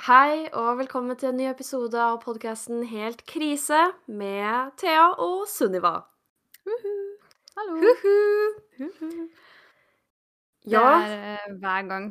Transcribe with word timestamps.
Hei 0.00 0.46
og 0.56 0.78
velkommen 0.80 1.16
til 1.20 1.28
en 1.30 1.36
ny 1.40 1.46
episode 1.50 1.98
av 2.00 2.20
podkasten 2.22 2.84
Helt 2.88 3.20
krise 3.28 3.80
med 4.08 4.70
Thea 4.80 5.10
og 5.20 5.42
Sunniva. 5.50 5.92
Hallo. 7.58 7.92
Huhu. 8.78 9.26
Det 10.64 10.72
Ja, 10.72 10.86
er 11.04 11.50
uh, 11.50 11.58
hver 11.60 11.84
gang 11.90 12.06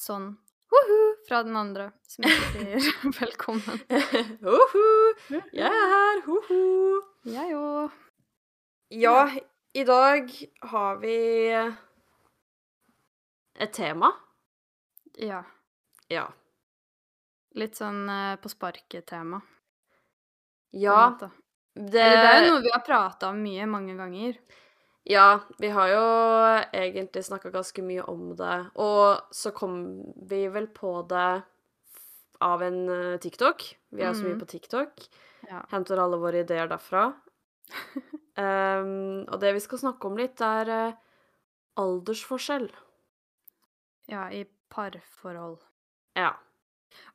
sånn 0.00 0.30
«Huhu» 0.70 0.96
fra 1.28 1.42
den 1.44 1.56
andre 1.60 1.90
som 2.08 2.24
ikke 2.28 2.48
sier 2.54 2.88
velkommen. 3.20 3.84
Uhu. 4.56 4.88
jeg 5.52 5.68
er 5.68 5.94
her. 5.94 6.24
Huhu. 6.24 7.02
Jeg 7.28 7.56
òg. 7.56 8.00
Ja, 8.96 9.16
i 9.76 9.84
dag 9.86 10.32
har 10.72 11.00
vi 11.04 11.16
et 13.60 13.72
tema. 13.76 14.14
Ja. 15.20 15.42
Ja. 16.10 16.28
Litt 17.58 17.74
sånn 17.78 18.04
eh, 18.08 18.36
på 18.38 18.48
sparket-tema. 18.52 19.40
Ja, 20.72 21.16
det, 21.74 22.00
Eller 22.00 22.22
det 22.22 22.30
er 22.30 22.44
jo 22.46 22.50
noe 22.54 22.62
vi 22.62 22.70
har 22.70 22.82
prata 22.86 23.30
om 23.32 23.40
mye, 23.42 23.66
mange 23.66 23.96
ganger. 23.98 24.36
Ja, 25.10 25.40
vi 25.58 25.70
har 25.74 25.88
jo 25.90 26.02
egentlig 26.76 27.24
snakka 27.26 27.50
ganske 27.50 27.82
mye 27.82 28.04
om 28.06 28.36
det. 28.38 28.58
Og 28.78 29.32
så 29.34 29.50
kom 29.56 29.80
vi 30.30 30.44
vel 30.52 30.68
på 30.76 30.92
det 31.10 31.42
av 32.40 32.62
en 32.62 32.78
eh, 32.88 33.16
TikTok. 33.20 33.64
Vi 33.90 34.02
er 34.06 34.14
så 34.14 34.22
mye 34.28 34.36
Mhm. 34.36 34.40
på 34.44 34.46
TikTok. 34.52 35.02
Ja. 35.48 35.64
Henter 35.72 35.98
alle 35.98 36.16
våre 36.20 36.44
ideer 36.44 36.68
derfra. 36.68 37.08
um, 38.36 39.24
og 39.32 39.40
det 39.40 39.54
vi 39.56 39.60
skal 39.64 39.78
snakke 39.78 40.06
om 40.06 40.16
litt, 40.18 40.40
er 40.40 40.68
uh, 40.70 40.94
aldersforskjell. 41.80 42.70
ja, 44.10 44.28
i 44.30 44.44
parforhold. 44.70 45.58
Ja. 46.18 46.32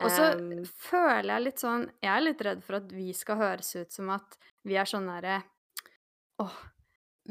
Og 0.03 0.11
så 0.11 0.31
um, 0.39 0.63
føler 0.65 1.29
jeg 1.33 1.43
litt 1.45 1.61
sånn 1.61 1.85
Jeg 2.03 2.11
er 2.11 2.23
litt 2.23 2.41
redd 2.43 2.63
for 2.65 2.79
at 2.81 2.89
vi 2.91 3.13
skal 3.15 3.39
høres 3.39 3.69
ut 3.77 3.93
som 3.95 4.09
at 4.15 4.37
vi 4.67 4.75
er 4.79 4.89
sånn 4.89 5.07
derre 5.07 5.37
Åh, 6.43 6.57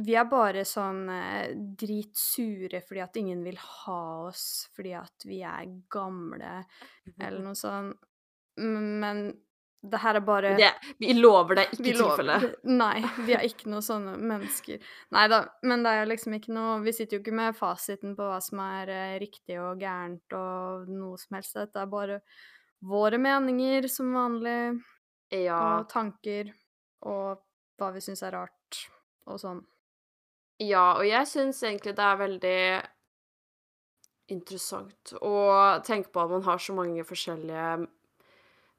vi 0.01 0.15
er 0.19 0.27
bare 0.27 0.65
sånn 0.67 1.05
eh, 1.13 1.53
dritsure 1.55 2.81
fordi 2.83 3.03
at 3.05 3.19
ingen 3.21 3.45
vil 3.47 3.59
ha 3.61 4.01
oss 4.31 4.67
fordi 4.75 4.95
at 4.99 5.27
vi 5.29 5.43
er 5.47 5.69
gamle, 5.93 6.57
eller 7.19 7.43
noe 7.45 7.59
sånt. 7.59 8.01
Men 8.59 9.27
det 9.85 9.99
her 10.01 10.17
er 10.17 10.23
bare 10.25 10.51
det, 10.57 10.71
vi 10.99 11.13
lover 11.19 11.59
det 11.59 11.65
ikke 11.75 11.83
tilfelle. 11.91 12.37
Nei, 12.65 13.03
vi 13.27 13.35
er 13.37 13.43
ikke 13.45 13.69
noe 13.69 13.83
sånne 13.85 14.15
mennesker. 14.17 14.81
Nei 15.13 15.25
da, 15.29 15.43
men 15.69 15.85
det 15.85 15.93
er 15.93 16.09
liksom 16.09 16.37
ikke 16.39 16.55
noe 16.57 16.79
Vi 16.87 16.95
sitter 16.97 17.19
jo 17.19 17.23
ikke 17.25 17.35
med 17.37 17.57
fasiten 17.59 18.15
på 18.17 18.25
hva 18.31 18.39
som 18.41 18.63
er 18.65 18.89
eh, 18.95 19.19
riktig 19.21 19.59
og 19.61 19.83
gærent 19.83 20.37
og 20.39 20.89
noe 20.89 21.21
som 21.21 21.37
helst. 21.37 21.59
Dette 21.59 21.83
er 21.85 21.91
bare 21.93 22.21
våre 22.85 23.21
meninger 23.21 23.89
som 23.93 24.11
vanlig, 24.17 24.81
Ja. 25.35 25.59
og 25.81 25.89
tanker, 25.93 26.53
og 27.03 27.41
hva 27.81 27.93
vi 27.93 28.01
syns 28.05 28.23
er 28.23 28.33
rart, 28.37 28.81
og 29.27 29.41
sånn. 29.41 29.63
Ja, 30.63 30.95
og 30.99 31.05
jeg 31.09 31.27
syns 31.27 31.61
egentlig 31.65 31.97
det 31.99 32.05
er 32.05 32.21
veldig 32.21 32.59
interessant 34.33 35.13
å 35.21 35.35
tenke 35.85 36.09
på 36.15 36.23
at 36.25 36.31
man 36.33 36.45
har 36.47 36.61
så 36.63 36.73
mange 36.77 37.05
forskjellige 37.05 37.87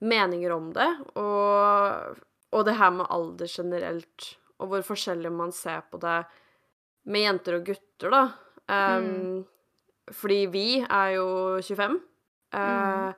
meninger 0.06 0.54
om 0.56 0.72
det, 0.76 0.88
og, 1.20 2.18
og 2.54 2.66
det 2.68 2.78
her 2.80 2.94
med 2.96 3.10
alder 3.14 3.50
generelt, 3.52 4.32
og 4.62 4.72
hvor 4.72 4.86
forskjellig 4.88 5.32
man 5.34 5.54
ser 5.56 5.84
på 5.92 6.00
det 6.02 6.20
med 7.12 7.26
jenter 7.26 7.60
og 7.60 7.68
gutter, 7.70 8.14
da. 8.14 8.24
Um, 8.66 9.44
Fordi 10.14 10.40
vi 10.54 10.68
er 10.82 11.12
jo 11.18 11.28
25, 11.62 12.00
eh, 12.58 13.12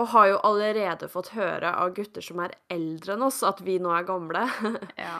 og 0.00 0.08
har 0.14 0.26
jo 0.30 0.40
allerede 0.46 1.08
fått 1.10 1.32
høre 1.34 1.72
av 1.74 1.92
gutter 1.94 2.24
som 2.24 2.42
er 2.44 2.54
eldre 2.70 3.16
enn 3.16 3.24
oss, 3.26 3.40
at 3.46 3.62
vi 3.66 3.78
nå 3.82 3.92
er 3.94 4.06
gamle. 4.08 4.46
Ja. 5.00 5.18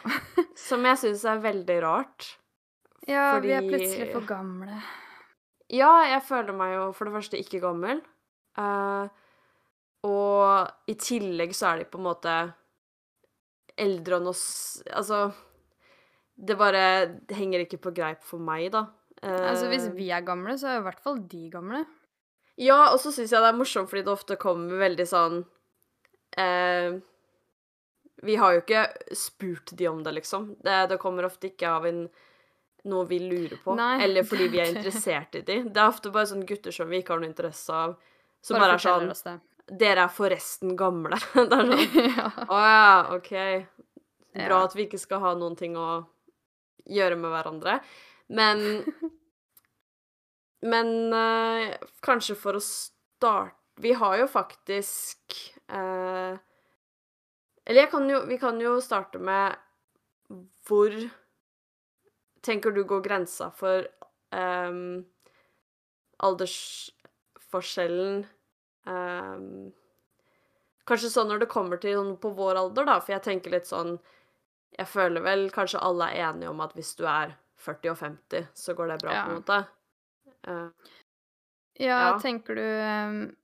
Som 0.57 0.85
jeg 0.87 0.99
syns 1.01 1.23
er 1.27 1.41
veldig 1.43 1.77
rart. 1.83 2.35
ja, 3.07 3.39
vi 3.43 3.53
er 3.55 3.65
plutselig 3.65 4.11
for 4.13 4.27
gamle. 4.27 4.81
Ja, 5.71 5.91
jeg 6.11 6.21
føler 6.27 6.55
meg 6.55 6.75
jo 6.75 6.85
for 6.95 7.07
det 7.07 7.15
første 7.15 7.39
ikke 7.39 7.61
gammel. 7.63 8.01
Eh, 8.59 9.20
og 10.07 10.89
i 10.89 10.95
tillegg 10.97 11.53
så 11.53 11.71
er 11.71 11.81
de 11.81 11.89
på 11.91 11.99
en 11.99 12.07
måte 12.07 12.35
eldre 13.81 14.17
og 14.19 14.31
oss 14.33 14.81
Altså 14.89 15.31
Det 16.35 16.57
bare 16.57 16.81
det 17.29 17.37
henger 17.37 17.63
ikke 17.65 17.79
på 17.81 17.93
greip 17.95 18.23
for 18.25 18.41
meg, 18.41 18.71
da. 18.73 18.87
Eh, 19.21 19.49
Altså, 19.51 19.69
hvis 19.69 19.87
vi 19.95 20.09
er 20.09 20.25
gamle, 20.25 20.57
så 20.57 20.67
er 20.71 20.79
jo 20.79 20.81
i 20.81 20.87
hvert 20.89 21.03
fall 21.03 21.21
de 21.29 21.43
gamle. 21.53 21.83
Ja, 22.57 22.91
og 22.91 22.99
så 22.99 23.13
syns 23.13 23.31
jeg 23.31 23.41
det 23.41 23.51
er 23.51 23.57
morsomt 23.57 23.89
fordi 23.89 24.03
det 24.05 24.13
ofte 24.13 24.37
kommer 24.41 24.81
veldig 24.81 25.05
sånn 25.07 25.37
eh, 26.37 26.97
Vi 28.25 28.35
har 28.41 28.53
jo 28.57 28.63
ikke 28.65 28.83
spurt 29.17 29.71
de 29.77 29.87
om 29.89 30.01
det, 30.03 30.13
liksom. 30.19 30.55
Det, 30.61 30.81
det 30.91 30.99
kommer 31.01 31.29
ofte 31.29 31.49
ikke 31.53 31.69
av 31.69 31.87
en 31.89 32.03
noe 32.89 33.05
vi 33.05 33.19
lurer 33.21 33.59
på, 33.61 33.75
Nei, 33.77 33.99
eller 34.01 34.25
fordi 34.25 34.47
vi 34.49 34.57
er 34.61 34.71
interessert 34.73 35.35
i 35.37 35.43
de. 35.45 35.59
Det 35.69 35.77
er 35.77 35.87
ofte 35.87 36.09
bare 36.13 36.29
sånne 36.31 36.47
gutter 36.49 36.73
som 36.73 36.89
vi 36.89 37.01
ikke 37.01 37.13
har 37.13 37.21
noe 37.21 37.29
interesse 37.29 37.69
av, 37.77 37.93
som 38.41 38.57
Bare 38.57 38.73
bare, 38.73 38.79
er 39.11 39.13
sånn. 39.13 39.41
Dere 39.71 40.01
er 40.05 40.09
forresten 40.11 40.75
gamle. 40.79 41.17
det 41.35 41.45
er 41.45 41.49
sånn 41.71 41.97
ja. 42.17 42.27
oh, 42.47 42.59
ja, 42.59 43.15
OK. 43.15 43.31
Bra 44.31 44.57
Ja. 44.57 44.63
at 44.65 44.75
vi 44.75 44.81
ikke 44.87 44.99
skal 44.99 45.19
ha 45.23 45.31
noen 45.35 45.55
ting 45.59 45.73
å 45.79 46.05
gjøre 46.91 47.15
med 47.19 47.29
hverandre. 47.33 47.73
Men 48.31 48.57
Men 50.61 50.87
eh, 51.13 51.77
kanskje 52.05 52.35
for 52.37 52.53
å 52.53 52.59
starte 52.61 53.57
Vi 53.81 53.93
har 53.97 54.17
jo 54.19 54.27
faktisk 54.29 55.33
eh, 55.73 56.35
Eller 57.65 57.79
jeg 57.81 57.89
kan 57.89 58.05
jo 58.09 58.19
Vi 58.29 58.37
kan 58.37 58.59
jo 58.61 58.75
starte 58.83 59.17
med 59.19 59.55
hvor 60.69 60.91
tenker 62.45 62.71
du 62.71 62.83
går 62.87 63.01
grensa 63.03 63.49
for 63.51 63.83
um, 64.31 65.03
aldersforskjellen 66.23 68.23
um, 68.85 69.71
Kanskje 70.89 71.11
sånn 71.13 71.29
når 71.29 71.43
det 71.43 71.49
kommer 71.51 71.77
til 71.81 71.93
noen 71.95 72.15
på 72.19 72.31
vår 72.35 72.57
alder, 72.57 72.85
da, 72.89 72.95
for 72.99 73.13
jeg 73.13 73.23
tenker 73.27 73.53
litt 73.53 73.69
sånn 73.69 73.99
Jeg 74.77 74.87
føler 74.89 75.21
vel 75.21 75.49
kanskje 75.53 75.81
alle 75.83 76.07
er 76.09 76.31
enige 76.31 76.49
om 76.49 76.61
at 76.65 76.73
hvis 76.73 76.95
du 76.97 77.05
er 77.05 77.35
40 77.61 77.91
og 77.91 77.97
50, 77.99 78.47
så 78.57 78.73
går 78.73 78.87
det 78.87 79.01
bra, 79.03 79.11
Ja. 79.13 79.23
på 79.25 79.29
en 79.29 79.37
måte. 79.41 79.59
Uh, 80.47 80.69
Ja, 81.79 81.97
Ja. 82.11 82.17
tenker 82.19 82.55
du 82.55 82.61
um, 82.65 83.35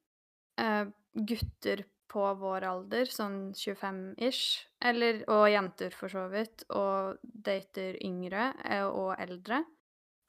uh, 0.60 0.86
gutter 1.14 1.84
på 2.08 2.24
vår 2.40 2.64
alder, 2.64 3.06
sånn 3.06 3.54
25-ish, 3.54 4.66
eller 4.82 5.24
og 5.28 5.50
jenter 5.52 5.92
for 5.92 6.08
så 6.10 6.28
vidt, 6.32 6.64
og 6.70 7.18
dater 7.24 7.98
yngre 8.02 8.54
eh, 8.66 8.86
og 8.88 9.16
eldre, 9.20 9.64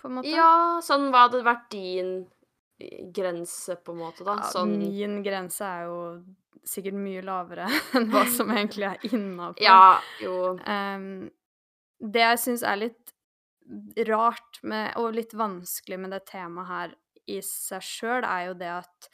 på 0.00 0.08
en 0.08 0.14
måte? 0.18 0.28
ja, 0.28 0.80
sånn 0.82 1.08
hva 1.12 1.28
hadde 1.28 1.44
vært 1.46 1.70
din 1.70 2.10
grense, 3.14 3.76
på 3.76 3.92
en 3.92 3.98
måte, 3.98 4.24
da? 4.26 4.38
Ja, 4.42 4.50
Sånn 4.52 4.76
Min 4.78 5.22
grense 5.26 5.66
er 5.66 5.88
jo 5.88 5.98
sikkert 6.68 6.98
mye 7.00 7.22
lavere 7.24 7.68
enn 7.98 8.08
hva 8.12 8.24
som 8.36 8.52
egentlig 8.54 8.88
er 8.90 9.06
innafor. 9.10 9.62
Ja, 9.64 9.98
jo 10.22 10.54
Em, 10.68 11.28
det 11.98 12.22
jeg 12.22 12.42
syns 12.44 12.64
er 12.66 12.78
litt 12.84 13.14
rart 14.08 14.60
med, 14.62 14.94
og 14.96 15.16
litt 15.16 15.34
vanskelig 15.36 15.98
med 16.00 16.14
det 16.14 16.22
temaet 16.30 16.70
her 16.70 16.94
i 17.28 17.40
seg 17.44 17.82
sjøl, 17.84 18.24
er 18.24 18.46
jo 18.46 18.54
det 18.56 18.70
at 18.78 19.08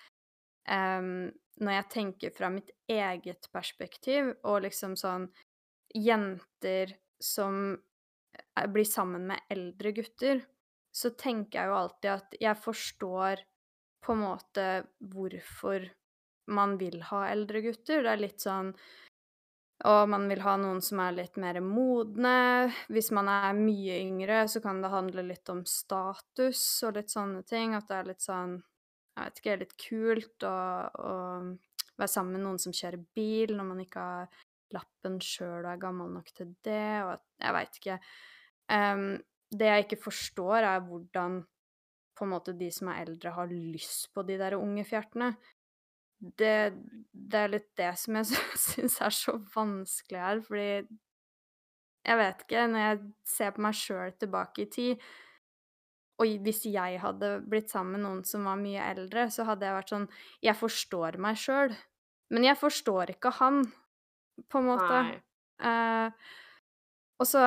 um, 0.71 1.33
når 1.65 1.77
jeg 1.79 1.91
tenker 1.95 2.35
fra 2.35 2.51
mitt 2.53 2.71
eget 2.91 3.49
perspektiv, 3.55 4.35
og 4.45 4.63
liksom 4.67 4.95
sånn 4.99 5.29
Jenter 5.95 6.91
som 7.23 7.57
eh, 7.71 8.67
blir 8.67 8.87
sammen 8.89 9.29
med 9.29 9.51
eldre 9.55 9.93
gutter, 9.95 10.41
så 10.95 11.13
tenker 11.19 11.61
jeg 11.61 11.71
jo 11.71 11.77
alltid 11.79 12.11
at 12.11 12.35
jeg 12.43 12.63
forstår 12.65 13.43
på 14.05 14.15
en 14.15 14.25
måte 14.25 14.69
hvorfor 15.13 15.89
man 16.55 16.77
vil 16.81 17.01
ha 17.09 17.25
eldre 17.31 17.65
gutter. 17.65 18.05
Det 18.05 18.13
er 18.13 18.21
litt 18.21 18.45
sånn 18.45 18.75
og 19.85 20.07
man 20.09 20.29
vil 20.31 20.41
ha 20.45 20.55
noen 20.57 20.79
som 20.85 21.01
er 21.03 21.17
litt 21.17 21.35
mer 21.41 21.59
modne. 21.65 22.71
Hvis 22.93 23.11
man 23.17 23.29
er 23.29 23.57
mye 23.59 23.99
yngre, 24.01 24.45
så 24.49 24.63
kan 24.65 24.81
det 24.81 24.93
handle 24.93 25.27
litt 25.27 25.51
om 25.53 25.65
status 25.69 26.63
og 26.87 26.95
litt 26.97 27.13
sånne 27.13 27.43
ting. 27.49 27.75
At 27.77 27.91
det 27.91 27.99
er 27.99 28.09
litt 28.13 28.25
sånn 28.25 28.61
Jeg 29.15 29.29
vet 29.29 29.41
ikke, 29.41 29.59
litt 29.61 29.75
kult 29.79 30.47
å, 30.49 30.57
å 30.91 31.13
være 32.01 32.11
sammen 32.11 32.39
med 32.39 32.43
noen 32.47 32.59
som 32.59 32.75
kjører 32.75 33.03
bil, 33.15 33.53
når 33.55 33.69
man 33.69 33.83
ikke 33.85 34.07
har 34.09 34.41
lappen 34.75 35.21
sjøl 35.23 35.61
og 35.61 35.69
er 35.71 35.83
gammel 35.85 36.11
nok 36.17 36.33
til 36.35 36.55
det, 36.67 37.05
og 37.05 37.21
Jeg 37.39 37.55
veit 37.59 37.79
ikke. 37.81 37.99
Um, 38.73 39.05
det 39.55 39.69
jeg 39.69 39.85
ikke 39.85 40.03
forstår, 40.09 40.67
er 40.67 40.83
hvordan 40.89 41.43
på 42.15 42.27
en 42.27 42.33
måte 42.35 42.55
de 42.57 42.71
som 42.73 42.89
er 42.93 43.05
eldre, 43.05 43.35
har 43.35 43.51
lyst 43.51 44.11
på 44.15 44.23
de 44.27 44.39
der 44.41 44.57
unge 44.59 44.87
fjertene 44.87 45.35
det, 46.39 46.73
det 47.13 47.41
er 47.41 47.53
litt 47.53 47.71
det 47.79 47.91
som 48.01 48.19
jeg 48.19 48.39
syns 48.67 49.01
er 49.03 49.15
så 49.15 49.39
vanskelig 49.55 50.21
her, 50.21 50.45
fordi 50.47 51.01
Jeg 52.05 52.19
vet 52.21 52.43
ikke, 52.45 52.67
når 52.69 52.83
jeg 52.83 52.99
ser 53.25 53.53
på 53.57 53.63
meg 53.65 53.77
sjøl 53.79 54.11
tilbake 54.21 54.63
i 54.63 54.71
tid, 54.71 55.05
Og 56.21 56.35
hvis 56.47 56.65
jeg 56.69 57.01
hadde 57.01 57.31
blitt 57.51 57.71
sammen 57.73 57.97
med 57.97 58.05
noen 58.05 58.25
som 58.25 58.45
var 58.45 58.61
mye 58.61 58.83
eldre, 58.93 59.31
så 59.31 59.45
hadde 59.49 59.67
jeg 59.67 59.75
vært 59.75 59.93
sånn 59.95 60.09
Jeg 60.43 60.57
forstår 60.61 61.19
meg 61.19 61.41
sjøl, 61.41 61.75
men 62.31 62.45
jeg 62.45 62.61
forstår 62.61 63.17
ikke 63.17 63.35
han, 63.41 63.65
på 64.51 64.61
en 64.61 64.69
måte. 64.69 65.01
Eh, 65.65 66.11
og 67.21 67.27
så 67.31 67.43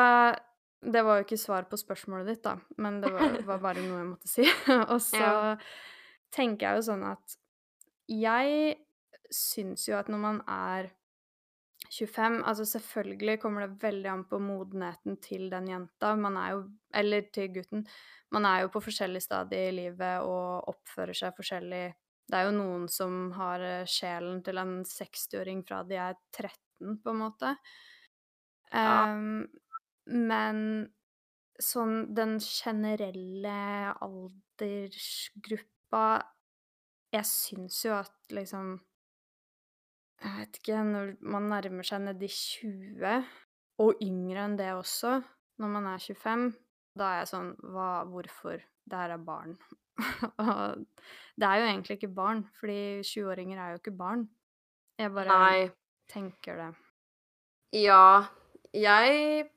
Det 0.82 1.02
var 1.04 1.18
jo 1.20 1.26
ikke 1.26 1.40
svar 1.42 1.66
på 1.70 1.78
spørsmålet 1.80 2.28
ditt, 2.36 2.44
da, 2.46 2.56
men 2.78 3.00
det 3.02 3.10
var, 3.14 3.34
var 3.50 3.62
bare 3.64 3.82
noe 3.86 3.98
jeg 4.02 4.10
måtte 4.12 4.30
si. 4.32 4.46
og 4.94 5.00
så 5.02 5.22
Ja. 5.24 5.56
tenker 6.36 6.68
jeg 6.70 6.82
jo 6.82 6.86
sånn 6.92 7.04
at 7.08 7.38
jeg 8.12 8.78
syns 9.34 9.88
jo 9.90 9.98
at 9.98 10.08
når 10.12 10.22
man 10.24 10.38
er 10.48 10.92
25 11.94 12.42
Altså, 12.44 12.66
selvfølgelig 12.68 13.38
kommer 13.40 13.64
det 13.68 13.82
veldig 13.84 14.10
an 14.12 14.24
på 14.28 14.40
modenheten 14.44 15.18
til 15.24 15.46
den 15.52 15.68
jenta. 15.72 16.16
Man 16.20 16.36
er 16.38 16.50
jo 16.56 16.64
Eller 16.94 17.22
til 17.32 17.48
gutten. 17.54 17.86
Man 18.34 18.46
er 18.46 18.62
jo 18.66 18.72
på 18.74 18.82
forskjellige 18.84 19.24
stadier 19.24 19.70
i 19.70 19.76
livet 19.76 20.26
og 20.26 20.68
oppfører 20.74 21.16
seg 21.16 21.36
forskjellig. 21.38 21.86
Det 22.28 22.36
er 22.36 22.50
jo 22.50 22.56
noen 22.58 22.88
som 22.92 23.30
har 23.38 23.62
eh, 23.64 23.86
sjelen 23.88 24.42
til 24.44 24.58
en 24.60 24.82
60-åring 24.84 25.62
fra 25.68 25.84
de 25.88 25.96
er 26.10 26.18
13, 26.36 26.98
på 27.04 27.14
en 27.14 27.22
måte. 27.22 27.54
Ja. 28.74 29.06
Ehm, 29.14 29.46
men 30.08 30.90
sånn 31.62 32.14
den 32.16 32.38
generelle 32.44 33.94
aldersgruppa 34.06 36.04
Jeg 37.16 37.26
syns 37.26 37.86
jo 37.86 37.94
at 37.98 38.36
liksom 38.36 38.76
jeg 40.18 40.34
vet 40.34 40.58
ikke, 40.58 40.78
når 40.82 41.12
man 41.30 41.46
nærmer 41.52 41.86
seg 41.86 42.02
nedi 42.02 42.28
20, 42.34 43.26
og 43.86 44.00
yngre 44.02 44.46
enn 44.48 44.56
det 44.58 44.72
også, 44.74 45.12
når 45.62 45.70
man 45.76 45.90
er 45.92 46.02
25, 46.02 46.48
da 46.98 47.10
er 47.12 47.20
jeg 47.22 47.30
sånn 47.34 47.52
Hva 47.74 47.90
Hvorfor? 48.10 48.64
Det 48.88 48.98
her 48.98 49.14
er 49.14 49.22
barn. 49.22 49.54
Og 50.42 50.86
det 51.38 51.46
er 51.46 51.60
jo 51.60 51.68
egentlig 51.68 51.98
ikke 52.00 52.14
barn, 52.18 52.42
fordi 52.58 52.80
20-åringer 53.04 53.62
er 53.62 53.76
jo 53.76 53.82
ikke 53.82 53.94
barn. 54.00 54.26
Jeg 54.98 55.14
bare 55.14 55.38
Nei. 55.38 55.70
tenker 56.10 56.62
det. 56.62 56.70
Ja, 57.78 58.26
jeg 58.74 59.52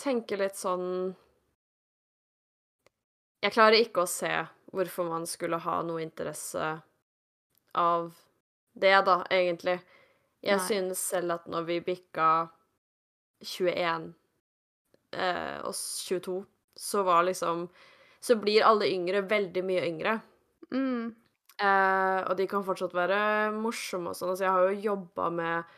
tenker 0.00 0.40
litt 0.40 0.58
sånn 0.58 1.14
Jeg 3.44 3.52
klarer 3.54 3.78
ikke 3.78 4.04
å 4.04 4.10
se 4.10 4.32
hvorfor 4.74 5.06
man 5.06 5.26
skulle 5.28 5.60
ha 5.62 5.80
noe 5.86 6.02
interesse 6.02 6.70
av 7.78 8.12
det, 8.74 8.94
da, 9.06 9.20
egentlig. 9.30 9.76
Jeg 10.42 10.58
Nei. 10.58 10.66
synes 10.66 11.02
selv 11.12 11.36
at 11.36 11.46
når 11.50 11.66
vi 11.68 11.76
bikka 11.84 12.28
21 13.44 14.08
eh, 15.14 15.58
og 15.62 15.74
22, 15.74 16.38
så 16.74 17.02
var 17.06 17.22
liksom 17.28 17.68
Så 18.24 18.38
blir 18.40 18.64
alle 18.64 18.88
yngre 18.88 19.20
veldig 19.28 19.62
mye 19.68 19.82
yngre. 19.84 20.14
Mm. 20.72 21.12
Eh, 21.60 22.20
og 22.24 22.36
de 22.38 22.46
kan 22.48 22.64
fortsatt 22.64 22.94
være 22.96 23.52
morsomme 23.52 24.10
og 24.10 24.16
sånn. 24.16 24.32
Altså, 24.32 24.46
jeg 24.46 24.54
har 24.54 24.70
jo 24.70 24.86
jobba 24.88 25.26
med 25.30 25.74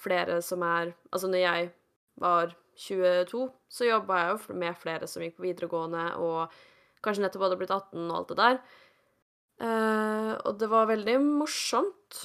flere 0.00 0.40
som 0.42 0.64
er 0.64 0.94
Altså, 1.12 1.28
når 1.28 1.44
jeg 1.44 1.68
var 2.16 2.56
22, 2.80 3.46
så 3.68 3.86
jobba 3.88 4.18
jeg 4.20 4.30
jo 4.32 4.58
med 4.62 4.78
flere 4.80 5.08
som 5.10 5.24
gikk 5.24 5.36
på 5.38 5.46
videregående 5.46 6.04
og 6.22 6.54
kanskje 7.04 7.24
nettopp 7.26 7.44
hadde 7.46 7.58
blitt 7.60 7.74
18 7.74 8.06
og 8.06 8.14
alt 8.18 8.30
det 8.32 8.38
der. 8.40 8.60
Uh, 9.60 10.32
og 10.48 10.54
det 10.60 10.70
var 10.72 10.88
veldig 10.88 11.18
morsomt 11.20 12.20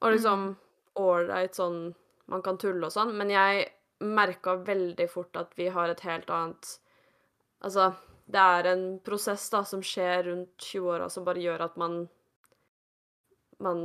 og 0.00 0.14
liksom 0.14 0.46
ålreit 1.00 1.58
sånn 1.58 1.90
Man 2.30 2.44
kan 2.46 2.56
tulle 2.62 2.86
og 2.86 2.92
sånn, 2.94 3.10
men 3.18 3.28
jeg 3.34 3.66
merka 4.06 4.54
veldig 4.64 5.06
fort 5.10 5.36
at 5.36 5.50
vi 5.58 5.66
har 5.74 5.90
et 5.90 6.00
helt 6.06 6.30
annet 6.30 6.68
Altså, 7.60 7.90
det 8.30 8.40
er 8.40 8.68
en 8.70 8.84
prosess 9.04 9.44
da 9.52 9.60
som 9.66 9.82
skjer 9.84 10.22
rundt 10.30 10.54
20-åra 10.62 11.10
som 11.12 11.26
bare 11.26 11.42
gjør 11.42 11.66
at 11.66 11.76
man 11.80 11.98
man 13.60 13.82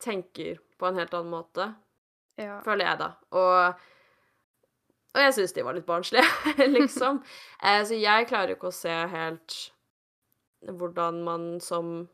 tenker 0.00 0.62
på 0.78 0.86
en 0.88 0.96
helt 0.96 1.12
annen 1.14 1.32
måte, 1.34 1.74
Ja. 2.40 2.60
føler 2.64 2.86
jeg, 2.86 2.98
da. 2.98 3.10
Og, 3.32 3.74
og 5.16 5.22
jeg 5.24 5.32
syns 5.38 5.54
de 5.56 5.64
var 5.64 5.76
litt 5.78 5.86
barnslige, 5.88 6.26
liksom. 6.76 7.22
Eh, 7.64 7.80
så 7.88 7.96
jeg 7.96 8.28
klarer 8.28 8.52
ikke 8.54 8.68
å 8.68 8.74
se 8.76 8.92
helt 8.92 9.56
hvordan 10.66 11.22
man 11.24 11.46
som 11.64 12.08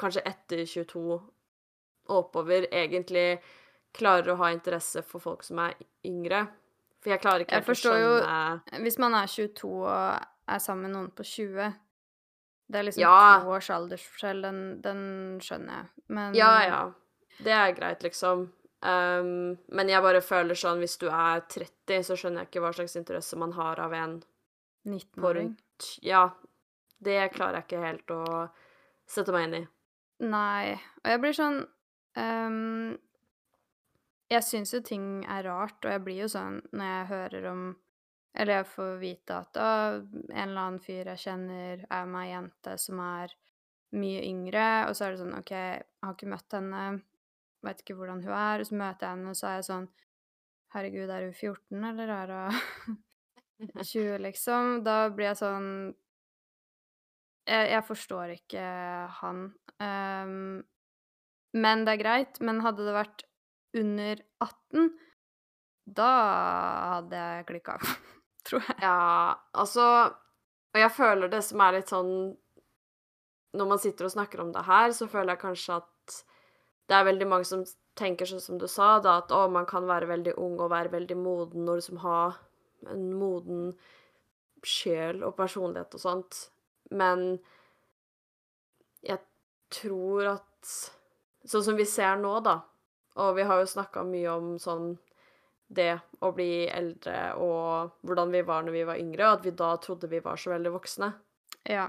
kanskje 0.00 0.22
etter 0.28 0.62
22 0.68 1.00
og 1.16 2.12
oppover 2.20 2.66
egentlig 2.70 3.38
klarer 3.96 4.34
å 4.34 4.38
ha 4.42 4.50
interesse 4.52 5.00
for 5.06 5.22
folk 5.24 5.42
som 5.46 5.58
er 5.64 5.74
yngre. 6.06 6.44
For 7.00 7.14
jeg 7.14 7.22
klarer 7.22 7.44
ikke 7.44 7.54
Jeg 7.56 7.62
helt 7.62 7.68
å 7.68 7.72
forstår 7.72 7.98
jo 8.02 8.82
Hvis 8.84 8.98
man 8.98 9.14
er 9.14 9.26
22 9.30 9.70
og 9.86 10.26
er 10.52 10.62
sammen 10.62 10.88
med 10.88 10.94
noen 10.96 11.10
på 11.14 11.24
20 11.26 11.72
Det 12.66 12.80
er 12.80 12.86
liksom 12.88 13.02
Ja. 13.04 13.40
to 13.44 13.52
års 13.54 13.68
aldersforskjell, 13.70 14.40
den, 14.42 14.60
den 14.82 15.02
skjønner 15.40 15.80
jeg. 15.80 15.90
Men 16.08 16.34
Ja, 16.34 16.52
ja. 16.66 16.80
Det 17.38 17.52
er 17.52 17.74
greit, 17.76 18.02
liksom. 18.02 18.48
Um, 18.86 19.56
men 19.74 19.88
jeg 19.90 20.02
bare 20.04 20.22
føler 20.22 20.58
sånn 20.58 20.78
hvis 20.78 20.98
du 21.00 21.08
er 21.10 21.40
30, 21.50 22.04
så 22.06 22.16
skjønner 22.18 22.44
jeg 22.44 22.50
ikke 22.52 22.62
hva 22.62 22.74
slags 22.76 22.94
interesse 23.00 23.38
man 23.40 23.54
har 23.56 23.80
av 23.82 23.94
en 23.96 24.20
19-åring 24.86 25.56
Ja. 26.06 26.28
Det 27.02 27.16
klarer 27.34 27.58
jeg 27.58 27.66
ikke 27.66 27.80
helt 27.82 28.12
å 28.14 28.26
sette 29.10 29.32
meg 29.34 29.46
inn 29.46 29.56
i. 29.58 29.64
Nei. 30.24 30.76
Og 31.02 31.10
jeg 31.12 31.20
blir 31.20 31.34
sånn 31.36 31.58
um, 32.16 32.94
Jeg 34.32 34.46
syns 34.46 34.72
jo 34.72 34.80
ting 34.86 35.08
er 35.28 35.44
rart, 35.44 35.76
og 35.82 35.92
jeg 35.92 36.04
blir 36.06 36.22
jo 36.22 36.30
sånn 36.32 36.62
når 36.72 36.92
jeg 36.92 37.10
hører 37.10 37.50
om 37.50 37.66
Eller 38.32 38.60
jeg 38.60 38.70
får 38.70 38.94
vite 39.02 39.40
at 39.42 39.60
å, 39.60 39.68
en 39.98 40.46
eller 40.46 40.62
annen 40.62 40.80
fyr 40.84 41.12
jeg 41.12 41.24
kjenner, 41.26 41.84
er 41.90 42.08
med 42.08 42.22
ei 42.22 42.32
jente 42.32 42.78
som 42.80 43.02
er 43.04 43.36
mye 43.96 44.24
yngre, 44.26 44.66
og 44.88 44.96
så 44.96 45.06
er 45.06 45.14
det 45.14 45.20
sånn 45.22 45.36
OK, 45.38 45.52
jeg 45.56 45.84
har 46.04 46.16
ikke 46.16 46.28
møtt 46.28 46.56
henne, 46.56 46.80
vet 47.66 47.82
ikke 47.82 47.98
hvordan 47.98 48.22
hun 48.24 48.32
er, 48.32 48.62
og 48.62 48.68
så 48.68 48.78
møter 48.78 49.06
jeg 49.06 49.16
henne, 49.16 49.32
og 49.32 49.38
så 49.38 49.50
er 49.50 49.60
jeg 49.60 49.68
sånn 49.70 49.88
Herregud, 50.74 51.10
er 51.14 51.28
hun 51.28 51.36
14, 51.36 51.84
eller 51.90 52.10
er 52.12 52.32
hun 52.36 52.96
20, 53.92 54.18
liksom? 54.24 54.80
Da 54.86 54.96
blir 55.14 55.30
jeg 55.30 55.40
sånn 55.40 55.70
jeg, 57.46 57.68
jeg 57.70 57.84
forstår 57.86 58.34
ikke 58.34 58.64
han. 59.20 59.42
Um, 59.78 60.64
men 61.56 61.84
det 61.86 61.94
er 61.94 62.02
greit. 62.02 62.40
Men 62.44 62.62
hadde 62.64 62.86
det 62.86 62.94
vært 62.96 63.26
under 63.76 64.22
18, 64.42 64.90
da 65.96 66.12
hadde 66.96 67.22
jeg 67.22 67.48
klikka, 67.50 67.76
tror 68.48 68.64
jeg. 68.64 68.78
Ja, 68.82 69.36
altså 69.54 69.84
Og 70.74 70.80
jeg 70.80 70.92
føler 70.96 71.30
det 71.30 71.42
som 71.46 71.60
er 71.62 71.76
litt 71.76 71.92
sånn 71.92 72.10
Når 73.56 73.68
man 73.70 73.80
sitter 73.80 74.08
og 74.08 74.12
snakker 74.16 74.42
om 74.42 74.50
det 74.54 74.64
her, 74.66 74.90
så 74.96 75.08
føler 75.08 75.34
jeg 75.34 75.44
kanskje 75.44 75.78
at 75.80 75.92
det 76.86 76.96
er 76.96 77.08
veldig 77.08 77.28
mange 77.28 77.48
som 77.48 77.64
tenker 77.98 78.28
sånn 78.28 78.42
som 78.42 78.58
du 78.60 78.66
sa, 78.70 78.96
da, 79.02 79.18
at 79.22 79.32
å, 79.34 79.46
man 79.52 79.66
kan 79.68 79.86
være 79.88 80.08
veldig 80.10 80.36
ung 80.42 80.58
og 80.60 80.72
være 80.72 80.92
veldig 80.92 81.16
moden 81.18 81.68
og 81.68 81.80
liksom 81.80 82.02
ha 82.04 82.20
en 82.92 83.06
moden 83.16 83.70
sjel 84.66 85.22
og 85.26 85.36
personlighet 85.38 85.96
og 85.96 86.02
sånt. 86.02 86.40
Men 86.90 87.38
jeg 89.06 89.22
tror 89.74 90.36
at 90.36 90.76
Sånn 91.46 91.62
som 91.62 91.76
vi 91.78 91.84
ser 91.86 92.16
nå, 92.18 92.32
da, 92.42 92.56
og 93.22 93.36
vi 93.36 93.44
har 93.46 93.60
jo 93.60 93.68
snakka 93.70 94.02
mye 94.02 94.32
om 94.32 94.48
sånn 94.58 94.96
det 95.66 95.92
å 96.22 96.32
bli 96.34 96.66
eldre 96.66 97.36
og 97.42 97.94
hvordan 98.06 98.32
vi 98.34 98.42
var 98.46 98.66
når 98.66 98.74
vi 98.74 98.82
var 98.88 98.98
yngre, 98.98 99.28
og 99.28 99.38
at 99.38 99.46
vi 99.46 99.52
da 99.54 99.68
trodde 99.82 100.10
vi 100.10 100.18
var 100.24 100.40
så 100.42 100.50
veldig 100.52 100.72
voksne. 100.74 101.12
Ja. 101.70 101.86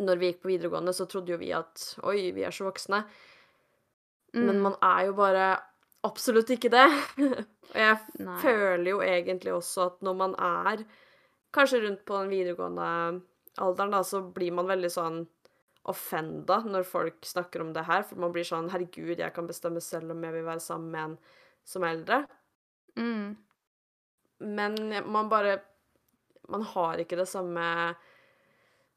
Når 0.00 0.20
vi 0.20 0.30
gikk 0.30 0.42
på 0.42 0.50
videregående, 0.50 0.92
så 0.96 1.06
trodde 1.08 1.32
jo 1.32 1.40
vi 1.40 1.52
at 1.56 1.84
oi, 2.08 2.32
vi 2.36 2.44
er 2.44 2.56
så 2.56 2.66
voksne. 2.66 3.02
Men 4.36 4.58
Mm, 4.58 4.62
man 4.66 4.74
er 4.84 5.06
jo 5.08 5.12
bare 5.16 5.44
absolutt 6.04 6.50
ikke 6.52 6.68
det. 6.72 6.86
og 7.72 7.78
jeg 7.80 7.96
Nei. 8.20 8.36
føler 8.42 8.90
jo 8.90 8.98
egentlig 9.02 9.54
også 9.56 9.86
at 9.90 10.02
når 10.04 10.16
man 10.18 10.34
er 10.36 10.82
kanskje 11.56 11.80
rundt 11.86 12.02
på 12.04 12.18
den 12.20 12.28
videregående 12.34 12.88
alderen, 13.64 13.94
da, 13.94 14.02
så 14.04 14.20
blir 14.20 14.52
man 14.52 14.68
veldig 14.68 14.90
sånn 14.92 15.22
offenda 15.88 16.58
når 16.66 16.84
folk 16.84 17.24
snakker 17.24 17.62
om 17.62 17.70
det 17.72 17.86
her, 17.86 18.02
for 18.04 18.18
man 18.20 18.32
blir 18.34 18.44
sånn 18.44 18.68
Herregud, 18.72 19.16
jeg 19.22 19.32
kan 19.32 19.46
bestemme 19.48 19.80
selv 19.80 20.10
om 20.12 20.24
jeg 20.26 20.34
vil 20.34 20.44
være 20.48 20.60
sammen 20.64 20.90
med 20.92 21.04
en 21.04 21.16
som 21.66 21.86
er 21.86 21.94
eldre. 21.96 22.18
Mm, 22.98 23.36
Men 24.40 24.76
man 25.12 25.28
bare 25.32 25.58
Man 26.48 26.62
har 26.62 27.00
ikke 27.02 27.16
det 27.18 27.26
samme 27.28 27.64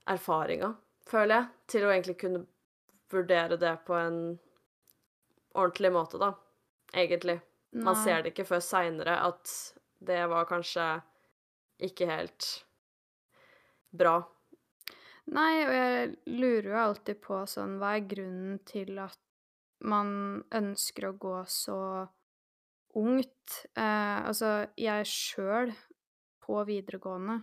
erfaringa, 0.09 0.73
føler 1.09 1.35
jeg, 1.35 1.47
til 1.67 1.85
å 1.85 1.91
egentlig 1.93 2.17
kunne 2.21 2.43
vurdere 3.09 3.57
det 3.57 3.71
på 3.87 3.95
en 3.97 4.19
ordentlig 5.55 5.91
måte, 5.93 6.19
da. 6.21 6.33
Egentlig. 6.93 7.39
Man 7.71 7.97
ser 8.01 8.23
det 8.23 8.33
ikke 8.33 8.47
før 8.49 8.63
seinere 8.65 9.19
at 9.27 9.51
det 10.01 10.23
var 10.31 10.47
kanskje 10.49 10.87
ikke 11.85 12.07
helt 12.09 12.47
bra. 13.93 14.17
Nei, 15.29 15.53
og 15.61 15.73
jeg 15.75 16.37
lurer 16.39 16.69
jo 16.71 16.77
alltid 16.81 17.19
på 17.21 17.43
sånn 17.49 17.75
Hva 17.77 17.91
er 17.97 18.07
grunnen 18.09 18.55
til 18.65 18.97
at 19.01 19.19
man 19.85 20.41
ønsker 20.55 21.11
å 21.11 21.17
gå 21.21 21.35
så 21.45 21.77
ungt? 22.97 23.59
Eh, 23.77 24.17
altså, 24.25 24.71
jeg 24.79 25.05
sjøl, 25.09 25.75
på 26.41 26.63
videregående, 26.65 27.35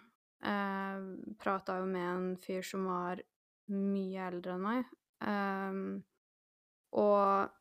eh, 0.43 1.07
Prata 1.39 1.79
jo 1.79 1.87
med 1.87 2.09
en 2.11 2.27
fyr 2.43 2.67
som 2.67 2.89
var 2.91 3.23
mye 3.71 4.27
eldre 4.33 4.57
enn 4.57 4.67
meg. 4.67 4.91
Eh, 5.23 5.79
og 6.99 7.55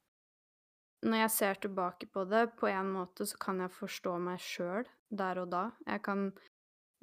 når 1.06 1.20
jeg 1.26 1.32
ser 1.36 1.60
tilbake 1.62 2.08
på 2.12 2.26
det, 2.30 2.48
på 2.58 2.68
en 2.72 2.90
måte 2.96 3.28
så 3.30 3.38
kan 3.42 3.60
jeg 3.62 3.74
forstå 3.76 4.16
meg 4.26 4.42
sjøl 4.42 4.88
der 5.14 5.42
og 5.44 5.52
da. 5.54 5.66
Jeg 5.86 6.02
kan 6.06 6.30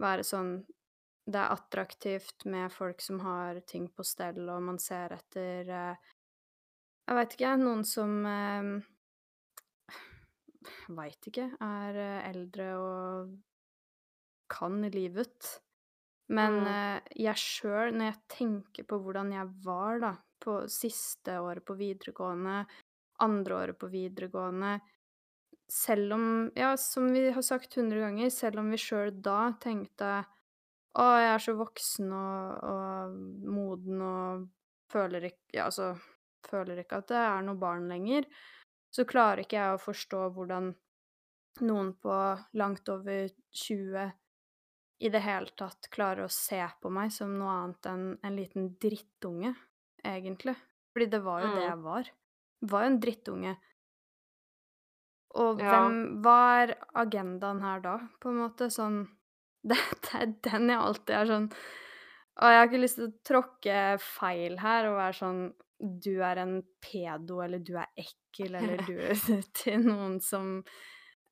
være 0.02 0.26
sånn 0.26 0.54
Det 1.22 1.38
er 1.38 1.52
attraktivt 1.54 2.42
med 2.50 2.72
folk 2.74 2.98
som 3.00 3.20
har 3.22 3.60
ting 3.70 3.84
på 3.94 4.02
stell, 4.02 4.42
og 4.50 4.64
man 4.66 4.80
ser 4.82 5.12
etter 5.14 5.68
uh, 5.70 5.94
Jeg 7.06 7.14
veit 7.14 7.36
ikke, 7.36 7.52
noen 7.60 7.84
som 7.86 8.16
uh, 8.26 8.82
Veit 10.98 11.30
ikke, 11.30 11.46
er 11.62 12.00
eldre 12.26 12.66
og 12.78 13.36
kan 14.50 14.82
livet. 14.90 15.60
Men 16.28 16.58
Mm. 16.62 16.66
uh, 16.66 17.00
jeg 17.14 17.38
sjøl, 17.38 17.94
når 17.94 18.10
jeg 18.10 18.20
tenker 18.28 18.84
på 18.88 18.98
hvordan 18.98 19.32
jeg 19.32 19.46
var 19.64 20.02
da, 20.02 20.12
på 20.42 20.66
siste 20.66 21.38
året 21.38 21.64
på 21.64 21.76
videregående, 21.78 22.64
andre 23.24 23.56
året 23.62 23.78
på 23.80 23.90
videregående 23.92 24.76
Selv 25.72 26.12
om, 26.12 26.24
ja, 26.58 26.74
som 26.76 27.06
vi 27.14 27.30
har 27.32 27.42
sagt 27.46 27.74
hundre 27.78 28.02
ganger, 28.02 28.28
selv 28.34 28.60
om 28.60 28.70
vi 28.74 28.80
sjøl 28.80 29.12
da 29.24 29.52
tenkte 29.62 30.10
å, 31.00 31.04
jeg 31.16 31.30
er 31.32 31.40
så 31.40 31.54
voksen 31.56 32.10
og, 32.12 32.64
og 32.68 33.14
moden 33.56 34.02
og 34.04 34.48
føler 34.92 35.30
ikke 35.30 35.56
Ja, 35.56 35.68
altså 35.70 35.94
føler 36.44 36.82
ikke 36.82 36.98
at 37.00 37.08
det 37.12 37.20
er 37.22 37.44
noe 37.46 37.56
barn 37.60 37.86
lenger, 37.88 38.26
så 38.92 39.06
klarer 39.08 39.44
ikke 39.44 39.56
jeg 39.60 39.76
å 39.76 39.80
forstå 39.80 40.24
hvordan 40.34 40.72
noen 41.68 41.92
på 42.02 42.16
langt 42.58 42.88
over 42.92 43.30
20 43.62 44.10
i 45.02 45.10
det 45.12 45.22
hele 45.24 45.52
tatt 45.58 45.88
klarer 45.92 46.26
å 46.26 46.32
se 46.32 46.60
på 46.82 46.90
meg 46.94 47.12
som 47.14 47.32
noe 47.38 47.54
annet 47.60 47.88
enn 47.90 48.04
en 48.22 48.36
liten 48.38 48.68
drittunge, 48.82 49.54
egentlig. 50.06 50.54
Fordi 50.92 51.08
det 51.14 51.22
var 51.24 51.42
jo 51.46 51.50
det 51.56 51.64
Mm. 51.64 51.68
jeg 51.68 51.78
var. 51.86 52.10
Var 52.62 52.84
jo 52.84 52.90
en 52.92 53.00
drittunge. 53.02 53.56
Og 55.42 55.60
Ja. 55.60 55.70
hvem 55.70 56.22
Hva 56.22 56.38
er 56.62 56.74
agendaen 56.94 57.60
her 57.64 57.80
da, 57.80 57.96
på 58.20 58.28
en 58.30 58.40
måte? 58.42 58.68
Sånn 58.70 59.02
Det, 59.64 59.78
det 60.02 60.14
er 60.18 60.32
den 60.50 60.72
jeg 60.72 60.78
alltid 60.82 61.14
er 61.16 61.28
sånn 61.30 61.44
Og 62.42 62.48
jeg 62.50 62.58
har 62.58 62.66
ikke 62.66 62.80
lyst 62.82 62.98
til 62.98 63.06
å 63.08 63.12
tråkke 63.28 63.76
feil 64.02 64.56
her 64.58 64.88
og 64.90 64.96
være 64.98 65.18
sånn 65.20 65.42
Du 66.02 66.12
er 66.22 66.40
en 66.42 66.56
pedo, 66.82 67.40
eller 67.44 67.62
du 67.62 67.76
er 67.78 67.88
ekkel, 67.96 68.56
eller 68.58 68.82
du 68.86 68.96
er 69.12 69.14
til 69.62 69.86
noen 69.86 70.18
som 70.20 70.58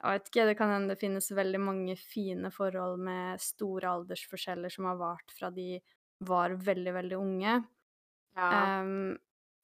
Jeg 0.01 0.15
vet 0.15 0.31
ikke, 0.31 0.47
det 0.49 0.57
kan 0.59 0.71
hende 0.73 0.95
det 0.95 1.01
finnes 1.03 1.31
veldig 1.37 1.61
mange 1.61 1.97
fine 2.01 2.51
forhold 2.55 3.03
med 3.05 3.43
store 3.45 3.91
aldersforskjeller 3.99 4.73
som 4.73 4.89
har 4.89 4.97
vart 5.01 5.35
fra 5.37 5.51
de 5.53 5.75
var 6.25 6.53
veldig, 6.57 6.93
veldig 6.95 7.17
unge. 7.17 7.53
Ja. 8.37 8.81
Um, 8.81 9.19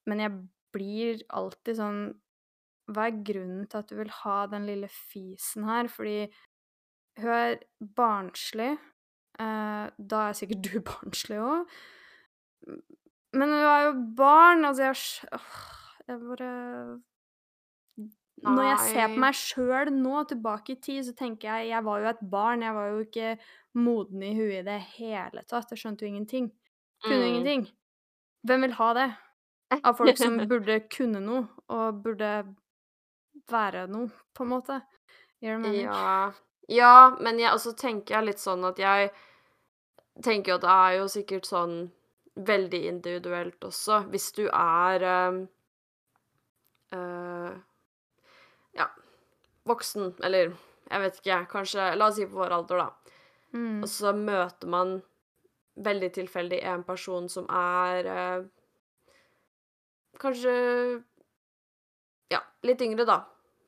men 0.08 0.20
jeg 0.23 0.32
blir 0.76 1.25
alltid 1.40 1.80
sånn 1.80 2.00
Hva 2.92 3.09
er 3.09 3.16
grunnen 3.26 3.64
til 3.66 3.80
at 3.83 3.88
du 3.90 3.97
vil 3.99 4.12
ha 4.23 4.37
den 4.52 4.68
lille 4.68 4.87
fisen 4.92 5.64
her? 5.66 5.88
Fordi 5.90 6.28
hun 7.18 7.33
er 7.35 7.56
barnslig. 7.99 8.76
Eh, 9.40 9.87
da 9.99 10.21
er 10.28 10.37
sikkert 10.38 10.62
du 10.68 10.76
barnslig 10.92 11.40
òg. 11.42 11.75
Men 13.37 13.50
hun 13.52 13.64
er 13.66 13.83
jo 13.88 13.92
barn. 14.16 14.64
Altså, 14.68 14.87
jeg 14.87 14.95
har 15.33 15.75
Jeg 16.06 16.21
bare 16.23 16.50
Når 18.47 18.62
jeg 18.68 18.78
ser 18.92 19.09
på 19.11 19.21
meg 19.25 19.35
sjøl 19.35 19.90
nå, 19.97 20.21
tilbake 20.30 20.75
i 20.76 20.80
tid, 20.85 21.02
så 21.09 21.14
tenker 21.16 21.49
jeg 21.56 21.71
jeg 21.73 21.85
var 21.87 22.02
jo 22.04 22.11
et 22.12 22.21
barn. 22.30 22.62
Jeg 22.62 22.75
var 22.76 22.90
jo 22.92 22.99
ikke 23.06 23.30
moden 23.75 24.23
i 24.23 24.35
huet 24.37 24.61
i 24.61 24.66
det 24.68 24.78
hele 24.95 25.42
tatt. 25.49 25.73
Jeg 25.73 25.80
skjønte 25.83 26.04
jo 26.06 26.12
ingenting. 26.12 26.50
Kunne 27.02 27.25
Mm. 27.25 27.28
ingenting. 27.33 27.66
Hvem 28.47 28.61
vil 28.62 28.76
ha 28.78 28.92
det? 28.95 29.09
Av 29.82 29.94
folk 29.99 30.18
som 30.18 30.38
burde 30.50 30.80
kunne 30.92 31.20
noe, 31.23 31.46
og 31.73 32.02
burde 32.04 32.32
være 33.50 33.87
noe, 33.90 34.11
på 34.35 34.46
en 34.46 34.52
måte. 34.52 34.80
Gjør 35.42 35.58
det 35.58 35.62
mening? 35.64 35.87
Ja. 35.87 36.32
ja, 36.73 36.96
men 37.20 37.40
jeg 37.42 37.52
også 37.52 37.75
tenker 37.78 38.18
jeg 38.18 38.30
litt 38.30 38.42
sånn 38.42 38.64
at 38.68 38.80
jeg 38.80 39.11
tenker 40.25 40.54
jo 40.54 40.58
at 40.61 40.64
det 40.64 40.75
er 40.75 40.99
jo 41.00 41.08
sikkert 41.12 41.49
sånn 41.49 41.76
veldig 42.37 42.82
individuelt 42.88 43.64
også. 43.64 44.04
Hvis 44.12 44.30
du 44.37 44.44
er 44.46 45.04
ehm, 45.04 45.42
eh, 46.92 47.52
ja, 48.76 48.88
voksen, 49.68 50.14
eller 50.25 50.54
jeg 50.87 51.02
vet 51.02 51.20
ikke, 51.20 51.40
kanskje 51.50 51.90
La 51.96 52.11
oss 52.11 52.18
si 52.20 52.28
på 52.28 52.38
vår 52.38 52.54
alder, 52.61 52.85
da. 52.85 53.16
Mm. 53.56 53.82
Og 53.82 53.88
så 53.90 54.12
møter 54.16 54.70
man 54.70 54.99
veldig 55.76 56.12
tilfeldig 56.16 56.61
en 56.64 56.85
person 56.87 57.28
som 57.32 57.49
er 57.52 58.08
eh, 58.12 58.44
kanskje 60.20 60.52
ja, 62.32 62.42
litt 62.66 62.85
yngre, 62.85 63.06
da. 63.08 63.20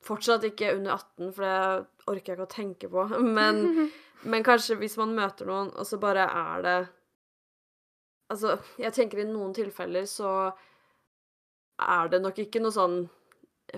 Fortsatt 0.04 0.46
ikke 0.46 0.74
under 0.76 0.96
18, 0.96 1.32
for 1.34 1.44
det 1.44 2.08
orker 2.08 2.32
jeg 2.32 2.38
ikke 2.38 2.46
å 2.46 2.52
tenke 2.54 2.92
på. 2.92 3.06
Men, 3.38 3.90
men 4.30 4.46
kanskje 4.46 4.78
hvis 4.80 4.96
man 5.00 5.14
møter 5.16 5.48
noen, 5.48 5.72
og 5.74 5.86
så 5.86 6.00
bare 6.02 6.28
er 6.28 6.64
det 6.66 6.78
Altså, 8.28 8.58
jeg 8.76 8.92
tenker 8.92 9.22
i 9.22 9.24
noen 9.24 9.54
tilfeller 9.56 10.04
så 10.04 10.30
er 11.80 12.10
det 12.12 12.18
nok 12.20 12.36
ikke 12.42 12.60
noe 12.60 12.74
sånn 12.74 12.98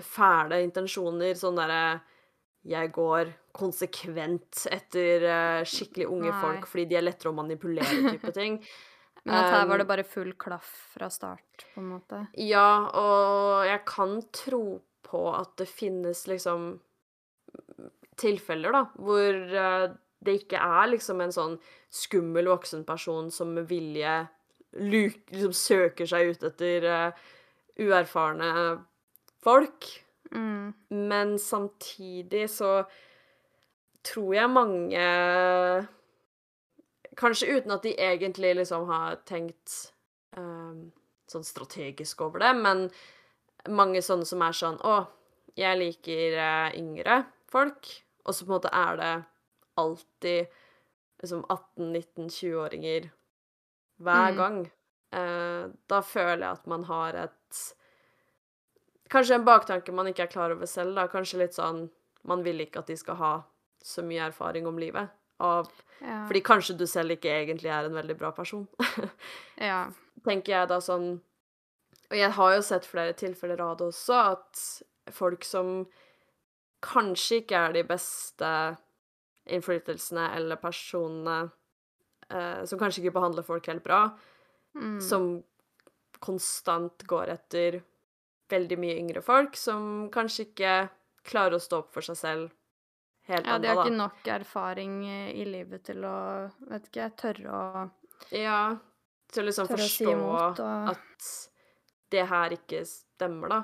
fæle 0.03 0.57
intensjoner, 0.65 1.37
sånn 1.39 1.55
derre 1.55 2.01
jeg 2.67 2.91
går 2.93 3.31
konsekvent 3.57 4.65
etter 4.69 5.25
eh, 5.25 5.61
skikkelig 5.67 6.07
unge 6.11 6.29
Nei. 6.29 6.41
folk 6.43 6.67
fordi 6.69 6.85
de 6.91 6.97
er 6.99 7.05
lettere 7.05 7.31
å 7.31 7.37
manipulere, 7.37 8.11
type 8.11 8.33
ting. 8.39 8.59
Men 9.27 9.37
at 9.37 9.51
her 9.53 9.67
var 9.69 9.81
det 9.81 9.89
bare 9.89 10.05
full 10.07 10.31
klaff 10.39 10.69
fra 10.95 11.09
start, 11.13 11.65
på 11.75 11.81
en 11.81 11.91
måte. 11.93 12.23
Ja, 12.41 12.89
og 12.97 13.67
jeg 13.69 13.83
kan 13.89 14.15
tro 14.33 14.63
på 15.05 15.25
at 15.35 15.53
det 15.61 15.67
finnes 15.69 16.23
liksom 16.29 16.71
tilfeller, 18.21 18.73
da, 18.73 18.81
hvor 19.01 19.37
eh, 19.61 19.91
det 20.21 20.37
ikke 20.43 20.61
er 20.61 20.91
liksom 20.93 21.21
en 21.23 21.33
sånn 21.33 21.57
skummel 21.91 22.49
voksen 22.51 22.85
person 22.87 23.29
som 23.33 23.53
med 23.55 23.69
vilje 23.69 24.15
liksom 24.71 25.53
søker 25.57 26.07
seg 26.07 26.31
ut 26.31 26.43
etter 26.47 26.85
uh, 26.87 27.23
uerfarne 27.81 28.51
folk. 29.43 29.87
Mm. 30.31 30.71
Men 31.09 31.33
samtidig 31.41 32.45
så 32.53 32.83
tror 34.05 34.35
jeg 34.37 34.53
mange 34.53 35.07
Kanskje 37.19 37.57
uten 37.57 37.73
at 37.75 37.83
de 37.83 37.91
egentlig 37.99 38.53
liksom 38.55 38.85
har 38.87 39.17
tenkt 39.27 39.93
um, 40.37 40.91
sånn 41.31 41.43
strategisk 41.43 42.21
over 42.23 42.39
det, 42.39 42.53
men 42.55 42.85
mange 43.69 43.99
sånne 44.01 44.25
som 44.25 44.41
er 44.41 44.55
sånn 44.55 44.79
Å, 44.87 44.95
jeg 45.59 45.77
liker 45.81 46.37
uh, 46.39 46.69
yngre 46.79 47.23
folk. 47.51 47.89
Og 48.23 48.35
så 48.35 48.45
på 48.45 48.51
en 48.51 48.55
måte 48.55 48.71
er 48.73 48.99
det 49.01 49.11
alltid 49.81 50.47
liksom 51.21 51.43
18-19-20-åringer 51.49 53.09
hver 54.01 54.31
Mm. 54.31 54.37
gang. 54.37 54.59
Uh, 55.11 55.69
da 55.91 55.99
føler 56.01 56.45
jeg 56.45 56.51
at 56.51 56.67
man 56.67 56.83
har 56.87 57.13
et 57.27 57.61
Kanskje 59.11 59.35
en 59.35 59.43
baktanke 59.45 59.91
man 59.91 60.07
ikke 60.07 60.23
er 60.23 60.31
klar 60.31 60.53
over 60.55 60.65
selv, 60.65 60.95
da. 60.95 61.03
Kanskje 61.11 61.41
litt 61.41 61.53
sånn 61.57 61.89
Man 62.23 62.43
vil 62.45 62.61
ikke 62.63 62.79
at 62.79 62.87
de 62.87 62.95
skal 62.95 63.17
ha 63.19 63.31
så 63.83 64.03
mye 64.05 64.27
erfaring 64.29 64.67
om 64.69 64.77
livet. 64.79 65.09
Av, 65.41 65.69
Ja. 66.01 66.23
fordi 66.27 66.41
kanskje 66.41 66.73
du 66.79 66.85
selv 66.89 67.13
ikke 67.15 67.29
egentlig 67.29 67.69
er 67.69 67.85
en 67.85 67.93
veldig 67.97 68.15
bra 68.17 68.31
person. 68.33 68.63
ja. 69.57 69.83
Tenker 70.25 70.53
jeg 70.55 70.67
da 70.69 70.77
sånn 70.81 71.11
Og 72.11 72.17
jeg 72.17 72.31
har 72.35 72.55
jo 72.55 72.61
sett 72.65 72.85
flere 72.89 73.13
tilfeller 73.17 73.61
av 73.63 73.77
det 73.79 73.85
også, 73.87 74.17
at 74.33 75.13
folk 75.15 75.45
som 75.47 75.85
kanskje 76.83 77.39
ikke 77.43 77.61
er 77.69 77.73
de 77.77 77.83
beste 77.87 78.49
innflytelsene 79.51 80.25
eller 80.35 80.59
personene 80.61 81.37
eh, 82.31 82.65
Som 82.65 82.79
kanskje 82.81 83.01
ikke 83.03 83.15
behandler 83.19 83.45
folk 83.47 83.67
helt 83.71 83.83
bra, 83.85 84.03
Mm. 84.75 85.01
som 85.03 85.43
konstant 86.23 87.03
går 87.09 87.27
etter 87.33 87.81
veldig 88.49 88.77
mye 88.79 88.93
yngre 89.01 89.21
folk, 89.21 89.57
som 89.59 90.05
kanskje 90.13 90.45
ikke 90.45 90.75
klarer 91.27 91.57
å 91.57 91.59
stå 91.59 91.81
opp 91.81 91.89
for 91.91 92.01
seg 92.07 92.15
selv 92.15 92.51
helt 93.31 93.47
Ja, 93.47 93.57
de 93.57 93.67
ennå, 93.67 93.75
har 93.81 93.85
ikke 93.85 93.97
nok 93.97 94.29
erfaring 94.35 94.95
eh, 95.09 95.31
i 95.41 95.45
livet 95.47 95.83
til 95.87 96.03
å, 96.07 96.15
vet 96.69 96.87
ikke, 96.91 97.09
tørre 97.23 97.51
å 97.57 97.89
Ja, 98.37 98.77
til 99.31 99.43
å 99.43 99.47
liksom 99.47 99.67
Tørre 99.71 99.85
å 99.85 99.89
si 99.89 100.05
forstå 100.05 100.11
imot 100.15 100.59
og- 100.59 100.89
at 100.95 101.31
det 102.11 102.25
her 102.27 102.49
ikke 102.57 102.81
stemmer, 102.85 103.49
da. 103.49 103.63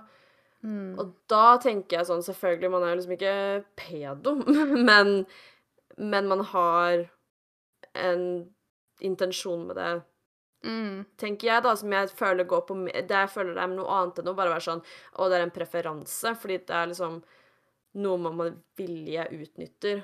mm. 0.63 0.97
Og 0.99 1.13
da 1.27 1.57
tenker 1.59 1.97
jeg 1.99 2.07
sånn 2.07 2.23
Selvfølgelig, 2.23 2.71
man 2.71 2.83
er 2.83 2.95
jo 2.95 2.99
liksom 3.01 3.17
ikke 3.17 3.65
pedo, 3.75 4.35
men, 4.89 5.25
men 5.97 6.27
man 6.27 6.39
har 6.53 7.09
en 7.95 8.23
intensjon 9.01 9.67
med 9.67 9.75
det, 9.75 10.03
Mm. 10.65 11.05
tenker 11.21 11.47
jeg, 11.47 11.61
da, 11.63 11.75
som 11.77 11.91
jeg 11.93 12.09
føler 12.17 12.43
går 12.49 12.63
på 12.65 12.75
Det 13.07 13.13
jeg 13.13 13.29
føler 13.29 13.59
er 13.61 13.67
noe 13.69 13.85
annet 13.93 14.17
enn 14.19 14.27
å 14.31 14.33
bare 14.35 14.49
være 14.55 14.65
sånn 14.65 14.81
Å, 15.15 15.27
det 15.29 15.37
er 15.37 15.43
en 15.45 15.51
preferanse, 15.53 16.31
fordi 16.35 16.57
det 16.65 16.73
er 16.75 16.87
liksom 16.89 17.19
noe 17.97 18.17
man 18.21 18.35
med 18.37 18.57
vilje 18.77 19.27
utnytter. 19.37 20.01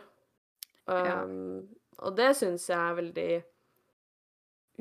Ja. 0.88 1.24
Um, 1.24 1.68
og 2.04 2.16
det 2.18 2.34
syns 2.38 2.68
jeg 2.70 2.80
er 2.80 2.96
veldig 2.98 3.32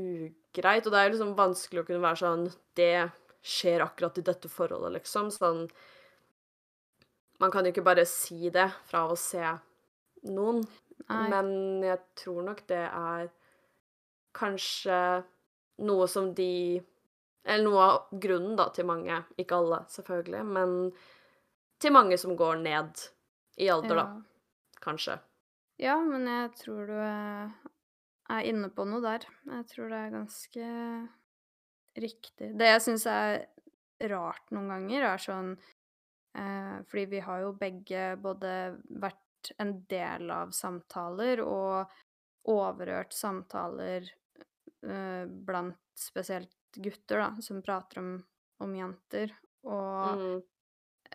ugreit. 0.03 0.87
Og 0.87 0.93
det 0.93 1.01
er 1.01 1.09
jo 1.09 1.15
liksom 1.17 1.35
vanskelig 1.39 1.83
å 1.83 1.89
kunne 1.89 2.05
være 2.05 2.23
sånn 2.23 2.47
Det 2.79 2.95
skjer 3.43 3.85
akkurat 3.85 4.19
i 4.19 4.27
dette 4.27 4.51
forholdet, 4.51 4.97
liksom. 5.01 5.31
Sånn 5.35 5.67
Man 7.43 7.53
kan 7.53 7.67
jo 7.67 7.75
ikke 7.75 7.87
bare 7.87 8.07
si 8.09 8.51
det 8.55 8.69
fra 8.89 9.07
å 9.11 9.19
se 9.19 9.45
noen. 10.31 10.63
Nei. 11.09 11.27
Men 11.33 11.83
jeg 11.83 11.99
tror 12.23 12.43
nok 12.47 12.65
det 12.71 12.85
er 12.87 13.31
kanskje 14.37 14.99
noe 15.83 16.07
som 16.09 16.31
de 16.37 16.81
Eller 17.43 17.65
noe 17.67 17.85
av 17.85 18.21
grunnen 18.23 18.55
da 18.57 18.69
til 18.71 18.87
mange, 18.87 19.17
ikke 19.35 19.59
alle 19.59 19.81
selvfølgelig, 19.91 20.43
men 20.47 20.93
til 21.83 21.93
mange 21.95 22.17
som 22.21 22.37
går 22.39 22.61
ned 22.63 23.03
i 23.61 23.69
alder, 23.73 23.97
Ja. 23.97 24.05
da. 24.07 24.23
Kanskje. 24.83 25.19
Ja, 25.83 25.97
men 26.05 26.27
jeg 26.31 26.53
tror 26.63 26.87
du 26.87 26.95
er 26.99 27.53
er 28.33 28.47
inne 28.49 28.71
på 28.73 28.85
noe 28.89 29.03
der. 29.03 29.27
Jeg 29.51 29.67
tror 29.69 29.91
det 29.91 29.99
er 29.99 30.13
ganske 30.15 30.67
riktig. 31.99 32.53
Det 32.59 32.69
jeg 32.71 32.83
syns 32.87 33.05
er 33.11 33.47
rart 34.09 34.49
noen 34.55 34.71
ganger, 34.73 35.05
er 35.13 35.21
sånn 35.23 35.53
eh, 36.35 36.79
Fordi 36.89 37.05
vi 37.11 37.21
har 37.21 37.43
jo 37.45 37.53
begge 37.53 38.17
både 38.23 38.53
vært 39.03 39.53
en 39.61 39.75
del 39.91 40.31
av 40.33 40.53
samtaler 40.57 41.43
og 41.45 41.91
overhørt 42.49 43.13
samtaler 43.13 44.07
eh, 44.87 45.27
blant 45.27 45.77
spesielt 45.99 46.55
gutter, 46.79 47.19
da, 47.21 47.29
som 47.45 47.61
prater 47.63 48.01
om, 48.01 48.13
om 48.65 48.75
jenter. 48.79 49.35
Og 49.65 50.19
Mm. 50.19 50.43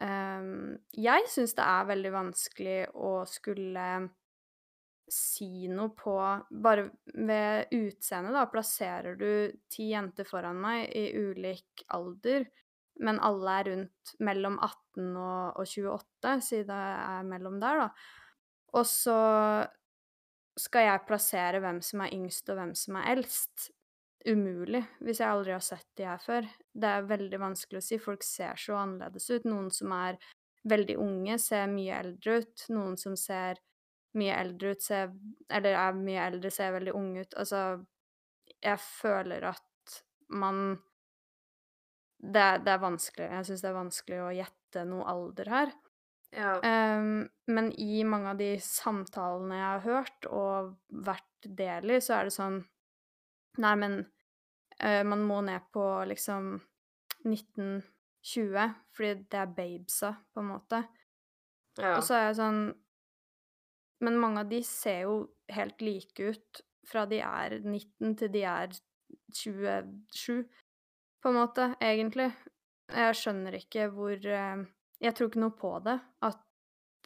Ehm, 0.03 0.77
jeg 0.93 1.27
syns 1.31 1.55
det 1.57 1.65
er 1.65 1.89
veldig 1.89 2.13
vanskelig 2.13 2.79
å 2.93 3.11
skulle 3.29 3.87
si 5.07 5.69
noe 5.71 5.93
på 5.95 6.13
Bare 6.51 6.89
ved 7.15 7.71
utseendet, 7.75 8.35
da, 8.35 8.43
plasserer 8.51 9.15
du 9.19 9.29
ti 9.71 9.89
jenter 9.93 10.27
foran 10.27 10.59
meg 10.61 10.91
i 10.91 11.07
ulik 11.15 11.85
alder, 11.95 12.45
men 12.99 13.21
alle 13.23 13.55
er 13.61 13.69
rundt 13.71 14.13
mellom 14.25 14.57
18 14.59 15.09
og, 15.15 15.61
og 15.61 15.65
28, 15.69 16.37
siden 16.43 16.71
det 16.73 16.83
er 17.07 17.27
mellom 17.29 17.59
der, 17.61 17.85
da. 17.85 17.89
Og 18.77 18.85
så 18.89 19.17
skal 20.57 20.87
jeg 20.87 21.05
plassere 21.07 21.61
hvem 21.63 21.79
som 21.85 22.01
er 22.03 22.13
yngst 22.17 22.49
og 22.51 22.57
hvem 22.59 22.73
som 22.77 22.97
er 22.99 23.11
eldst. 23.15 23.69
Umulig, 24.25 24.81
hvis 25.05 25.21
jeg 25.21 25.29
aldri 25.29 25.53
har 25.53 25.63
sett 25.63 25.87
de 25.99 26.07
her 26.07 26.19
før. 26.19 26.47
Det 26.73 26.89
er 26.89 27.05
veldig 27.07 27.39
vanskelig 27.39 27.79
å 27.79 27.85
si. 27.85 27.99
Folk 28.01 28.25
ser 28.25 28.57
så 28.59 28.79
annerledes 28.79 29.29
ut. 29.29 29.45
Noen 29.47 29.69
som 29.71 29.93
er 29.95 30.17
veldig 30.67 30.97
unge, 30.99 31.37
ser 31.39 31.69
mye 31.71 31.99
eldre 32.01 32.41
ut. 32.41 32.65
Noen 32.73 32.97
som 32.99 33.15
ser 33.19 33.61
mye 34.17 34.35
eldre 34.35 34.73
ut, 34.73 34.83
ser 34.83 35.13
Eller 35.53 35.77
er 35.77 35.95
mye 35.95 36.25
eldre, 36.31 36.51
ser 36.51 36.73
veldig 36.75 36.95
unge 36.97 37.23
ut. 37.23 37.37
Altså, 37.39 37.63
jeg 38.57 38.79
føler 38.83 39.49
at 39.53 39.97
man 40.29 40.77
Det, 42.17 42.63
det 42.65 42.71
er 42.73 42.81
vanskelig. 42.81 43.27
Jeg 43.29 43.45
syns 43.45 43.61
det 43.61 43.69
er 43.69 43.77
vanskelig 43.77 44.21
å 44.23 44.31
gjette 44.33 44.83
noe 44.89 45.05
alder 45.05 45.51
her. 45.53 45.75
Ja. 46.33 46.57
Um, 46.65 47.27
men 47.47 47.69
i 47.79 48.01
mange 48.03 48.33
av 48.33 48.39
de 48.41 48.55
samtalene 48.59 49.59
jeg 49.59 49.67
har 49.67 49.83
hørt 49.85 50.27
og 50.33 50.73
vært 51.05 51.45
del 51.45 51.93
i, 51.93 51.99
så 52.03 52.17
er 52.17 52.27
det 52.27 52.33
sånn 52.35 52.57
Nei, 53.63 53.73
men 53.79 53.99
uh, 54.83 55.03
man 55.07 55.23
må 55.25 55.41
ned 55.45 55.69
på 55.73 55.83
liksom 56.09 56.55
1920, 57.25 58.75
fordi 58.95 59.13
det 59.31 59.41
er 59.41 59.55
babesa, 59.57 60.13
på 60.33 60.43
en 60.43 60.51
måte. 60.51 60.83
ja. 61.79 61.95
Og 61.95 62.03
så 62.05 62.17
er 62.17 62.27
jeg 62.29 62.37
sånn 62.41 62.61
Men 64.01 64.19
mange 64.21 64.43
av 64.43 64.49
de 64.49 64.59
ser 64.61 65.07
jo 65.07 65.13
helt 65.49 65.81
like 65.81 66.21
ut 66.21 66.59
fra 66.85 67.07
de 67.09 67.17
er 67.25 67.55
19 67.63 68.13
til 68.19 68.29
de 68.29 68.43
er 68.45 68.75
27, 69.33 70.43
på 71.23 71.31
en 71.31 71.35
måte, 71.35 71.71
egentlig. 71.81 72.27
Jeg 72.93 73.15
skjønner 73.19 73.57
ikke 73.57 73.87
hvor 73.91 74.15
uh, 74.15 74.61
Jeg 75.01 75.15
tror 75.17 75.31
ikke 75.31 75.41
noe 75.41 75.57
på 75.57 75.71
det. 75.83 75.97
At 76.23 76.43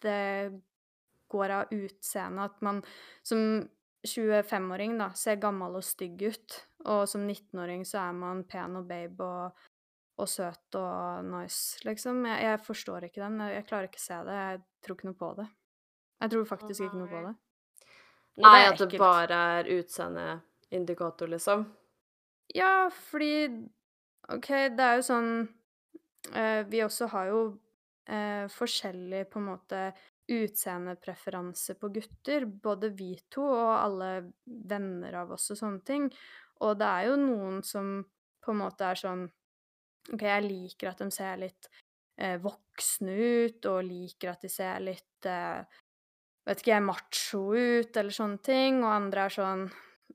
det 0.03 0.61
går 1.31 1.53
av 1.55 1.71
utseende. 1.73 2.45
At 2.45 2.61
man 2.61 2.81
som 3.23 3.63
25-åring 4.07 4.97
da 4.97 5.11
ser 5.17 5.37
gammel 5.41 5.77
og 5.77 5.85
stygg 5.85 6.23
ut, 6.25 6.57
og 6.89 7.03
som 7.09 7.27
19-åring 7.27 7.83
så 7.85 8.01
er 8.07 8.17
man 8.17 8.43
pen 8.49 8.79
og 8.79 8.87
babe 8.89 9.25
og, 9.25 9.67
og 10.21 10.29
søt 10.29 10.77
og 10.79 11.27
nice, 11.27 11.81
liksom. 11.85 12.23
Jeg, 12.29 12.43
jeg 12.47 12.61
forstår 12.65 13.07
ikke 13.07 13.21
den. 13.23 13.39
Jeg, 13.53 13.65
klarer 13.69 13.89
ikke 13.89 14.01
å 14.01 14.05
se 14.07 14.19
det. 14.27 14.39
Jeg 14.39 14.61
tror 14.85 14.97
ikke 14.97 15.09
noe 15.11 15.19
på 15.21 15.31
det. 15.37 15.47
Jeg 16.21 16.33
tror 16.33 16.49
faktisk 16.49 16.85
ikke 16.87 17.01
noe 17.01 17.11
på 17.11 17.21
det. 17.27 17.35
Nei, 18.41 18.57
det 18.63 18.71
at 18.71 18.81
det 18.81 19.01
bare 19.01 19.39
er 19.59 19.69
utseendeindikator, 19.75 21.29
liksom. 21.29 21.65
Ja, 22.55 22.89
fordi 23.11 23.47
OK, 24.31 24.49
det 24.75 24.85
er 24.85 24.97
jo 24.99 25.03
sånn 25.05 25.29
uh, 26.35 26.61
Vi 26.67 26.81
også 26.83 27.07
har 27.13 27.29
jo 27.31 27.41
uh, 28.11 28.45
forskjellig 28.51 29.25
på 29.31 29.39
en 29.39 29.47
måte 29.53 29.83
utseendepreferanse 30.31 31.75
på 31.79 31.89
gutter, 31.93 32.45
både 32.45 32.89
vi 32.97 33.13
to 33.31 33.43
og 33.45 33.73
alle 33.77 34.09
venner 34.45 35.19
av 35.23 35.31
oss 35.37 35.49
og 35.53 35.59
sånne 35.59 35.83
ting. 35.87 36.07
Og 36.61 36.77
det 36.79 36.87
er 36.87 37.07
jo 37.09 37.19
noen 37.21 37.61
som 37.65 37.93
på 38.41 38.53
en 38.53 38.61
måte 38.63 38.87
er 38.87 38.99
sånn 38.99 39.27
OK, 40.13 40.23
jeg 40.25 40.45
liker 40.47 40.89
at 40.91 41.01
de 41.03 41.11
ser 41.13 41.37
litt 41.43 41.67
eh, 42.17 42.37
voksne 42.41 43.13
ut, 43.13 43.65
og 43.69 43.83
liker 43.85 44.31
at 44.33 44.41
de 44.45 44.49
ser 44.49 44.79
litt 44.81 45.27
eh, 45.29 45.61
vet 46.47 46.61
ikke 46.63 46.73
jeg, 46.73 46.83
macho 46.87 47.41
ut, 47.53 47.97
eller 48.01 48.15
sånne 48.15 48.41
ting, 48.45 48.81
og 48.83 48.93
andre 48.95 49.27
er 49.27 49.35
sånn 49.35 49.67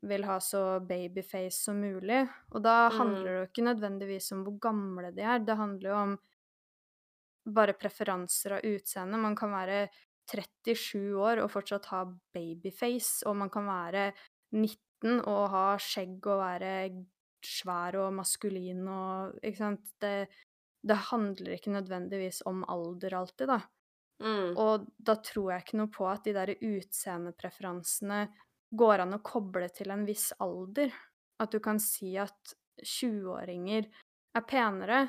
vil 0.06 0.26
ha 0.28 0.36
så 0.44 0.62
babyface 0.84 1.56
som 1.68 1.78
mulig. 1.80 2.24
Og 2.52 2.62
da 2.66 2.90
Mm. 2.90 2.98
handler 2.98 3.24
det 3.30 3.36
jo 3.38 3.46
ikke 3.48 3.64
nødvendigvis 3.70 4.32
om 4.36 4.42
hvor 4.44 4.58
gamle 4.60 5.12
de 5.16 5.22
er, 5.24 5.38
det 5.46 5.56
handler 5.56 5.88
jo 5.90 5.96
om 6.02 6.16
bare 7.46 7.76
preferanser 7.78 8.56
av 8.58 8.66
utseende. 8.66 9.20
Man 9.20 9.36
kan 9.38 9.52
være 9.54 9.86
37 10.30 11.14
år 11.22 11.42
og 11.44 11.52
fortsatt 11.52 11.90
ha 11.92 12.02
babyface, 12.34 13.26
og 13.28 13.36
man 13.42 13.52
kan 13.52 13.68
være 13.68 14.08
19 14.56 15.20
og 15.20 15.44
ha 15.52 15.66
skjegg 15.82 16.26
og 16.26 16.42
være 16.42 16.72
svær 17.46 17.98
og 18.00 18.14
maskulin 18.16 18.86
og 18.90 19.38
Ikke 19.42 19.60
sant? 19.60 19.94
Det, 20.02 20.26
det 20.82 20.98
handler 21.12 21.56
ikke 21.56 21.74
nødvendigvis 21.74 22.42
om 22.46 22.64
alder 22.68 23.20
alltid, 23.20 23.52
da. 23.54 23.60
Mm. 24.24 24.56
Og 24.56 24.86
da 24.96 25.18
tror 25.20 25.52
jeg 25.52 25.64
ikke 25.64 25.80
noe 25.82 25.92
på 25.92 26.06
at 26.08 26.24
de 26.24 26.34
der 26.36 26.54
utseendepreferansene 26.56 28.22
går 28.76 29.04
an 29.04 29.18
å 29.18 29.22
koble 29.24 29.68
til 29.74 29.92
en 29.94 30.06
viss 30.08 30.30
alder. 30.42 30.90
At 31.42 31.52
du 31.52 31.60
kan 31.62 31.78
si 31.82 32.14
at 32.18 32.56
20-åringer 32.80 33.86
er 34.36 34.44
penere, 34.48 35.02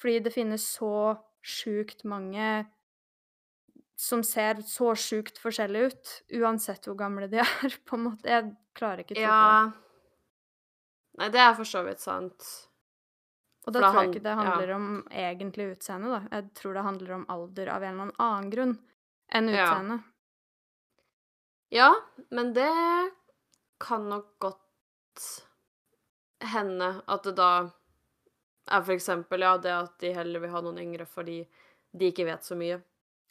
fordi 0.00 0.22
det 0.24 0.32
finnes 0.32 0.64
så 0.76 1.12
sjukt 1.40 2.04
mange 2.08 2.50
som 4.00 4.22
ser 4.24 4.62
så 4.64 4.94
sjukt 4.96 5.38
forskjellig 5.42 5.82
ut, 5.90 6.10
uansett 6.40 6.86
hvor 6.88 6.96
gamle 6.96 7.28
de 7.28 7.42
er, 7.44 7.76
på 7.84 7.98
en 7.98 8.06
måte. 8.08 8.30
Jeg 8.32 8.54
klarer 8.76 9.04
ikke 9.04 9.18
å 9.18 9.20
tro 9.20 9.28
på 9.28 9.54
det. 9.54 9.86
Nei, 11.20 11.28
det 11.34 11.40
er 11.44 11.56
for 11.58 11.68
så 11.68 11.82
vidt 11.84 12.00
sant. 12.00 12.46
Og 13.68 13.74
da 13.76 13.82
tror 13.82 13.98
jeg 14.00 14.12
ikke 14.14 14.24
det 14.24 14.32
ja. 14.32 14.38
handler 14.40 14.70
om 14.72 14.86
egentlig 15.12 15.66
utseende, 15.74 16.14
da. 16.14 16.20
Jeg 16.32 16.46
tror 16.56 16.78
det 16.78 16.84
handler 16.86 17.16
om 17.18 17.26
alder 17.34 17.72
av 17.74 17.84
en 17.84 17.98
eller 18.06 18.22
annen 18.24 18.48
grunn 18.54 18.72
enn 19.36 19.50
Ja. 19.52 19.66
utseende. 19.66 19.98
Ja, 21.70 21.90
men 22.30 22.54
det 22.56 22.70
kan 23.78 24.08
nok 24.08 24.32
godt 24.42 25.26
hende 26.40 26.88
at 27.06 27.28
det 27.28 27.36
da 27.38 27.52
er 28.68 28.82
for 28.82 28.92
eksempel 28.94 29.40
ja, 29.46 29.56
det 29.58 29.72
at 29.72 29.94
de 30.02 30.12
heller 30.14 30.40
vil 30.44 30.50
ha 30.50 30.60
noen 30.60 30.78
yngre 30.82 31.06
fordi 31.08 31.38
de 31.92 32.10
ikke 32.12 32.26
vet 32.28 32.44
så 32.46 32.54
mye. 32.58 32.80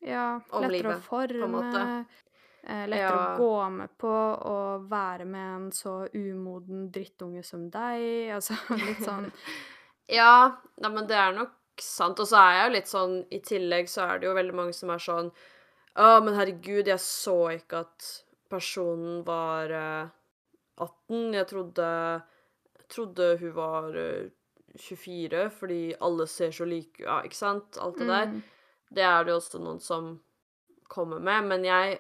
Ja, 0.04 0.40
om 0.56 0.64
lettere 0.64 0.72
livet, 0.72 0.98
å 0.98 1.08
forme, 1.10 1.48
måte. 1.54 1.84
eh, 2.64 2.86
lettere 2.88 3.00
Ja. 3.00 3.36
å 3.36 3.38
gå 3.38 3.70
med 3.70 3.98
på 4.00 4.12
å 4.48 4.58
være 4.90 5.26
med 5.26 5.56
en 5.56 5.72
så 5.72 6.08
umoden 6.14 6.90
drittunge 6.92 7.44
som 7.44 7.70
deg, 7.70 8.32
altså 8.38 8.56
litt 8.80 9.04
sånn 9.04 9.32
Ja, 10.10 10.58
nei, 10.82 10.90
men 10.90 11.06
det 11.08 11.16
er 11.22 11.34
nok 11.36 11.52
sant. 11.80 12.20
Og 12.20 12.28
så 12.28 12.36
er 12.42 12.56
jeg 12.56 12.64
jo 12.70 12.74
litt 12.74 12.88
sånn 12.90 13.12
I 13.32 13.40
tillegg 13.46 13.88
så 13.92 14.08
er 14.08 14.20
det 14.20 14.28
jo 14.28 14.34
veldig 14.36 14.56
mange 14.58 14.74
som 14.74 14.90
er 14.90 14.98
sånn 15.04 15.30
Å, 16.00 16.08
men 16.24 16.34
herregud, 16.36 16.88
jeg 16.88 17.00
så 17.04 17.36
ikke 17.54 17.84
at 17.86 18.08
personen 18.50 19.22
var 19.28 19.70
eh, 19.70 20.10
18. 20.80 21.34
Jeg 21.36 21.48
trodde, 21.52 21.88
trodde 22.90 23.28
hun 23.42 23.54
var 23.54 23.96
eh, 24.00 24.30
24, 24.78 25.50
fordi 25.50 25.96
alle 26.02 26.28
ser 26.28 26.52
så 26.52 26.66
like 26.68 27.04
Ja, 27.04 27.22
ikke 27.26 27.36
sant? 27.38 27.78
Alt 27.82 27.98
det 27.98 28.08
der. 28.08 28.26
mm, 28.28 28.42
Det 28.92 29.04
er 29.04 29.24
det 29.24 29.32
jo 29.34 29.38
også 29.40 29.60
noen 29.62 29.80
som 29.82 30.20
kommer 30.90 31.20
med, 31.20 31.44
men 31.46 31.64
jeg 31.66 32.00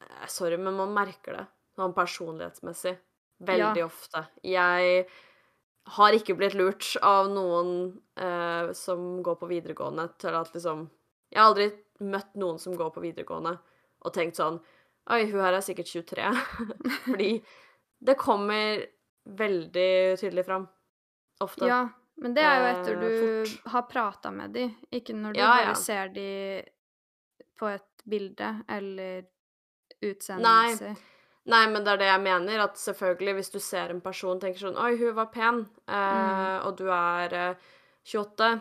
eh, 0.00 0.26
Sorry, 0.28 0.56
men 0.60 0.74
man 0.76 0.92
merker 0.94 1.36
det 1.38 1.46
sånn 1.78 1.94
personlighetsmessig 1.96 2.96
veldig 3.40 3.80
Ja. 3.80 3.86
ofte. 3.86 4.26
Jeg 4.44 5.06
har 5.96 6.12
ikke 6.12 6.36
blitt 6.36 6.54
lurt 6.54 6.96
av 7.02 7.30
noen 7.32 8.00
eh, 8.16 8.72
som 8.76 9.22
går 9.22 9.36
på 9.40 9.48
videregående, 9.48 10.08
til 10.18 10.34
at 10.36 10.52
liksom 10.54 10.90
Jeg 11.32 11.40
har 11.40 11.48
aldri 11.52 11.70
møtt 12.00 12.34
noen 12.36 12.58
som 12.58 12.74
går 12.76 12.90
på 12.94 13.00
videregående 13.04 13.58
og 14.04 14.12
tenkt 14.14 14.36
sånn 14.36 14.60
Oi, 15.10 15.24
hun 15.30 15.40
her 15.40 15.54
er 15.56 15.60
sikkert 15.64 15.88
23. 15.88 16.28
Fordi 17.06 17.30
det 18.06 18.14
kommer 18.20 18.84
veldig 19.26 20.18
tydelig 20.20 20.44
fram. 20.46 20.68
Ofte. 21.40 21.66
Ja, 21.66 21.88
men 22.20 22.34
det 22.36 22.42
er 22.44 22.58
jo 22.60 22.66
etter 22.74 22.92
Eh, 22.92 23.00
du 23.00 23.46
fort. 23.46 23.72
har 23.72 23.82
prata 23.88 24.30
med 24.30 24.52
de, 24.52 24.66
ikke 24.92 25.14
når 25.16 25.32
du 25.34 25.40
Ja, 25.40 25.46
bare 25.56 25.68
ja. 25.70 25.74
ser 25.74 26.08
de 26.08 26.64
på 27.58 27.68
et 27.74 28.04
bilde 28.08 28.50
eller 28.68 29.22
Nei. 29.22 30.10
utseendemessig. 30.12 30.96
Nei, 31.46 31.66
men 31.72 31.82
det 31.84 31.92
er 31.94 31.96
det 32.02 32.06
jeg 32.10 32.20
mener, 32.20 32.60
at 32.60 32.74
selvfølgelig 32.76 33.34
hvis 33.38 33.50
du 33.52 33.58
ser 33.58 33.90
en 33.90 34.00
person 34.04 34.36
og 34.36 34.40
tenker 34.42 34.60
sånn 34.60 34.76
Oi, 34.78 34.96
hun 35.00 35.14
var 35.16 35.26
pen, 35.32 35.62
eh, 35.88 35.94
Mm. 35.94 36.66
og 36.66 36.76
du 36.76 36.86
er 36.90 37.32
eh, 37.32 37.54
28, 38.04 38.60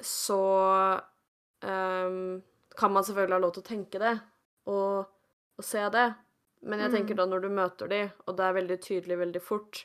så 0.00 1.00
ehm, 1.62 2.42
kan 2.76 2.92
man 2.92 3.04
selvfølgelig 3.04 3.34
ha 3.36 3.38
lov 3.44 3.52
til 3.54 3.62
å 3.62 3.68
tenke 3.68 3.98
det 4.00 4.14
og, 4.66 5.06
og 5.58 5.64
se 5.64 5.82
det. 5.92 6.14
Men 6.62 6.80
jeg 6.80 6.90
tenker 6.92 7.14
Mm. 7.14 7.16
da 7.16 7.26
når 7.26 7.40
du 7.42 7.48
møter 7.48 7.88
de, 7.88 8.00
og 8.26 8.36
det 8.36 8.44
er 8.44 8.52
veldig 8.58 8.78
tydelig 8.84 9.18
veldig 9.18 9.42
fort 9.42 9.84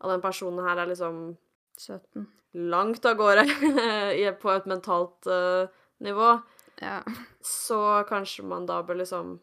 at 0.00 0.08
den 0.10 0.22
personen 0.24 0.64
her 0.64 0.80
er 0.80 0.88
liksom 0.90 1.36
17. 1.78 2.26
langt 2.72 3.04
av 3.06 3.18
gårde 3.20 3.44
på 4.42 4.52
et 4.54 4.66
mentalt 4.70 5.28
uh, 5.30 5.68
nivå, 6.00 6.32
Ja. 6.80 7.02
så 7.44 8.04
kanskje 8.08 8.44
man 8.48 8.66
da 8.66 8.82
bør 8.82 9.02
liksom 9.02 9.38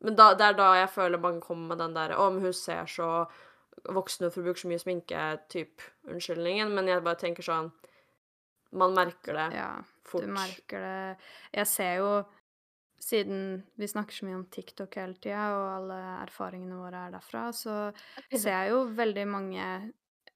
Men 0.00 0.16
da, 0.16 0.32
det 0.34 0.44
er 0.46 0.54
da 0.56 0.70
jeg 0.78 0.88
føler 0.90 1.20
man 1.20 1.40
kommer 1.40 1.74
med 1.74 1.78
den 1.78 1.94
der 1.94 2.14
Å, 2.16 2.30
men 2.32 2.42
hun 2.42 2.54
ser 2.56 2.86
så 2.88 3.26
voksen 3.84 4.26
ut 4.26 4.32
for 4.34 4.40
å 4.40 4.46
bruke 4.48 4.60
så 4.60 4.68
mye 4.68 4.80
sminke, 4.80 5.20
typ 5.52 5.80
unnskyldningen. 6.08 6.72
Men 6.74 6.88
jeg 6.88 7.04
bare 7.04 7.20
tenker 7.20 7.44
sånn 7.46 7.70
Man 8.72 8.94
merker 8.96 9.36
det 9.36 9.46
ja. 9.58 9.70
fort. 10.08 10.24
Du 10.24 10.32
merker 10.32 10.80
det 10.84 11.16
Jeg 11.60 11.66
ser 11.68 11.94
jo, 12.00 12.10
siden 13.00 13.62
vi 13.80 13.88
snakker 13.88 14.14
så 14.14 14.26
mye 14.28 14.38
om 14.40 14.46
TikTok 14.52 14.96
hele 15.00 15.16
tida, 15.20 15.46
og 15.56 15.68
alle 15.78 16.00
erfaringene 16.24 16.80
våre 16.80 17.06
er 17.06 17.14
derfra, 17.16 17.46
så 17.52 17.78
ser 18.32 18.50
jeg 18.56 18.72
jo 18.74 18.82
veldig 18.98 19.26
mange 19.30 19.68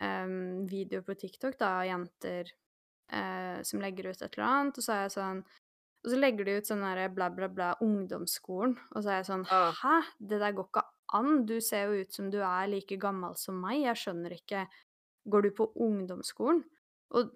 em, 0.04 0.64
videoer 0.70 1.04
på 1.06 1.16
TikTok 1.18 1.58
da, 1.60 1.74
av 1.80 1.88
jenter 1.88 2.50
uh, 3.12 3.60
som 3.66 3.82
legger 3.82 4.10
ut 4.10 4.22
et 4.22 4.30
eller 4.36 4.46
annet, 4.48 4.80
og 4.80 4.86
så 4.86 4.96
er 4.96 5.06
jeg 5.06 5.14
sånn 5.18 5.44
Og 6.04 6.10
så 6.12 6.18
legger 6.18 6.44
de 6.44 6.56
ut 6.58 6.68
sånn 6.68 6.82
derre 6.84 7.06
bla, 7.08 7.30
bla, 7.32 7.48
bla, 7.48 7.70
ungdomsskolen, 7.80 8.74
og 8.92 8.98
så 8.98 9.08
er 9.08 9.22
jeg 9.22 9.28
sånn. 9.30 9.46
Hæ? 9.48 9.94
Det 10.20 10.40
der 10.42 10.52
går 10.52 10.66
ikke 10.68 10.82
an. 11.16 11.46
Du 11.48 11.54
ser 11.64 11.88
jo 11.88 12.02
ut 12.04 12.12
som 12.12 12.28
du 12.32 12.42
er 12.44 12.68
like 12.68 12.98
gammel 13.00 13.36
som 13.40 13.56
meg. 13.62 13.80
Jeg 13.86 14.02
skjønner 14.02 14.36
ikke 14.36 14.66
Går 15.24 15.46
du 15.46 15.50
på 15.56 15.70
ungdomsskolen? 15.80 16.60
Og 17.16 17.30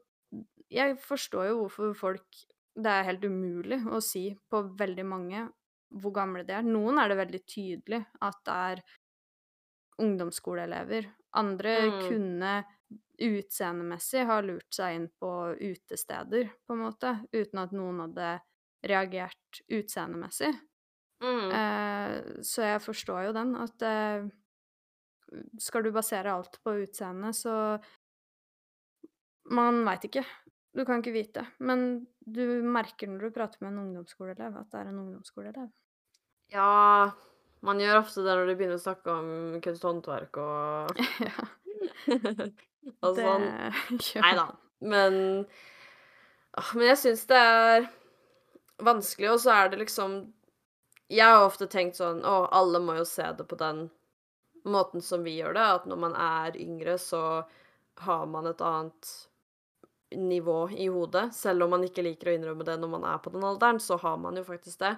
jeg 0.69 0.99
forstår 1.01 1.47
jo 1.49 1.61
hvorfor 1.63 1.95
folk 1.97 2.43
Det 2.77 2.93
er 2.93 3.07
helt 3.09 3.25
umulig 3.25 3.81
å 3.89 4.01
si 4.05 4.29
på 4.51 4.61
veldig 4.79 5.07
mange 5.09 5.47
hvor 5.89 6.13
gamle 6.13 6.45
de 6.45 6.53
er. 6.53 6.67
Noen 6.67 7.01
er 7.01 7.09
det 7.09 7.17
veldig 7.17 7.41
tydelig 7.49 8.03
at 8.21 8.43
det 8.45 8.57
er 8.73 8.83
ungdomsskoleelever. 9.99 11.09
Andre 11.39 11.75
Mm. 11.91 12.01
kunne 12.09 12.53
utseendemessig 13.21 14.25
ha 14.27 14.41
lurt 14.41 14.73
seg 14.75 14.95
inn 14.97 15.09
på 15.21 15.31
utesteder, 15.61 16.51
på 16.67 16.73
en 16.77 16.85
måte, 16.87 17.13
uten 17.35 17.59
at 17.65 17.73
noen 17.75 18.01
hadde 18.07 18.41
reagert 18.87 19.63
utseendemessig. 19.69 20.53
Mm. 21.21 21.51
Eh, 21.51 22.43
så 22.47 22.63
jeg 22.63 22.81
forstår 22.85 23.25
jo 23.27 23.33
den, 23.35 23.57
at 23.57 23.83
eh, 23.83 24.29
skal 25.61 25.83
du 25.85 25.91
basere 25.93 26.33
alt 26.33 26.61
på 26.65 26.77
utseendet, 26.85 27.37
så 27.37 27.55
Man 29.51 29.85
veit 29.87 30.05
ikke. 30.05 30.25
Du 30.77 30.85
kan 30.85 31.01
ikke 31.01 31.15
vite. 31.15 31.45
Men 31.65 32.07
du 32.21 32.43
merker 32.69 33.09
når 33.09 33.23
du 33.29 33.31
prater 33.33 33.63
med 33.65 33.73
en 33.73 33.79
ungdomsskoleelev, 33.87 34.59
at 34.61 34.69
det 34.75 34.81
er 34.83 34.91
en 34.91 34.99
ungdomsskoleelev. 35.07 35.71
Ja 36.53 37.11
Man 37.67 37.81
gjør 37.83 38.01
ofte 38.01 38.23
det 38.23 38.35
når 38.39 38.51
de 38.51 38.57
begynner 38.59 38.79
å 38.79 38.83
snakke 38.83 39.13
om 39.13 39.29
kunst 39.65 39.85
og 39.85 40.09
ja, 41.27 41.47
og 43.03 43.17
det 43.17 43.27
sånn. 43.27 43.47
Nei 44.25 44.33
da. 44.39 44.49
Men 44.79 45.15
ah, 46.55 46.73
Men 46.75 46.91
jeg 46.93 47.01
syns 47.03 47.25
det 47.31 47.39
er 47.39 47.89
vanskelig, 48.87 49.33
og 49.35 49.41
så 49.43 49.55
er 49.57 49.73
det 49.73 49.81
liksom 49.83 50.21
Jeg 51.11 51.27
har 51.27 51.43
ofte 51.43 51.67
tenkt 51.67 51.99
sånn 51.99 52.21
Å, 52.23 52.45
alle 52.55 52.79
må 52.85 52.95
jo 53.01 53.07
se 53.09 53.27
det 53.35 53.47
på 53.49 53.59
den 53.59 53.89
måten 54.69 55.03
som 55.03 55.25
vi 55.25 55.39
gjør 55.39 55.55
det, 55.57 55.65
at 55.79 55.87
når 55.89 55.99
man 56.03 56.15
er 56.19 56.57
yngre, 56.61 56.99
så 57.01 57.23
har 58.05 58.27
man 58.29 58.47
et 58.51 58.61
annet 58.61 59.09
nivå 60.13 60.71
i 60.77 60.89
hodet. 60.93 61.31
Selv 61.35 61.65
om 61.65 61.73
man 61.73 61.87
ikke 61.87 62.05
liker 62.05 62.29
å 62.29 62.35
innrømme 62.37 62.67
det 62.67 62.77
når 62.81 62.91
man 62.93 63.07
er 63.09 63.23
på 63.23 63.33
den 63.33 63.47
alderen, 63.49 63.81
så 63.81 63.97
har 64.03 64.19
man 64.21 64.37
jo 64.37 64.45
faktisk 64.45 64.83
det. 64.83 64.95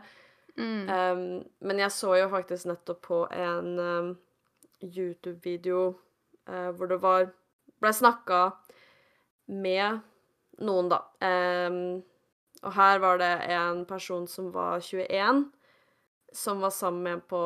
Mm. 0.58 0.88
Um, 0.88 1.24
men 1.60 1.78
jeg 1.78 1.92
så 1.94 2.14
jo 2.18 2.30
faktisk 2.32 2.68
nettopp 2.70 3.02
på 3.06 3.20
en 3.32 3.78
um, 3.78 4.10
YouTube-video 4.82 5.82
uh, 6.48 6.70
hvor 6.74 6.90
det 6.90 7.00
var 7.02 7.30
ble 7.80 7.92
snakka 7.96 8.40
med 9.50 10.00
noen, 10.60 10.90
da. 10.92 11.00
Um, 11.24 12.02
og 12.60 12.74
her 12.76 13.00
var 13.00 13.20
det 13.22 13.32
en 13.54 13.84
person 13.88 14.26
som 14.28 14.50
var 14.52 14.82
21, 14.84 15.46
som 16.32 16.60
var 16.60 16.74
sammen 16.76 17.02
med 17.06 17.18
en 17.18 17.26
på 17.30 17.44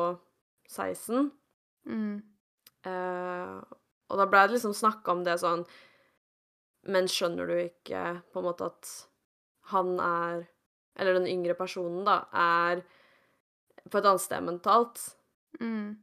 16. 0.67 1.31
Mm. 1.87 2.17
Uh, 2.85 3.61
og 4.09 4.19
da 4.19 4.27
ble 4.29 4.43
det 4.45 4.57
liksom 4.57 4.75
snakka 4.77 5.13
om 5.15 5.23
det 5.25 5.39
sånn 5.41 5.63
Men 6.85 7.07
skjønner 7.09 7.49
du 7.49 7.55
ikke 7.57 8.01
på 8.29 8.41
en 8.41 8.45
måte 8.45 8.67
at 8.69 8.91
han 9.71 9.95
er 9.97 10.43
Eller 10.95 11.13
den 11.17 11.27
yngre 11.27 11.53
personen, 11.57 12.03
da, 12.07 12.21
er 12.33 12.81
på 13.91 13.97
et 13.99 14.05
annet 14.07 14.21
sted 14.23 14.43
mentalt? 14.45 15.01
Mm. 15.59 15.97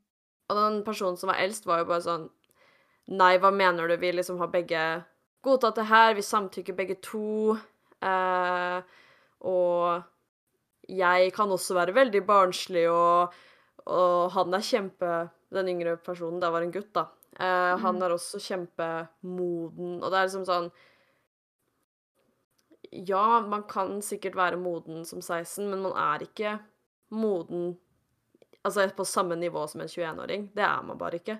Og 0.50 0.56
den 0.58 0.82
personen 0.84 1.16
som 1.16 1.28
var 1.32 1.40
eldst, 1.42 1.66
var 1.66 1.78
jo 1.82 1.88
bare 1.90 2.04
sånn 2.04 2.28
Nei, 3.12 3.34
hva 3.42 3.50
mener 3.50 3.88
du? 3.90 3.96
Vi 3.98 4.12
liksom 4.14 4.38
har 4.38 4.46
begge 4.52 4.80
godtatt 5.42 5.74
det 5.80 5.88
her. 5.90 6.12
Vi 6.14 6.22
samtykker 6.22 6.76
begge 6.78 6.94
to. 7.02 7.56
Eh, 8.00 8.82
og 9.42 10.04
jeg 10.88 11.32
kan 11.34 11.50
også 11.50 11.74
være 11.74 11.94
veldig 11.96 12.22
barnslig, 12.28 12.84
og, 12.90 13.34
og 13.90 14.30
han 14.36 14.54
er 14.54 14.60
kjempe 14.66 15.10
Den 15.52 15.68
yngre 15.68 15.96
personen, 16.00 16.38
det 16.40 16.48
var 16.54 16.62
en 16.62 16.70
gutt, 16.72 16.92
da. 16.94 17.08
Eh, 17.38 17.76
Han 17.82 17.98
Mm. 17.98 18.02
er 18.06 18.10
også 18.14 18.38
kjempemoden, 18.40 19.98
og 20.02 20.10
det 20.10 20.18
er 20.18 20.26
liksom 20.28 20.46
sånn 20.46 20.70
Ja, 22.92 23.40
man 23.40 23.64
kan 23.68 24.02
sikkert 24.04 24.36
være 24.36 24.60
moden 24.60 25.06
som 25.08 25.22
16, 25.22 25.64
men 25.70 25.80
man 25.86 25.96
er 25.96 26.26
ikke 26.28 26.58
moden 27.12 27.72
Altså 28.62 28.84
på 28.94 29.02
samme 29.02 29.34
nivå 29.34 29.64
som 29.66 29.80
en 29.82 29.88
21-åring. 29.90 30.44
Det 30.54 30.62
er 30.62 30.82
man 30.86 30.98
bare 30.98 31.18
ikke. 31.18 31.34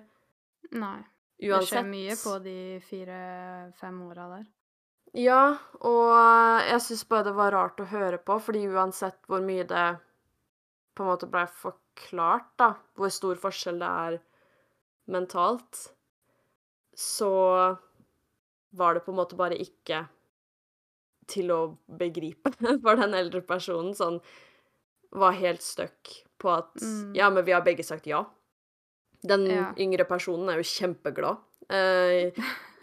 Nei. 0.75 0.97
Det 1.39 1.59
skjer 1.69 1.85
mye 1.87 2.17
på 2.19 2.33
de 2.43 2.55
fire-fem 2.83 4.01
åra 4.09 4.25
der. 4.33 4.43
Ja, 5.15 5.53
og 5.85 6.11
jeg 6.67 6.81
syns 6.81 7.05
bare 7.07 7.27
det 7.29 7.35
var 7.37 7.53
rart 7.53 7.79
å 7.79 7.87
høre 7.87 8.17
på, 8.17 8.39
fordi 8.41 8.65
uansett 8.67 9.19
hvor 9.29 9.43
mye 9.45 9.63
det 9.69 9.85
på 10.97 11.05
en 11.05 11.11
måte 11.11 11.29
ble 11.29 11.45
forklart, 11.47 12.49
da, 12.59 12.73
hvor 12.97 13.13
stor 13.13 13.39
forskjell 13.39 13.79
det 13.81 13.91
er 14.05 14.17
mentalt, 15.13 15.83
så 16.97 17.31
var 18.73 18.97
det 18.97 19.05
på 19.05 19.13
en 19.13 19.19
måte 19.19 19.37
bare 19.37 19.57
ikke 19.61 20.03
til 21.27 21.51
å 21.51 21.59
begripe 21.99 22.51
for 22.83 22.95
den 22.99 23.13
eldre 23.17 23.41
personen. 23.41 23.93
Sånn 23.97 24.19
var 25.13 25.35
helt 25.37 25.61
stuck 25.61 26.09
på 26.41 26.49
at 26.57 26.73
Mm. 26.81 27.13
Ja, 27.15 27.29
men 27.29 27.45
vi 27.45 27.51
har 27.53 27.61
begge 27.63 27.83
sagt 27.85 28.07
ja. 28.09 28.23
Den 29.23 29.45
Ja. 29.47 29.73
yngre 29.77 30.03
personen 30.09 30.49
er 30.49 30.57
jo 30.59 30.63
kjempeglad. 30.67 31.37
Eh, 31.69 32.31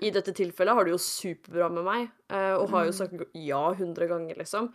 I 0.01 0.11
dette 0.15 0.33
tilfellet 0.33 0.75
har 0.75 0.85
det 0.85 0.95
jo 0.95 0.99
superbra 1.03 1.69
med 1.71 1.85
meg, 1.85 2.07
eh, 2.31 2.55
og 2.57 2.71
har 2.71 2.85
jo 2.87 2.93
Mm. 2.95 2.97
sagt 2.97 3.35
ja 3.35 3.75
hundre 3.75 4.07
ganger, 4.09 4.37
liksom. 4.39 4.73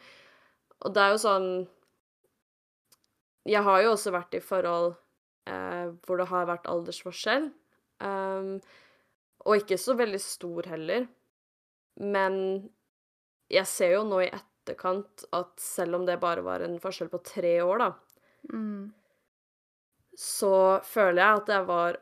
Og 0.85 0.93
det 0.93 1.01
er 1.01 1.11
jo 1.15 1.17
sånn 1.23 1.67
Jeg 3.47 3.61
har 3.63 3.81
jo 3.83 3.91
også 3.93 4.11
vært 4.13 4.33
i 4.37 4.41
forhold 4.41 4.95
eh, 5.47 5.91
hvor 6.05 6.17
det 6.17 6.27
har 6.31 6.47
vært 6.49 6.65
aldersforskjell. 6.65 7.51
Um, 8.01 8.59
og 9.45 9.59
ikke 9.61 9.77
så 9.77 9.93
veldig 9.95 10.19
stor 10.19 10.65
heller. 10.71 11.05
Men 12.01 12.69
jeg 13.51 13.67
ser 13.69 13.95
jo 13.95 14.03
nå 14.07 14.21
i 14.25 14.31
etterkant 14.33 15.25
at 15.35 15.53
selv 15.61 15.99
om 15.99 16.05
det 16.07 16.19
bare 16.21 16.43
var 16.45 16.63
en 16.65 16.79
forskjell 16.81 17.11
på 17.11 17.23
tre 17.23 17.57
år, 17.63 17.77
da, 17.85 17.91
Mm. 18.53 18.91
så 20.15 20.79
føler 20.85 21.17
jeg 21.17 21.39
at 21.41 21.47
jeg 21.49 21.65
var 21.65 21.97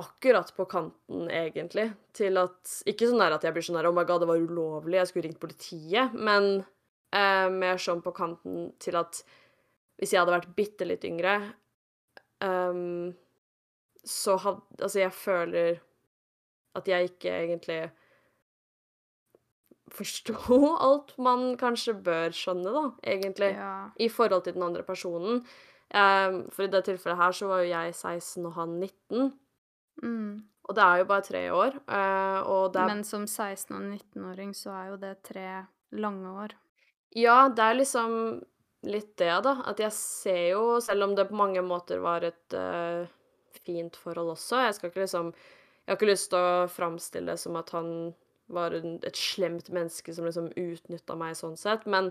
akkurat 0.00 0.48
på 0.56 0.64
kanten, 0.64 1.26
egentlig, 1.28 1.92
til 2.16 2.38
at 2.40 2.82
Ikke 2.88 3.06
sånn 3.10 3.20
at 3.20 3.42
jeg 3.44 3.52
blir 3.52 3.62
sånn 3.62 3.76
her 3.76 3.90
Oh 3.90 3.92
my 3.92 4.04
god, 4.08 4.22
det 4.22 4.28
var 4.30 4.40
ulovlig, 4.40 4.96
jeg 4.96 5.10
skulle 5.10 5.28
ringt 5.28 5.40
politiet, 5.42 6.14
men 6.14 6.64
eh, 7.12 7.48
mer 7.52 7.76
sånn 7.76 8.00
på 8.02 8.14
kanten 8.16 8.72
til 8.80 8.96
at 8.96 9.22
hvis 9.98 10.14
jeg 10.14 10.22
hadde 10.22 10.32
vært 10.34 10.54
bitte 10.56 10.86
litt 10.88 11.04
yngre, 11.04 11.52
um, 12.42 13.12
så 14.02 14.38
hadde 14.40 14.80
Altså, 14.82 14.98
jeg 15.04 15.12
føler 15.14 15.80
at 16.74 16.88
jeg 16.88 17.10
ikke 17.12 17.30
egentlig 17.36 17.80
forsto 19.96 20.36
alt 20.88 21.14
man 21.22 21.52
kanskje 21.60 21.94
bør 22.04 22.34
skjønne, 22.36 22.72
da, 22.72 22.84
egentlig 23.04 23.52
Ja. 23.56 23.90
i 23.98 24.08
forhold 24.08 24.44
til 24.44 24.56
den 24.56 24.66
andre 24.66 24.82
personen. 24.86 25.44
Um, 25.92 26.46
for 26.48 26.64
i 26.64 26.72
det 26.72 26.86
tilfellet 26.86 27.20
her 27.20 27.34
så 27.36 27.50
var 27.50 27.60
jo 27.60 27.68
jeg 27.68 27.92
16 27.94 28.46
og 28.48 28.54
han 28.56 28.78
19. 28.80 29.32
Mm. 30.02 30.42
Og 30.62 30.76
det 30.78 30.84
er 30.84 31.02
jo 31.02 31.04
bare 31.10 31.26
tre 31.26 31.42
år. 31.52 31.76
Uh, 31.84 32.70
er 32.72 32.86
Men 32.88 33.04
som 33.04 33.26
16- 33.26 33.74
og 33.76 33.82
19-åring 33.82 34.54
så 34.56 34.70
er 34.70 34.86
jo 34.88 34.96
det 34.96 35.22
tre 35.22 35.66
lange 35.92 36.30
år. 36.32 36.54
Ja, 37.14 37.48
det 37.48 37.60
er 37.60 37.74
liksom 37.76 38.42
litt 38.88 39.16
det, 39.18 39.34
da. 39.44 39.58
At 39.68 39.82
jeg 39.82 39.92
ser 39.92 40.44
jo, 40.54 40.80
selv 40.80 41.04
om 41.04 41.14
det 41.14 41.28
på 41.28 41.36
mange 41.36 41.60
måter 41.60 42.00
var 42.00 42.24
et 42.24 42.56
uh, 42.56 43.04
fint 43.62 43.96
forhold 43.96 44.32
også 44.32 44.62
Jeg 44.64 44.74
skal 44.74 44.90
ikke 44.90 45.04
liksom 45.04 45.32
Jeg 45.32 45.90
har 45.92 45.98
ikke 45.98 46.12
lyst 46.12 46.30
til 46.32 46.38
å 46.38 46.68
framstille 46.70 47.34
det 47.34 47.40
som 47.42 47.58
at 47.58 47.70
han 47.74 48.14
var 48.54 48.76
en, 48.76 48.98
et 49.06 49.18
slemt 49.18 49.70
menneske 49.72 50.14
som 50.14 50.28
liksom 50.28 50.50
utnytta 50.58 51.16
meg 51.18 51.36
sånn 51.38 51.58
sett, 51.60 51.86
men 51.90 52.10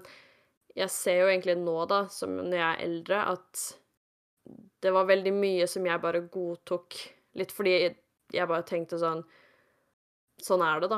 jeg 0.75 0.91
ser 0.93 1.21
jo 1.21 1.29
egentlig 1.31 1.57
nå, 1.59 1.75
da, 1.89 2.05
som 2.11 2.37
når 2.37 2.57
jeg 2.57 2.67
er 2.67 2.83
eldre, 2.85 3.21
at 3.33 3.63
det 4.81 4.93
var 4.95 5.09
veldig 5.09 5.33
mye 5.35 5.67
som 5.69 5.85
jeg 5.85 6.03
bare 6.03 6.23
godtok, 6.31 6.97
litt 7.37 7.53
fordi 7.55 7.75
jeg, 7.75 7.95
jeg 8.33 8.49
bare 8.49 8.67
tenkte 8.67 8.99
sånn 9.01 9.23
Sånn 10.41 10.63
er 10.65 10.79
det, 10.81 10.87
da. 10.89 10.97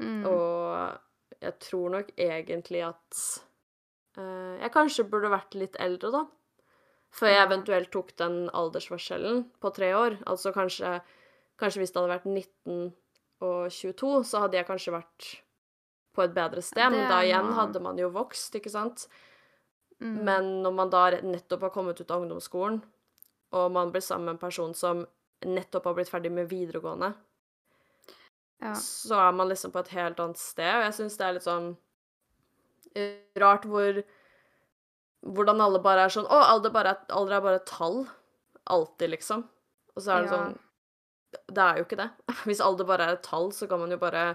Mm. 0.00 0.22
Og 0.30 1.42
jeg 1.44 1.54
tror 1.60 1.90
nok 1.92 2.06
egentlig 2.16 2.80
at 2.86 3.18
uh, 4.16 4.54
jeg 4.62 4.72
kanskje 4.72 5.04
burde 5.10 5.28
vært 5.28 5.58
litt 5.60 5.76
eldre, 5.76 6.08
da. 6.14 6.22
Før 7.12 7.34
jeg 7.34 7.42
eventuelt 7.42 7.90
tok 7.92 8.14
den 8.16 8.38
aldersforskjellen 8.56 9.42
på 9.60 9.72
tre 9.76 9.90
år. 9.96 10.16
Altså 10.24 10.54
kanskje, 10.56 10.94
kanskje 11.60 11.82
hvis 11.82 11.92
det 11.92 12.00
hadde 12.00 12.14
vært 12.14 12.30
19 12.32 12.88
og 13.44 13.70
22, 13.70 14.24
så 14.26 14.44
hadde 14.44 14.58
jeg 14.58 14.66
kanskje 14.68 14.94
vært 14.94 15.28
på 16.16 16.24
et 16.24 16.34
bedre 16.34 16.62
sted. 16.64 16.90
Men 16.90 17.06
da 17.10 17.20
igjen 17.22 17.52
hadde 17.54 17.82
man 17.82 17.98
jo 18.00 18.10
vokst, 18.14 18.56
ikke 18.58 18.72
sant. 18.72 19.06
Mm. 20.02 20.18
Men 20.26 20.50
når 20.64 20.74
man 20.74 20.90
da 20.90 21.04
nettopp 21.22 21.68
har 21.68 21.74
kommet 21.74 22.00
ut 22.00 22.10
av 22.10 22.24
ungdomsskolen, 22.24 22.80
og 23.58 23.72
man 23.72 23.92
blir 23.94 24.04
sammen 24.04 24.28
med 24.28 24.36
en 24.36 24.42
person 24.42 24.74
som 24.76 25.06
nettopp 25.46 25.86
har 25.88 25.96
blitt 25.96 26.10
ferdig 26.10 26.32
med 26.34 26.50
videregående, 26.50 27.12
ja. 28.62 28.74
så 28.74 29.20
er 29.28 29.34
man 29.38 29.50
liksom 29.50 29.72
på 29.74 29.82
et 29.84 29.92
helt 29.94 30.18
annet 30.22 30.40
sted, 30.40 30.70
og 30.74 30.86
jeg 30.88 30.96
syns 30.98 31.18
det 31.18 31.26
er 31.26 31.36
litt 31.36 31.46
sånn 31.46 31.68
eh, 32.98 33.18
rart 33.38 33.68
hvor 33.68 34.02
Hvordan 35.18 35.58
alle 35.58 35.80
bare 35.82 36.04
er 36.06 36.12
sånn 36.14 36.28
Å, 36.30 36.36
alder, 36.54 36.70
bare 36.70 36.92
er, 36.94 36.98
alder 37.10 37.34
er 37.34 37.40
bare 37.42 37.58
et 37.58 37.64
tall. 37.66 37.96
Alltid, 38.70 39.10
liksom. 39.16 39.40
Og 39.96 40.04
så 40.04 40.12
er 40.14 40.22
det 40.22 40.28
Ja. 40.28 40.36
sånn 40.36 40.52
Det 41.32 41.64
er 41.64 41.80
jo 41.80 41.86
ikke 41.86 42.00
det. 42.00 42.08
Hvis 42.48 42.62
alder 42.64 42.88
bare 42.88 43.08
er 43.08 43.18
et 43.18 43.26
tall, 43.26 43.50
så 43.52 43.68
kan 43.70 43.80
man 43.82 43.92
jo 43.92 44.00
bare 44.00 44.32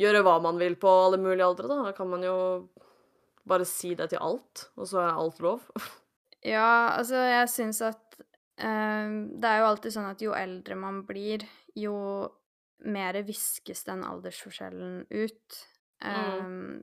gjøre 0.00 0.22
hva 0.24 0.38
man 0.42 0.60
vil 0.60 0.76
på 0.80 0.90
alle 1.06 1.20
mulige 1.20 1.46
aldre, 1.46 1.68
da. 1.68 1.80
Da 1.88 1.96
kan 1.96 2.08
man 2.10 2.24
jo 2.24 2.36
bare 3.50 3.66
si 3.68 3.94
det 3.98 4.10
til 4.12 4.22
alt, 4.22 4.68
og 4.76 4.88
så 4.88 5.02
er 5.06 5.16
alt 5.24 5.42
lov. 5.44 5.66
Ja, 6.40 6.96
altså, 6.96 7.18
jeg 7.20 7.48
syns 7.52 7.82
at 7.84 8.14
eh, 8.16 9.10
Det 9.36 9.44
er 9.44 9.58
jo 9.60 9.66
alltid 9.68 9.92
sånn 9.92 10.06
at 10.08 10.22
jo 10.24 10.32
eldre 10.32 10.78
man 10.80 11.02
blir, 11.04 11.44
jo 11.76 11.96
mer 12.88 13.18
viskes 13.28 13.84
den 13.84 14.00
aldersforskjellen 14.08 15.02
ut. 15.04 15.58
Mm. 16.00 16.08
Eh, 16.08 16.80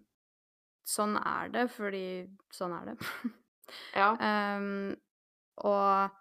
sånn 0.85 1.17
er 1.17 1.49
det, 1.55 1.65
fordi 1.73 2.05
sånn 2.53 2.77
er 2.77 2.91
det. 2.91 2.99
Ja. 3.97 4.13
Um, 4.15 4.93
og 5.67 6.13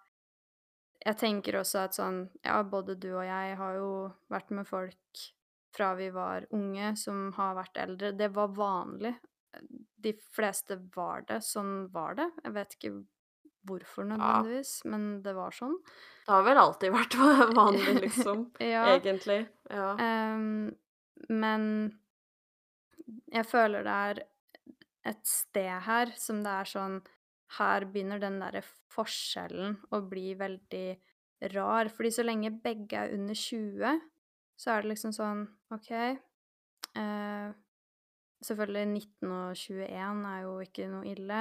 jeg 1.05 1.17
tenker 1.19 1.59
også 1.59 1.83
at 1.85 1.97
sånn 1.97 2.23
Ja, 2.45 2.61
både 2.67 2.97
du 2.99 3.09
og 3.13 3.25
jeg 3.25 3.57
har 3.59 3.79
jo 3.79 3.89
vært 4.33 4.53
med 4.55 4.67
folk 4.67 5.25
fra 5.77 5.91
vi 5.97 6.07
var 6.09 6.47
unge, 6.57 6.95
som 6.97 7.27
har 7.37 7.57
vært 7.57 7.77
eldre. 7.77 8.11
Det 8.17 8.31
var 8.33 8.49
vanlig. 8.57 9.13
De 10.01 10.13
fleste 10.33 10.79
var 10.95 11.21
det. 11.29 11.41
Sånn 11.45 11.91
var 11.93 12.17
det. 12.17 12.25
Jeg 12.43 12.55
vet 12.55 12.75
ikke 12.77 12.93
hvorfor 13.67 14.07
nødvendigvis, 14.07 14.71
men 14.89 15.05
det 15.25 15.35
var 15.37 15.53
sånn. 15.53 15.75
Det 16.25 16.33
har 16.33 16.45
vel 16.47 16.61
alltid 16.61 16.95
vært 16.95 17.17
vanlig, 17.59 17.99
liksom. 18.07 18.47
Ja. 18.63 18.87
Egentlig. 18.95 19.43
Ja. 19.69 19.91
Um, 20.01 20.73
men 21.29 21.69
jeg 23.31 23.47
føler 23.47 23.85
det 23.85 23.99
er 24.09 24.23
et 25.07 25.23
sted 25.27 25.85
her 25.85 26.11
som 26.19 26.41
det 26.43 26.53
er 26.61 26.67
sånn 26.67 26.97
Her 27.55 27.85
begynner 27.87 28.19
den 28.19 28.41
derre 28.41 28.61
forskjellen 28.91 29.77
å 29.95 30.01
bli 30.09 30.33
veldig 30.39 30.87
rar. 31.53 31.89
Fordi 31.93 32.11
så 32.11 32.25
lenge 32.25 32.51
begge 32.63 33.05
er 33.05 33.15
under 33.15 33.37
20, 33.37 34.01
så 34.57 34.73
er 34.73 34.83
det 34.83 34.91
liksom 34.91 35.13
sånn 35.15 35.45
OK 35.75 35.91
eh, 35.93 37.55
Selvfølgelig 38.37 38.83
19 38.85 39.31
og 39.33 39.55
21 39.57 40.25
er 40.29 40.41
jo 40.43 40.51
ikke 40.61 40.89
noe 40.91 41.07
ille. 41.09 41.39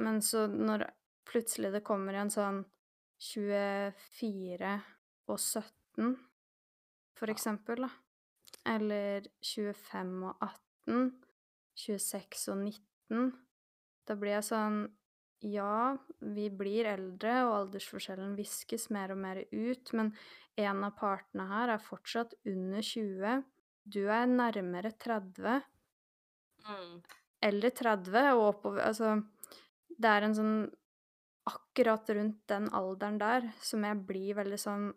Men 0.00 0.22
så 0.24 0.46
når 0.48 0.86
plutselig 1.28 1.74
det 1.74 1.84
kommer 1.84 2.16
en 2.16 2.32
sånn 2.32 2.62
24 3.20 4.70
og 5.28 5.36
17, 5.36 6.14
for 7.18 7.32
eksempel, 7.34 7.84
da. 7.84 7.90
Eller 8.72 9.26
25 9.44 10.14
og 10.30 10.46
18, 10.46 11.10
26 11.76 12.46
og 12.54 12.62
19. 12.62 13.28
Da 14.08 14.16
blir 14.16 14.38
jeg 14.38 14.46
sånn 14.48 14.78
Ja, 15.46 15.94
vi 16.34 16.48
blir 16.50 16.88
eldre, 16.90 17.34
og 17.46 17.52
aldersforskjellen 17.60 18.32
viskes 18.38 18.88
mer 18.90 19.12
og 19.14 19.20
mer 19.22 19.38
ut, 19.54 19.92
men 19.94 20.10
en 20.58 20.80
av 20.88 20.96
partene 20.98 21.46
her 21.46 21.70
er 21.76 21.84
fortsatt 21.84 22.34
under 22.48 22.82
20. 22.82 23.36
Du 23.86 24.00
er 24.10 24.26
nærmere 24.26 24.90
30 24.98 25.60
Mm. 26.66 27.02
eller 27.42 27.70
30 27.70 28.24
og 28.34 28.42
oppover 28.48 28.82
Altså, 28.88 29.12
det 29.98 30.10
er 30.10 30.26
en 30.26 30.36
sånn 30.38 30.56
Akkurat 31.48 32.10
rundt 32.12 32.42
den 32.50 32.66
alderen 32.76 33.16
der 33.22 33.46
som 33.64 33.84
jeg 33.86 34.02
blir 34.08 34.34
veldig 34.36 34.58
sånn 34.60 34.90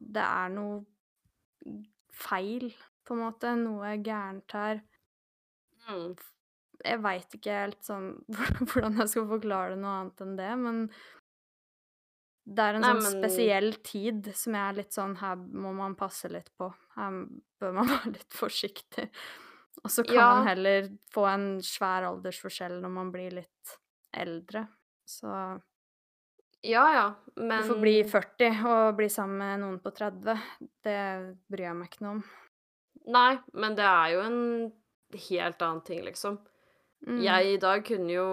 Det 0.00 0.24
er 0.24 0.50
noe 0.52 0.82
feil, 2.12 2.68
på 3.04 3.14
en 3.16 3.20
måte. 3.22 3.52
Noe 3.60 3.94
gærent 4.04 4.52
her. 4.56 4.82
Mm. 5.88 6.16
Jeg 6.86 7.02
veit 7.02 7.34
ikke 7.38 7.58
helt 7.64 7.82
sånn 7.86 8.08
hvordan 8.70 9.00
jeg 9.02 9.12
skal 9.12 9.28
forklare 9.30 9.74
det 9.74 9.80
noe 9.82 9.94
annet 10.00 10.22
enn 10.26 10.36
det, 10.38 10.50
men 10.62 10.80
det 12.46 12.62
er 12.62 12.76
en 12.78 12.84
Nei, 12.84 12.92
sånn 12.94 13.02
men- 13.02 13.16
spesiell 13.24 13.72
tid 13.82 14.28
som 14.38 14.54
jeg 14.54 14.62
er 14.70 14.76
litt 14.78 14.94
sånn 14.94 15.16
Her 15.18 15.34
må 15.36 15.72
man 15.74 15.96
passe 15.98 16.28
litt 16.30 16.52
på. 16.58 16.68
Her 16.94 17.16
bør 17.60 17.72
man 17.80 17.88
være 17.94 18.12
litt 18.14 18.36
forsiktig. 18.38 19.08
Og 19.82 19.90
så 19.92 20.04
kan 20.06 20.14
Ja. 20.16 20.28
man 20.38 20.46
heller 20.52 20.86
få 21.12 21.26
en 21.34 21.48
svær 21.66 22.06
aldersforskjell 22.12 22.78
når 22.80 22.92
man 22.94 23.10
blir 23.12 23.34
litt 23.42 23.74
eldre. 24.14 24.68
Så 25.06 25.28
Ja, 26.66 26.84
ja, 26.94 27.06
men 27.36 27.62
du 27.62 27.68
får 27.74 27.80
bli 27.82 27.96
40 28.08 28.64
og 28.66 28.96
bli 28.96 29.06
sammen 29.12 29.38
med 29.42 29.60
noen 29.60 29.76
på 29.82 29.92
30. 29.94 30.38
Det 30.82 30.96
bryr 31.50 31.66
jeg 31.68 31.76
meg 31.76 31.90
ikke 31.90 32.06
noe 32.06 32.14
om. 32.16 32.24
Nei, 33.14 33.38
men 33.54 33.76
det 33.78 33.84
er 33.86 34.14
jo 34.14 34.22
en 34.24 34.40
helt 35.28 35.62
annen 35.62 35.84
ting, 35.86 36.00
liksom. 36.06 36.38
Mm. 37.04 37.20
Jeg 37.22 37.52
i 37.52 37.60
dag 37.62 37.84
kunne 37.86 38.12
jo 38.14 38.30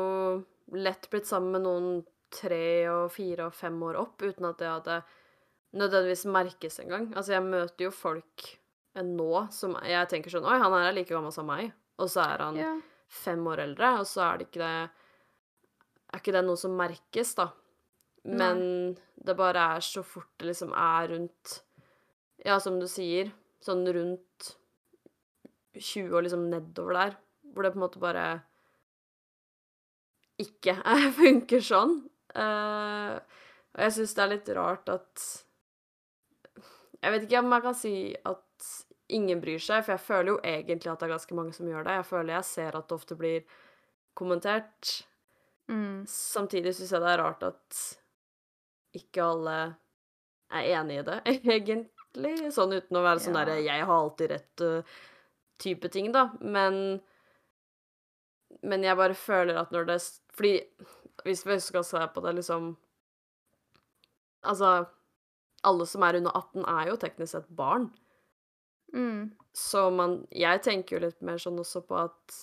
lett 0.74 1.10
blitt 1.12 1.28
sammen 1.30 1.58
med 1.58 1.66
noen 1.66 1.90
tre 2.34 2.90
og 2.90 3.12
fire 3.14 3.50
og 3.50 3.56
fem 3.56 3.76
år 3.86 4.00
opp, 4.02 4.24
uten 4.24 4.48
at 4.50 4.62
det 4.62 4.70
hadde 4.72 4.98
nødvendigvis 5.78 6.26
merkes 6.30 6.80
engang. 6.82 7.10
Altså, 7.14 7.36
jeg 7.36 7.46
møter 7.46 7.88
jo 7.88 7.94
folk 7.94 8.48
nå 8.94 9.48
som 9.54 9.74
jeg 9.90 10.10
tenker 10.12 10.30
sånn 10.30 10.46
Oi, 10.46 10.60
han 10.62 10.74
her 10.76 10.92
er 10.92 10.96
like 10.96 11.10
gammel 11.10 11.34
som 11.34 11.48
meg. 11.50 11.72
Og 12.02 12.10
så 12.14 12.24
er 12.26 12.44
han 12.46 12.58
yeah. 12.58 12.80
fem 13.10 13.42
år 13.50 13.64
eldre, 13.66 13.96
og 14.02 14.08
så 14.10 14.28
er 14.28 14.40
det 14.40 14.50
ikke 14.50 14.62
det 14.64 14.76
Er 16.14 16.22
ikke 16.22 16.34
det 16.36 16.44
noe 16.46 16.60
som 16.62 16.76
merkes, 16.78 17.34
da. 17.38 17.50
Men 18.24 18.60
det 19.20 19.36
bare 19.36 19.66
er 19.76 19.84
så 19.84 20.04
fort 20.06 20.30
det 20.40 20.52
liksom 20.54 20.72
er 20.78 21.10
rundt 21.12 21.58
Ja, 22.46 22.60
som 22.62 22.80
du 22.80 22.88
sier, 22.92 23.32
sånn 23.64 23.84
rundt 23.88 24.54
20 25.74 26.14
og 26.14 26.26
liksom 26.26 26.48
nedover 26.52 26.98
der, 27.00 27.14
hvor 27.54 27.66
det 27.66 27.74
på 27.74 27.80
en 27.80 27.86
måte 27.86 28.02
bare 28.02 28.26
ikke 30.42 30.76
funker 31.20 31.64
sånn. 31.64 32.00
Uh, 32.34 33.20
og 33.74 33.82
jeg 33.86 33.94
syns 33.98 34.16
det 34.18 34.24
er 34.24 34.32
litt 34.32 34.48
rart 34.58 34.90
at 34.90 35.24
Jeg 37.04 37.12
vet 37.14 37.26
ikke 37.28 37.42
om 37.44 37.52
jeg 37.54 37.64
kan 37.66 37.76
si 37.78 37.94
at 38.26 38.70
ingen 39.14 39.42
bryr 39.44 39.60
seg, 39.62 39.84
for 39.84 39.94
jeg 39.94 40.02
føler 40.06 40.32
jo 40.32 40.40
egentlig 40.48 40.90
at 40.90 41.02
det 41.02 41.06
er 41.08 41.14
ganske 41.14 41.36
mange 41.38 41.54
som 41.54 41.68
gjør 41.68 41.84
det. 41.86 41.98
Jeg 42.00 42.08
føler 42.10 42.34
jeg 42.38 42.48
ser 42.50 42.78
at 42.80 42.88
det 42.88 42.96
ofte 42.96 43.18
blir 43.20 43.44
kommentert. 44.18 44.94
Mm. 45.70 46.06
Samtidig 46.10 46.74
syns 46.78 46.94
jeg 46.96 47.04
det 47.04 47.12
er 47.12 47.22
rart 47.22 47.44
at 47.46 47.82
ikke 48.98 49.26
alle 49.26 49.58
er 50.54 50.70
enig 50.80 51.00
i 51.02 51.06
det, 51.08 51.20
egentlig. 51.58 52.34
Sånn 52.54 52.74
uten 52.78 52.98
å 53.00 53.04
være 53.06 53.24
sånn 53.26 53.36
Ja. 53.38 53.44
derre 53.44 53.62
'jeg 53.62 53.86
har 53.86 53.96
alltid 54.00 54.32
rett'-type 54.32 55.92
ting, 55.92 56.12
da. 56.12 56.30
Men 56.42 57.02
Men 58.62 58.84
jeg 58.84 58.98
bare 59.00 59.14
føler 59.18 59.58
at 59.60 59.72
når 59.72 59.86
det 59.90 60.00
Fordi 60.34 60.62
hvis 61.24 61.46
vi 61.46 61.60
skal 61.60 61.84
se 61.84 62.08
på 62.14 62.22
det 62.26 62.36
liksom 62.36 62.76
Altså 64.44 64.86
Alle 65.64 65.86
som 65.88 66.04
er 66.04 66.18
under 66.20 66.32
18, 66.36 66.66
er 66.68 66.90
jo 66.90 66.96
teknisk 67.00 67.32
sett 67.32 67.48
barn. 67.56 67.90
Mm. 68.94 69.32
Så 69.56 69.90
man 69.96 70.28
Jeg 70.32 70.62
tenker 70.66 70.98
jo 70.98 71.06
litt 71.08 71.22
mer 71.22 71.38
sånn 71.42 71.60
også 71.60 71.82
på 71.88 71.98
at 72.06 72.40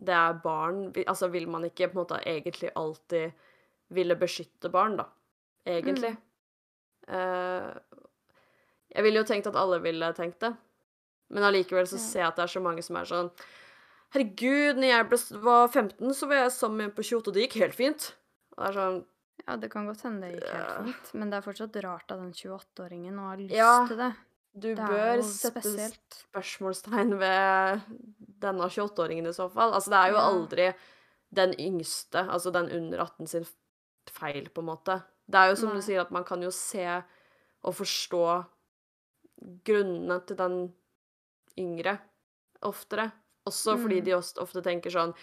det 0.00 0.14
er 0.14 0.36
barn 0.44 0.92
Altså, 1.06 1.28
vil 1.32 1.48
man 1.50 1.64
ikke 1.66 1.88
på 1.90 1.98
en 1.98 2.02
måte 2.04 2.20
egentlig 2.24 2.70
alltid 2.78 3.32
ville 3.90 4.14
beskytte 4.14 4.70
barn, 4.70 4.94
da? 5.00 5.08
Egentlig. 5.66 6.12
Eh, 7.08 7.72
Jeg 8.94 9.02
ville 9.02 9.18
jo 9.18 9.26
tenkt 9.26 9.48
at 9.50 9.56
alle 9.58 9.80
ville 9.82 10.12
tenkt 10.14 10.38
det, 10.40 10.52
men 11.30 11.42
allikevel 11.42 11.86
så 11.90 11.96
Ja. 11.98 12.04
ser 12.04 12.20
jeg 12.20 12.28
at 12.28 12.36
det 12.36 12.42
er 12.44 12.52
så 12.54 12.62
mange 12.62 12.82
som 12.82 12.96
er 12.96 13.04
sånn 13.04 13.30
Herregud, 14.14 14.78
når 14.80 14.88
jeg 14.90 15.06
ble, 15.10 15.18
var 15.44 15.68
15, 15.70 16.14
så 16.18 16.26
var 16.30 16.40
jeg 16.44 16.52
sammen 16.56 16.76
med 16.80 16.88
en 16.90 16.94
på 16.96 17.04
28, 17.06 17.28
og 17.30 17.34
det 17.36 17.44
gikk 17.46 17.58
helt 17.62 17.76
fint. 17.78 18.08
Og 18.56 18.64
det 18.64 18.68
er 18.72 18.78
sånn 18.80 19.00
Ja, 19.46 19.54
det 19.56 19.70
kan 19.72 19.86
godt 19.88 20.02
hende 20.04 20.26
det 20.26 20.34
gikk 20.40 20.50
helt 20.52 20.72
fint, 20.88 21.12
men 21.16 21.30
det 21.30 21.38
er 21.38 21.44
fortsatt 21.46 21.76
rart 21.84 22.10
av 22.12 22.18
den 22.20 22.32
28-åringen 22.36 23.20
å 23.22 23.28
ha 23.30 23.36
lyst 23.40 23.54
Ja, 23.56 23.86
til 23.88 23.96
det. 24.02 24.10
Du 24.52 24.68
Det 24.74 24.82
bør 24.82 25.22
sette 25.22 25.62
spesielt. 25.62 26.16
spørsmålstegn 26.26 27.12
ved 27.20 27.80
denne 28.42 28.66
28-åringen 28.66 29.28
i 29.30 29.32
så 29.36 29.46
fall. 29.54 29.72
Altså, 29.78 29.90
det 29.94 30.00
er 30.02 30.10
jo 30.10 30.18
Ja. 30.18 30.26
aldri 30.26 30.74
den 31.32 31.54
yngste, 31.62 32.26
altså 32.28 32.50
den 32.52 32.68
under 32.68 32.98
18 33.06 33.26
sin 33.28 33.46
feil, 34.10 34.48
på 34.50 34.58
en 34.60 34.66
måte. 34.66 35.02
Det 35.30 35.38
er 35.38 35.48
jo 35.50 35.56
som 35.56 35.68
Nei. 35.70 35.76
du 35.76 35.82
sier, 35.86 36.00
at 36.00 36.10
man 36.10 36.24
kan 36.24 36.42
jo 36.42 36.50
se 36.50 36.84
og 37.62 37.74
forstå 37.74 38.44
grunnene 39.64 40.20
til 40.26 40.36
den 40.36 40.74
yngre 41.56 41.98
oftere. 42.62 43.12
Også 43.48 43.76
fordi 43.80 44.00
Mm. 44.00 44.04
de 44.04 44.12
også 44.18 44.42
ofte 44.42 44.62
tenker 44.62 44.90
sånn 44.90 45.14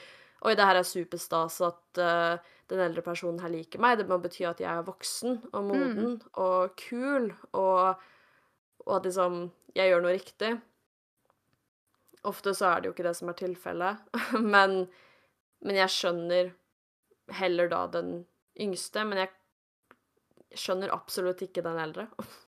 Oi, 0.46 0.54
det 0.54 0.66
her 0.66 0.78
er 0.78 0.86
superstas 0.86 1.56
at 1.66 1.98
uh, 1.98 2.38
den 2.70 2.80
eldre 2.80 3.02
personen 3.02 3.40
her 3.42 3.50
liker 3.50 3.80
meg. 3.82 3.98
Det 3.98 4.06
må 4.08 4.20
bety 4.22 4.44
at 4.46 4.60
jeg 4.62 4.70
er 4.70 4.84
voksen 4.86 5.40
og 5.52 5.64
moden 5.66 6.22
og 6.38 6.76
kul, 6.78 7.32
og, 7.58 7.96
og 8.86 8.92
at 9.00 9.08
liksom 9.10 9.40
jeg 9.74 9.90
gjør 9.90 10.04
noe 10.06 10.14
riktig. 10.14 10.52
Ofte 12.30 12.54
så 12.54 12.70
er 12.70 12.82
det 12.82 12.90
jo 12.90 12.94
ikke 12.94 13.08
det 13.08 13.16
som 13.18 13.30
er 13.32 13.38
tilfellet, 13.40 13.98
men, 14.54 14.78
men 15.66 15.76
jeg 15.82 15.90
skjønner 15.96 16.54
heller 17.42 17.70
da 17.74 17.82
den 17.98 18.14
yngste, 18.62 19.06
men 19.10 19.24
jeg 19.26 19.34
skjønner 20.58 20.94
absolutt 20.94 21.42
ikke 21.46 21.66
den 21.66 21.82
eldre. 21.82 22.08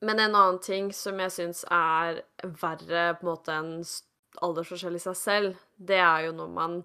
Men 0.00 0.16
en 0.16 0.32
annen 0.34 0.58
ting 0.64 0.86
som 0.96 1.18
jeg 1.20 1.32
syns 1.34 1.58
er 1.68 2.22
verre 2.40 3.02
på 3.18 3.20
en 3.20 3.28
måte 3.28 3.52
enn 3.52 3.74
aldersforskjell 4.38 4.96
i 4.96 5.02
seg 5.02 5.16
selv, 5.18 5.62
det 5.76 5.98
er 6.00 6.26
jo 6.28 6.34
noe 6.36 6.50
man 6.54 6.76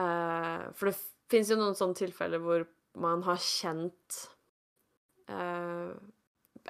uh, 0.00 0.66
For 0.76 0.90
det 0.90 0.96
fins 1.32 1.50
jo 1.50 1.58
noen 1.58 1.78
sånne 1.78 1.98
tilfeller 1.98 2.42
hvor 2.42 2.66
man 3.00 3.24
har 3.26 3.40
kjent 3.42 4.20
uh, 5.32 5.96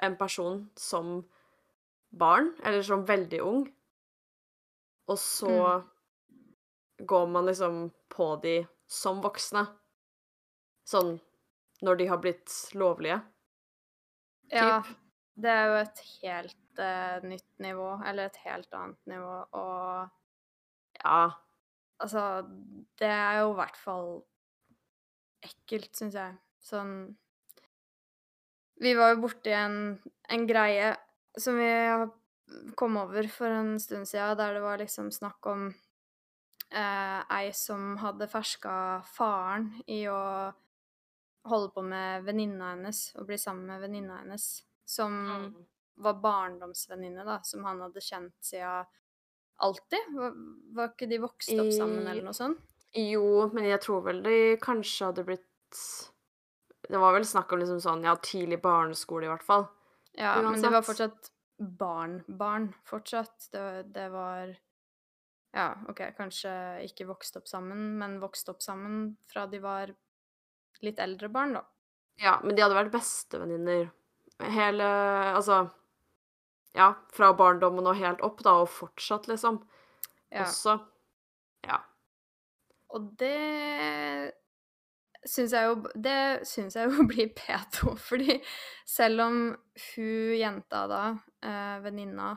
en 0.03 0.17
person 0.19 0.65
som 0.79 1.19
barn, 2.17 2.53
eller 2.63 2.83
som 2.85 3.05
veldig 3.07 3.39
ung, 3.43 3.65
og 5.07 5.19
så 5.19 5.53
går 6.97 7.27
man 7.31 7.47
liksom 7.47 7.87
på 8.11 8.29
de 8.43 8.57
som 8.87 9.21
voksne. 9.23 9.65
Sånn 10.87 11.17
når 11.83 11.99
de 11.99 12.07
har 12.09 12.21
blitt 12.23 12.53
lovlige. 12.73 13.19
Ja, 14.51 14.79
det 15.37 15.51
er 15.51 15.67
jo 15.69 15.75
et 15.81 16.01
helt 16.21 16.57
eh, 16.83 17.23
nytt 17.23 17.59
nivå, 17.63 17.89
eller 18.05 18.29
et 18.29 18.39
helt 18.45 18.73
annet 18.73 19.11
nivå, 19.11 19.35
og 19.51 20.09
Ja. 21.03 21.29
altså 21.99 22.41
Det 22.97 23.07
er 23.07 23.39
jo 23.39 23.51
i 23.51 23.55
hvert 23.55 23.77
fall 23.77 24.23
ekkelt, 25.43 25.95
syns 25.95 26.15
jeg. 26.15 26.37
Sånn 26.59 27.17
Vi 28.81 28.93
var 28.93 29.13
jo 29.13 29.21
borti 29.21 29.53
en, 29.53 29.99
en 30.29 30.47
greie 30.47 30.95
som 31.37 31.57
vi 31.57 31.69
kom 32.75 32.97
over 32.97 33.27
for 33.27 33.47
en 33.47 33.79
stund 33.79 34.07
siden, 34.07 34.37
der 34.37 34.53
det 34.53 34.61
var 34.61 34.77
liksom 34.77 35.11
snakk 35.11 35.45
om 35.45 35.67
eh, 36.71 37.21
ei 37.39 37.51
som 37.53 37.97
hadde 38.01 38.29
ferska 38.31 39.03
faren 39.15 39.71
i 39.87 40.03
å 40.07 40.21
holde 41.47 41.71
på 41.73 41.83
med 41.85 42.23
venninna 42.27 42.73
hennes 42.75 43.01
og 43.15 43.27
bli 43.29 43.37
sammen 43.39 43.67
med 43.71 43.81
venninna 43.81 44.21
hennes, 44.21 44.47
som 44.85 45.13
var 45.97 46.19
barndomsvenninne, 46.21 47.23
da, 47.25 47.39
som 47.43 47.63
han 47.65 47.81
hadde 47.81 48.01
kjent 48.03 48.33
siden 48.45 48.85
alltid. 49.65 50.11
Var, 50.13 50.33
var 50.77 50.91
ikke 50.93 51.07
de 51.09 51.17
vokst 51.23 51.49
opp 51.57 51.71
sammen, 51.73 52.03
I- 52.05 52.11
eller 52.11 52.27
noe 52.29 52.37
sånt? 52.37 52.61
Jo, 52.97 53.49
men 53.53 53.65
jeg 53.67 53.81
tror 53.83 54.01
vel 54.05 54.21
de 54.25 54.35
kanskje 54.63 55.09
hadde 55.09 55.25
blitt 55.27 55.81
Det 56.87 56.97
var 57.01 57.11
vel 57.13 57.25
snakk 57.27 57.51
om 57.51 57.59
liksom 57.59 57.81
sånn, 57.83 58.05
ja, 58.07 58.13
tidlig 58.23 58.61
barneskole 58.63 59.27
i 59.27 59.29
hvert 59.31 59.43
fall. 59.43 59.65
Ja, 60.15 60.37
men 60.41 60.55
det 60.61 60.69
var 60.71 60.79
Uansett. 60.79 60.87
fortsatt 60.87 61.31
barn. 61.77 62.23
Barn 62.27 62.69
fortsatt. 62.87 63.49
Det, 63.51 63.65
det 63.93 64.07
var 64.13 64.55
Ja, 65.57 65.73
OK, 65.89 65.99
kanskje 66.17 66.53
ikke 66.85 67.07
vokst 67.09 67.35
opp 67.39 67.47
sammen, 67.49 67.97
men 67.99 68.19
vokst 68.21 68.47
opp 68.49 68.61
sammen 68.63 69.17
fra 69.27 69.45
de 69.51 69.59
var 69.63 69.91
litt 70.85 70.99
eldre 71.01 71.29
barn, 71.33 71.53
da. 71.57 71.63
Ja, 72.21 72.39
men 72.43 72.55
de 72.55 72.61
hadde 72.63 72.77
vært 72.77 72.91
bestevenninner 72.93 73.89
hele 74.53 74.85
Altså 75.35 75.63
Ja, 76.77 76.91
fra 77.13 77.31
barndommen 77.37 77.87
og 77.89 77.97
helt 77.97 78.21
opp, 78.25 78.43
da, 78.45 78.59
og 78.63 78.69
fortsatt, 78.69 79.27
liksom. 79.31 79.63
Ja. 80.29 80.45
Også. 80.45 80.77
Ja. 81.65 81.81
Og 82.95 83.13
det 83.19 84.33
syns 85.27 85.53
jeg 85.55 85.67
jo 85.67 85.75
Det 85.95 86.47
syns 86.47 86.77
jeg 86.77 86.91
jo 86.91 87.05
blir 87.11 87.31
P2, 87.35 87.95
fordi 87.99 88.39
selv 88.87 89.25
om 89.27 89.39
hun 89.89 90.35
jenta 90.39 90.83
da, 90.91 91.03
eh, 91.43 91.77
venninna 91.83 92.33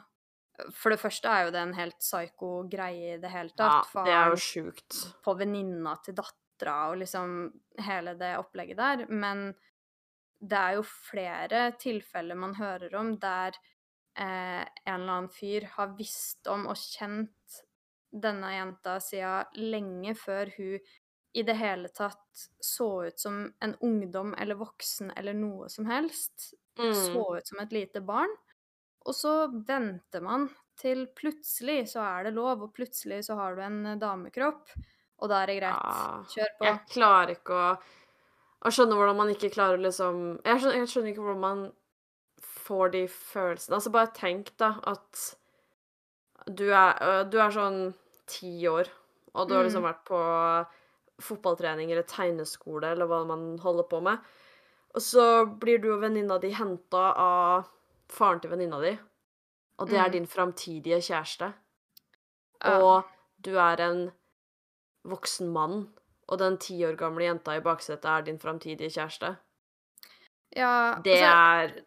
For 0.76 0.92
det 0.92 1.00
første 1.00 1.30
er 1.30 1.46
jo 1.46 1.54
det 1.54 1.64
en 1.64 1.78
helt 1.78 1.98
psyko 2.02 2.52
greie 2.70 3.16
i 3.16 3.22
det 3.22 3.32
hele 3.32 3.54
tatt. 3.56 3.94
ja 3.94 4.04
det 4.04 4.14
er 4.18 4.34
jo 4.34 4.44
sjukt. 4.44 5.00
på 5.24 5.34
venninna 5.38 5.96
til 6.04 6.18
dattera 6.18 6.90
og 6.90 7.00
liksom 7.00 7.48
hele 7.86 8.12
det 8.20 8.34
opplegget 8.36 8.76
der. 8.76 9.06
Men 9.08 9.54
det 10.40 10.58
er 10.58 10.76
jo 10.76 10.84
flere 10.84 11.62
tilfeller 11.80 12.36
man 12.36 12.54
hører 12.58 12.94
om 13.00 13.14
der 13.20 13.56
eh, 14.20 14.62
en 14.84 14.94
eller 14.94 15.12
annen 15.16 15.32
fyr 15.32 15.66
har 15.76 15.94
visst 15.98 16.50
om 16.50 16.68
og 16.70 16.78
kjent 16.78 17.60
denne 18.10 18.52
jenta 18.54 18.98
siden 19.02 19.70
lenge 19.70 20.16
før 20.18 20.50
hun 20.56 20.90
i 21.32 21.44
det 21.46 21.54
hele 21.60 21.88
tatt 21.94 22.46
så 22.58 22.88
ut 23.06 23.20
som 23.20 23.44
en 23.62 23.74
ungdom 23.86 24.32
eller 24.34 24.58
voksen 24.58 25.12
eller 25.16 25.36
noe 25.38 25.68
som 25.70 25.86
helst. 25.86 26.54
Mm. 26.78 26.94
Så 26.94 27.22
ut 27.36 27.46
som 27.46 27.60
et 27.62 27.72
lite 27.72 28.02
barn. 28.02 28.32
Og 29.06 29.14
så 29.14 29.34
venter 29.48 30.24
man 30.24 30.48
til 30.80 31.06
plutselig 31.16 31.84
så 31.92 32.02
er 32.04 32.28
det 32.28 32.34
lov, 32.36 32.64
og 32.66 32.74
plutselig 32.76 33.22
så 33.28 33.36
har 33.38 33.56
du 33.56 33.62
en 33.64 33.80
eh, 33.92 33.98
damekropp, 34.00 34.74
og 35.20 35.30
da 35.30 35.42
er 35.42 35.52
det 35.52 35.58
greit. 35.60 36.28
Kjør 36.34 36.54
på. 36.58 36.66
Jeg 36.68 36.80
klarer 36.94 37.34
ikke 37.36 37.56
å, 37.56 37.70
å 38.64 38.72
skjønne 38.74 38.98
hvordan 38.98 39.20
man 39.20 39.32
ikke 39.34 39.52
klarer 39.54 39.80
liksom 39.80 40.22
jeg 40.44 40.62
skjønner, 40.62 40.78
jeg 40.80 40.92
skjønner 40.92 41.12
ikke 41.12 41.26
hvordan 41.26 41.44
man 41.44 41.64
får 42.70 42.92
de 42.94 43.02
følelsene. 43.10 43.74
Altså, 43.76 43.90
bare 43.94 44.12
tenk, 44.16 44.52
da, 44.62 44.72
at 44.86 45.34
du 46.46 46.68
er, 46.70 47.24
du 47.30 47.36
er 47.42 47.50
sånn 47.54 47.80
ti 48.30 48.54
år, 48.70 48.88
og 49.34 49.48
du 49.50 49.54
har 49.58 49.66
liksom 49.66 49.82
Mm. 49.84 49.90
vært 49.90 50.04
på 50.08 50.20
fotballtrening 51.20 51.90
eller 51.92 52.06
tegneskole 52.08 52.94
eller 52.94 53.06
hva 53.10 53.24
man 53.28 53.58
holder 53.60 53.84
på 53.90 54.00
med, 54.02 54.18
og 54.94 55.02
så 55.04 55.24
blir 55.60 55.78
du 55.82 55.90
og 55.92 56.00
venninna 56.02 56.38
di 56.40 56.50
henta 56.56 57.10
av 57.20 57.68
faren 58.10 58.40
til 58.40 58.50
venninna 58.50 58.80
di, 58.82 58.94
og 59.78 59.88
det 59.90 59.98
er 60.00 60.08
Mm. 60.08 60.12
din 60.12 60.26
framtidige 60.26 60.98
kjæreste 61.04 61.52
og 62.64 63.04
du 63.40 63.56
er 63.56 63.80
en 63.80 64.10
voksen 65.08 65.48
mann, 65.52 65.88
og 66.28 66.38
den 66.38 66.58
ti 66.58 66.84
år 66.84 66.96
gamle 66.96 67.24
jenta 67.24 67.56
i 67.56 67.60
baksetet 67.64 68.04
er 68.04 68.22
din 68.22 68.38
framtidige 68.38 68.90
kjæreste. 68.90 69.36
Ja, 70.56 71.00
Det 71.04 71.16
altså, 71.22 71.24
er 71.24 71.84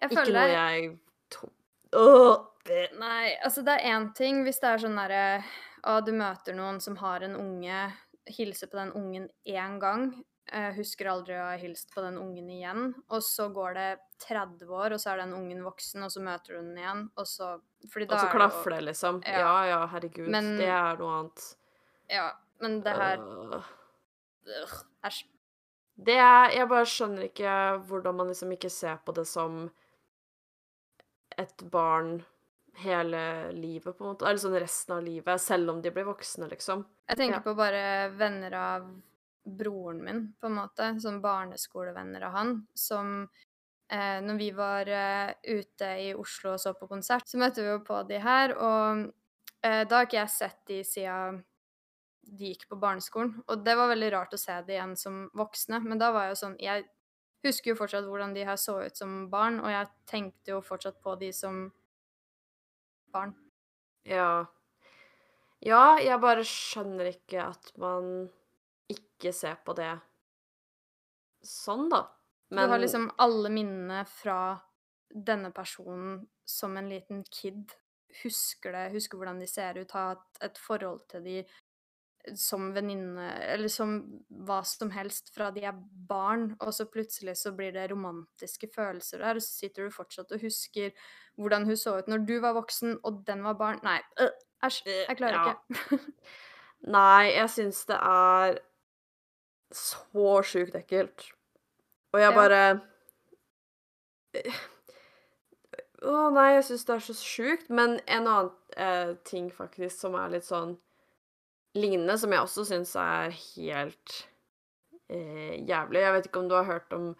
jeg 0.00 0.10
ikke 0.10 0.24
føler 0.24 0.38
noe 0.40 0.52
jeg 0.56 0.96
Åh, 1.96 2.36
Nei, 2.98 3.36
altså 3.46 3.62
det 3.62 3.76
er 3.76 3.92
én 3.94 4.08
ting 4.18 4.42
hvis 4.46 4.58
det 4.62 4.70
er 4.72 4.80
sånn 4.82 4.96
derre 4.98 5.26
Å, 5.86 6.00
du 6.02 6.10
møter 6.16 6.56
noen 6.56 6.80
som 6.82 6.96
har 6.98 7.22
en 7.22 7.36
unge, 7.38 7.82
hilser 8.26 8.66
på 8.72 8.78
den 8.80 8.90
ungen 8.98 9.28
én 9.46 9.76
gang, 9.78 10.08
eh, 10.50 10.72
husker 10.74 11.06
aldri 11.12 11.36
å 11.38 11.44
ha 11.52 11.60
hilst 11.60 11.92
på 11.94 12.02
den 12.02 12.16
ungen 12.18 12.48
igjen, 12.50 12.88
og 13.06 13.22
så 13.22 13.46
går 13.54 13.76
det 13.78 13.86
30 14.24 14.66
år, 14.66 14.96
og 14.96 14.98
så 14.98 15.12
er 15.12 15.22
den 15.22 15.36
ungen 15.36 15.62
voksen, 15.62 16.02
og 16.02 16.10
så 16.10 16.24
møter 16.26 16.56
du 16.56 16.58
den 16.58 16.80
igjen, 16.80 17.04
og 17.14 17.30
så 17.30 17.52
Fordi 17.92 18.08
da 18.10 18.16
Og 18.16 18.24
så 18.24 18.26
er 18.26 18.34
klaffer 18.34 18.74
det, 18.74 18.80
liksom. 18.88 19.22
Ja. 19.22 19.38
Ja 19.38 19.54
ja, 19.70 19.80
herregud. 19.94 20.28
Men- 20.28 20.56
det 20.58 20.66
er 20.66 20.98
noe 20.98 21.20
annet. 21.20 21.46
Ja, 22.10 22.32
men 22.60 22.80
det 22.82 22.96
her 22.98 23.18
Øh. 23.18 23.54
Uh. 23.60 25.22
Det 25.96 26.14
er 26.18 26.50
Jeg 26.50 26.68
bare 26.68 26.84
skjønner 26.84 27.22
ikke 27.30 27.82
hvordan 27.86 28.14
man 28.14 28.26
liksom 28.28 28.52
ikke 28.52 28.70
ser 28.70 28.98
på 29.04 29.14
det 29.14 29.26
som 29.26 29.70
et 31.38 31.62
barn 31.72 32.22
hele 32.76 33.52
livet, 33.56 33.96
på 33.96 34.04
en 34.04 34.10
måte. 34.12 34.26
Eller 34.28 34.40
sånn 34.42 34.58
resten 34.60 34.96
av 34.98 35.02
livet, 35.04 35.40
selv 35.40 35.70
om 35.72 35.82
de 35.82 35.90
blir 35.90 36.04
voksne, 36.08 36.48
liksom. 36.50 36.84
Jeg 37.08 37.16
tenker 37.16 37.38
Ja. 37.38 37.40
på 37.44 37.54
bare 37.56 38.10
venner 38.16 38.52
av 38.54 39.02
broren 39.46 40.02
min, 40.04 40.34
på 40.40 40.46
en 40.46 40.54
måte. 40.58 41.00
Sånn 41.00 41.20
barneskolevenner 41.22 42.22
av 42.26 42.32
han, 42.32 42.66
som 42.74 43.28
eh, 43.88 44.20
Når 44.20 44.38
vi 44.38 44.50
var 44.50 44.88
eh, 44.88 45.32
ute 45.44 45.84
i 46.02 46.14
Oslo 46.14 46.52
og 46.54 46.58
så 46.60 46.74
på 46.74 46.88
konsert, 46.88 47.28
så 47.28 47.38
møtte 47.38 47.62
vi 47.62 47.68
jo 47.70 47.78
på 47.86 48.00
de 48.08 48.18
her, 48.18 48.56
og 48.58 49.12
eh, 49.62 49.84
da 49.86 49.96
har 50.00 50.06
ikke 50.06 50.18
jeg 50.24 50.28
sett 50.34 50.58
de 50.66 50.80
siden 50.84 51.44
de 52.26 52.48
gikk 52.50 52.68
på 52.68 52.76
barneskolen. 52.82 53.44
Og 53.48 53.62
det 53.64 53.76
var 53.78 53.88
veldig 53.88 54.10
rart 54.12 54.34
å 54.34 54.38
se 54.38 54.56
de 54.66 54.72
igjen 54.74 54.96
som 54.98 55.30
voksne, 55.38 55.78
men 55.84 55.98
da 55.98 56.10
var 56.12 56.24
jeg 56.26 56.34
jo 56.34 56.40
sånn 56.46 56.56
Jeg 56.58 56.84
husker 57.46 57.72
jo 57.72 57.78
fortsatt 57.78 58.06
hvordan 58.06 58.34
de 58.36 58.44
her 58.46 58.58
så 58.60 58.78
ut 58.84 58.98
som 58.98 59.26
barn, 59.32 59.60
og 59.62 59.70
jeg 59.72 59.90
tenkte 60.10 60.54
jo 60.54 60.60
fortsatt 60.64 60.98
på 61.02 61.14
de 61.20 61.32
som 61.34 61.66
barn. 63.14 63.34
Ja. 64.06 64.46
Ja, 65.64 65.96
jeg 66.02 66.20
bare 66.22 66.44
skjønner 66.46 67.08
ikke 67.10 67.48
at 67.48 67.72
man 67.80 68.28
ikke 68.92 69.32
ser 69.34 69.56
på 69.66 69.74
det 69.78 69.94
sånn, 71.46 71.88
da. 71.90 72.04
Du 72.50 72.60
har 72.60 72.78
liksom 72.78 73.08
alle 73.22 73.50
minnene 73.50 74.04
fra 74.06 74.58
denne 75.10 75.50
personen 75.54 76.20
som 76.46 76.76
en 76.78 76.90
liten 76.90 77.24
kid. 77.30 77.74
Husker 78.22 78.74
det, 78.74 78.84
husker 78.94 79.18
hvordan 79.18 79.40
de 79.42 79.48
ser 79.50 79.80
ut, 79.80 79.94
har 79.96 80.20
et 80.44 80.58
forhold 80.62 81.02
til 81.10 81.24
de 81.26 81.40
som 82.34 82.72
venninne 82.74 83.26
Eller 83.52 83.68
som 83.68 83.96
hva 84.46 84.62
som 84.66 84.90
helst 84.90 85.30
fra 85.34 85.50
de 85.54 85.62
er 85.68 85.76
barn, 86.08 86.56
og 86.60 86.72
så 86.74 86.86
plutselig 86.90 87.36
så 87.38 87.52
blir 87.56 87.72
det 87.72 87.90
romantiske 87.92 88.68
følelser 88.74 89.18
der, 89.22 89.38
og 89.38 89.42
så 89.44 89.52
sitter 89.62 89.86
du 89.86 89.94
fortsatt 89.94 90.32
og 90.32 90.42
husker 90.42 90.90
hvordan 91.36 91.64
hun 91.68 91.76
så 91.76 91.98
ut 91.98 92.08
når 92.08 92.24
du 92.26 92.38
var 92.40 92.56
voksen, 92.56 92.98
og 93.04 93.22
den 93.26 93.42
var 93.44 93.54
barn. 93.60 93.80
Nei, 93.84 94.00
øh. 94.20 94.30
Jeg 94.62 95.16
klarer 95.18 95.36
Ja. 95.36 95.54
ikke. 95.54 95.98
Nei, 96.96 97.32
jeg 97.36 97.50
syns 97.50 97.84
det 97.86 97.96
er 98.00 98.58
så 99.72 100.42
sjukt 100.42 100.74
ekkelt. 100.78 101.28
Og 102.12 102.20
jeg 102.20 102.34
bare 102.34 102.62
Å 106.06 106.30
nei, 106.30 106.50
jeg 106.56 106.64
syns 106.68 106.84
det 106.88 106.94
er 106.94 107.04
så 107.06 107.14
sjukt. 107.18 107.70
Men 107.72 107.98
en 108.06 108.26
annen 108.28 108.50
eh, 108.76 109.14
ting 109.24 109.48
faktisk 109.52 109.96
som 109.98 110.14
er 110.18 110.34
litt 110.36 110.44
sånn 110.46 110.76
lignende, 111.76 112.16
som 112.18 112.32
jeg 112.32 112.44
også 112.44 112.66
syns 112.68 112.94
er 113.00 113.34
helt 113.34 114.14
eh, 115.08 115.56
jævlig 115.66 116.02
Jeg 116.02 116.14
vet 116.14 116.28
ikke 116.28 116.42
om 116.42 116.48
du 116.50 116.56
har 116.58 116.68
hørt 116.68 116.92
om 116.96 117.10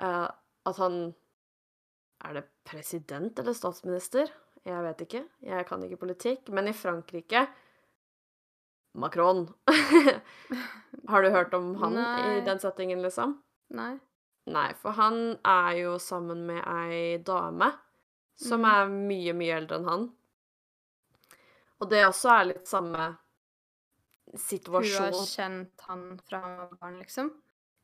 eh, 0.00 0.28
at 0.68 0.78
han 0.78 1.14
Er 2.24 2.38
det 2.38 2.44
president 2.68 3.38
eller 3.38 3.56
statsminister? 3.56 4.30
Jeg 4.62 4.82
vet 4.84 5.00
ikke. 5.02 5.24
Jeg 5.42 5.66
kan 5.66 5.82
ikke 5.82 5.98
politikk. 6.04 6.50
Men 6.54 6.68
i 6.70 6.72
Frankrike 6.76 7.48
Macron. 8.94 9.48
Har 11.08 11.22
du 11.22 11.30
hørt 11.34 11.54
om 11.54 11.74
han 11.80 11.98
i 11.98 12.44
den 12.46 12.60
settingen, 12.62 13.02
liksom? 13.02 13.40
Nei. 13.74 13.96
Nei, 14.46 14.68
for 14.78 14.94
han 14.98 15.36
er 15.46 15.72
jo 15.78 15.96
sammen 16.02 16.46
med 16.46 16.62
ei 16.66 17.18
dame 17.22 17.72
som 18.38 18.62
mm. 18.62 18.70
er 18.70 18.94
mye, 19.10 19.34
mye 19.38 19.56
eldre 19.56 19.78
enn 19.78 19.88
han. 19.88 20.06
Og 21.82 21.90
det 21.90 22.04
også 22.06 22.30
er 22.34 22.48
litt 22.50 22.70
samme 22.70 23.12
Hun 25.12 25.18
har 25.18 25.26
kjent 25.28 25.86
han 25.88 26.04
fra 26.28 26.40
barn, 26.80 26.98
liksom? 27.02 27.30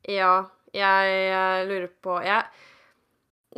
Ja, 0.09 0.49
jeg, 0.73 1.15
jeg 1.29 1.69
lurer 1.69 1.89
på 2.05 2.19
jeg, 2.23 2.45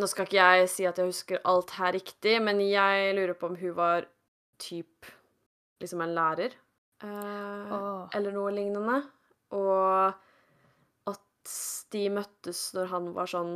Nå 0.00 0.06
skal 0.08 0.26
ikke 0.26 0.38
jeg 0.38 0.68
si 0.70 0.86
at 0.88 0.98
jeg 0.98 1.10
husker 1.10 1.40
alt 1.50 1.72
her 1.76 1.92
riktig, 1.96 2.36
men 2.42 2.60
jeg 2.62 3.14
lurer 3.18 3.34
på 3.36 3.50
om 3.50 3.56
hun 3.58 3.74
var 3.76 4.06
typ 4.62 5.08
liksom 5.82 6.04
en 6.04 6.14
lærer. 6.14 6.54
Eh, 7.02 7.72
oh. 7.74 8.06
eller 8.14 8.32
noe 8.32 8.52
lignende. 8.54 9.00
Og 9.56 11.10
at 11.10 11.54
de 11.92 12.04
møttes 12.14 12.62
når 12.76 12.92
han 12.92 13.10
var 13.16 13.30
sånn 13.32 13.54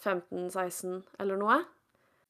15-16 0.00 1.00
eller 1.22 1.40
noe. 1.40 1.58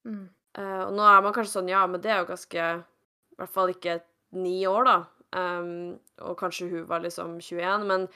Mm. 0.07 0.29
Eh, 0.59 0.83
og 0.87 0.95
nå 0.97 1.07
er 1.07 1.25
man 1.25 1.35
kanskje 1.35 1.57
sånn, 1.59 1.71
ja, 1.73 1.83
men 1.91 2.03
det 2.03 2.13
er 2.13 2.23
jo 2.23 2.31
ganske 2.31 2.69
I 2.81 3.41
hvert 3.41 3.55
fall 3.55 3.75
ikke 3.75 4.01
ni 4.39 4.59
år, 4.71 4.87
da. 4.87 4.99
Um, 5.37 5.99
og 6.26 6.37
kanskje 6.41 6.66
hun 6.72 6.87
var 6.91 7.05
liksom 7.05 7.37
21, 7.39 7.85
men 7.87 8.09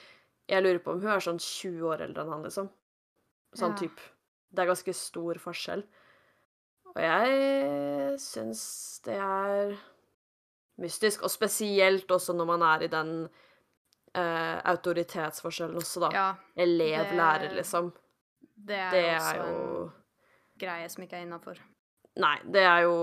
jeg 0.50 0.62
lurer 0.64 0.80
på 0.82 0.92
om 0.96 1.00
hun 1.04 1.12
er 1.14 1.22
sånn 1.22 1.38
20 1.38 1.84
år 1.92 2.02
eldre 2.08 2.24
enn 2.24 2.32
han, 2.34 2.42
liksom. 2.42 2.70
Sånn 3.54 3.76
Ja. 3.76 3.78
type. 3.84 4.00
Det 4.54 4.62
er 4.64 4.70
ganske 4.72 4.94
stor 4.94 5.38
forskjell. 5.38 5.84
Og 6.94 7.00
jeg 7.02 8.18
syns 8.22 9.00
det 9.06 9.14
er 9.18 9.76
mystisk, 10.82 11.22
og 11.22 11.30
spesielt 11.30 12.10
også 12.10 12.34
når 12.34 12.46
man 12.46 12.62
er 12.62 12.82
i 12.82 12.90
den 12.90 13.12
uh, 14.14 14.58
autoritetsforskjellen 14.70 15.76
også, 15.78 16.00
da. 16.06 16.10
Ja, 16.14 16.26
Elev-lærer, 16.56 17.54
liksom. 17.54 17.92
det 18.56 18.76
er 18.78 18.90
Det 18.90 19.04
er 19.04 19.16
også 19.18 19.36
jo 19.36 19.84
en 19.84 19.92
greie 20.58 20.88
som 20.88 21.02
ikke 21.06 21.16
er 21.18 21.26
innafor. 21.26 21.58
Nei, 22.16 22.36
det 22.46 22.62
er 22.62 22.84
jo 22.86 22.98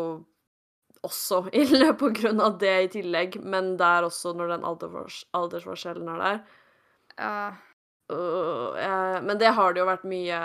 også 1.08 1.44
ille 1.64 1.92
på 1.98 2.12
grunn 2.16 2.42
av 2.44 2.60
det 2.62 2.78
i 2.86 2.94
tillegg, 3.00 3.42
men 3.44 3.76
det 3.80 3.90
er 3.98 4.08
også 4.08 4.36
når 4.38 4.56
den 4.56 4.70
aldersfors 4.70 5.24
aldersforskjellen 5.38 6.14
er 6.16 6.24
der. 6.26 6.42
Ja, 7.18 7.36
Uh, 8.12 8.76
eh, 8.80 9.22
men 9.24 9.38
det 9.40 9.54
har 9.56 9.74
det 9.74 9.80
jo 9.80 9.88
vært 9.88 10.08
mye 10.10 10.40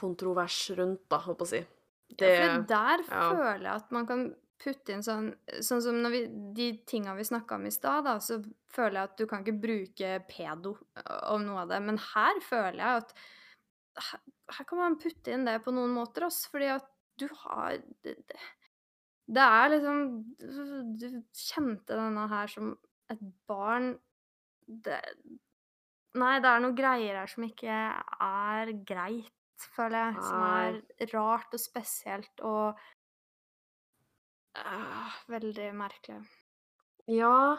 kontrovers 0.00 0.58
rundt, 0.78 1.02
da, 1.12 1.18
holdt 1.26 1.40
på 1.42 1.48
å 1.48 1.50
si. 1.50 1.60
Det, 2.10 2.30
ja, 2.30 2.46
for 2.46 2.62
der 2.70 3.02
ja. 3.04 3.24
føler 3.28 3.66
jeg 3.66 3.74
at 3.74 3.92
man 3.94 4.06
kan 4.08 4.22
putte 4.60 4.92
inn 4.92 5.04
sånn 5.04 5.28
Sånn 5.62 5.82
som 5.84 6.00
vi, 6.10 6.24
de 6.56 6.72
tinga 6.88 7.12
vi 7.14 7.24
snakka 7.24 7.58
om 7.58 7.68
i 7.68 7.74
stad, 7.74 8.06
da, 8.08 8.16
så 8.24 8.40
føler 8.72 8.96
jeg 8.96 9.10
at 9.10 9.20
du 9.20 9.26
kan 9.28 9.44
ikke 9.44 9.60
bruke 9.62 10.14
pedo 10.30 10.74
om 11.32 11.44
noe 11.44 11.66
av 11.66 11.74
det. 11.74 11.82
Men 11.84 12.00
her 12.14 12.40
føler 12.44 12.80
jeg 12.80 13.04
at 13.04 13.14
her, 14.08 14.24
her 14.56 14.68
kan 14.72 14.80
man 14.80 14.98
putte 15.00 15.34
inn 15.34 15.46
det 15.48 15.58
på 15.64 15.74
noen 15.74 15.92
måter, 15.94 16.26
også, 16.30 16.48
fordi 16.54 16.72
at 16.78 16.88
du 17.20 17.26
har 17.42 17.76
det, 18.06 18.16
det, 18.16 18.40
det 19.30 19.42
er 19.46 19.72
liksom 19.74 20.00
Du 20.98 21.06
kjente 21.36 21.96
denne 21.96 22.26
her 22.30 22.50
som 22.50 22.72
et 23.10 23.22
barn 23.50 23.92
det, 24.66 24.98
Nei, 26.18 26.38
det 26.42 26.50
er 26.50 26.62
noen 26.62 26.78
greier 26.78 27.20
her 27.20 27.30
som 27.30 27.44
ikke 27.46 27.70
er 27.70 28.70
greit, 28.86 29.66
føler 29.76 30.08
jeg. 30.08 30.22
Som 30.26 30.42
er 30.42 31.12
rart 31.14 31.54
og 31.54 31.62
spesielt 31.62 32.42
og 32.46 32.80
øh, 34.58 35.18
Veldig 35.30 35.68
merkelig. 35.78 36.22
Ja 37.10 37.58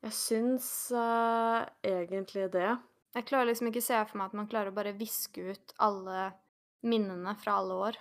Jeg 0.00 0.16
syns 0.16 0.68
uh, 0.96 1.68
egentlig 1.84 2.48
det. 2.56 2.70
Jeg 3.14 3.26
klarer 3.28 3.50
liksom 3.50 3.68
ikke 3.68 3.84
se 3.84 3.98
for 4.08 4.20
meg 4.20 4.30
at 4.30 4.38
man 4.38 4.48
klarer 4.48 4.72
å 4.72 4.76
bare 4.76 4.96
viske 4.96 5.50
ut 5.52 5.74
alle 5.82 6.30
minnene 6.86 7.34
fra 7.36 7.58
alle 7.60 7.76
år. 7.90 8.00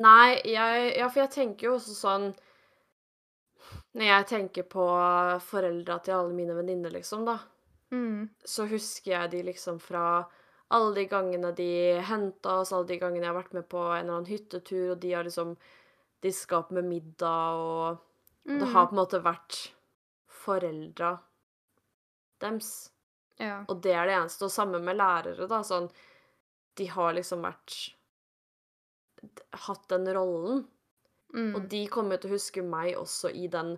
Nei, 0.00 0.40
jeg 0.48 0.96
Ja, 0.98 1.08
for 1.08 1.20
jeg 1.24 1.30
tenker 1.34 1.68
jo 1.68 1.74
også 1.76 1.94
sånn 1.96 2.28
Når 3.94 4.06
jeg 4.06 4.26
tenker 4.30 4.66
på 4.70 4.84
foreldra 5.44 5.98
til 6.04 6.14
alle 6.16 6.34
mine 6.34 6.54
venninner, 6.56 6.90
liksom, 6.94 7.24
da, 7.26 7.38
Mm. 7.90 8.28
så 8.46 8.68
husker 8.70 9.10
jeg 9.10 9.30
de 9.32 9.42
liksom 9.42 9.80
fra 9.82 10.24
alle 10.70 10.94
de 10.94 11.04
gangene 11.10 11.50
de 11.56 12.00
henta 12.06 12.60
oss, 12.60 12.70
alle 12.72 12.86
de 12.86 12.98
gangene 12.98 13.24
jeg 13.26 13.32
har 13.34 13.42
vært 13.42 13.52
med 13.56 13.68
på 13.68 13.80
en 13.82 14.04
eller 14.04 14.14
annen 14.14 14.26
hyttetur, 14.30 14.92
og 14.92 15.00
de 15.00 15.10
har 15.12 15.24
liksom 15.26 15.56
diska 16.22 16.58
opp 16.60 16.70
med 16.70 16.84
middag, 16.84 17.58
og 17.58 17.98
og 18.46 18.58
det 18.58 18.68
har 18.72 18.86
på 18.86 18.92
en 18.94 19.00
måte 19.02 19.20
vært 19.22 19.58
foreldra 20.28 21.18
dems. 22.40 22.90
Ja. 23.38 23.64
Og 23.68 23.82
det 23.82 23.92
er 23.92 24.06
det 24.06 24.14
eneste. 24.16 24.44
Og 24.44 24.50
samme 24.50 24.80
med 24.80 24.96
lærere, 24.96 25.46
da. 25.48 25.60
Sånn 25.62 25.90
De 26.76 26.86
har 26.86 27.12
liksom 27.12 27.42
vært 27.42 27.92
Hatt 29.66 29.88
den 29.88 30.06
rollen. 30.14 30.64
Mm. 31.34 31.54
Og 31.54 31.68
de 31.70 31.84
kommer 31.92 32.18
til 32.18 32.30
å 32.30 32.34
huske 32.34 32.62
meg 32.66 32.96
også 32.98 33.30
i 33.34 33.46
den 33.52 33.76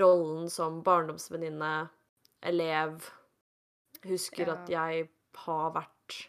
rollen 0.00 0.48
som 0.52 0.82
barndomsvenninne, 0.84 1.88
elev. 2.42 3.10
Husker 4.04 4.46
Ja. 4.48 4.54
at 4.54 4.68
jeg 4.68 5.08
har 5.46 5.70
vært 5.72 6.28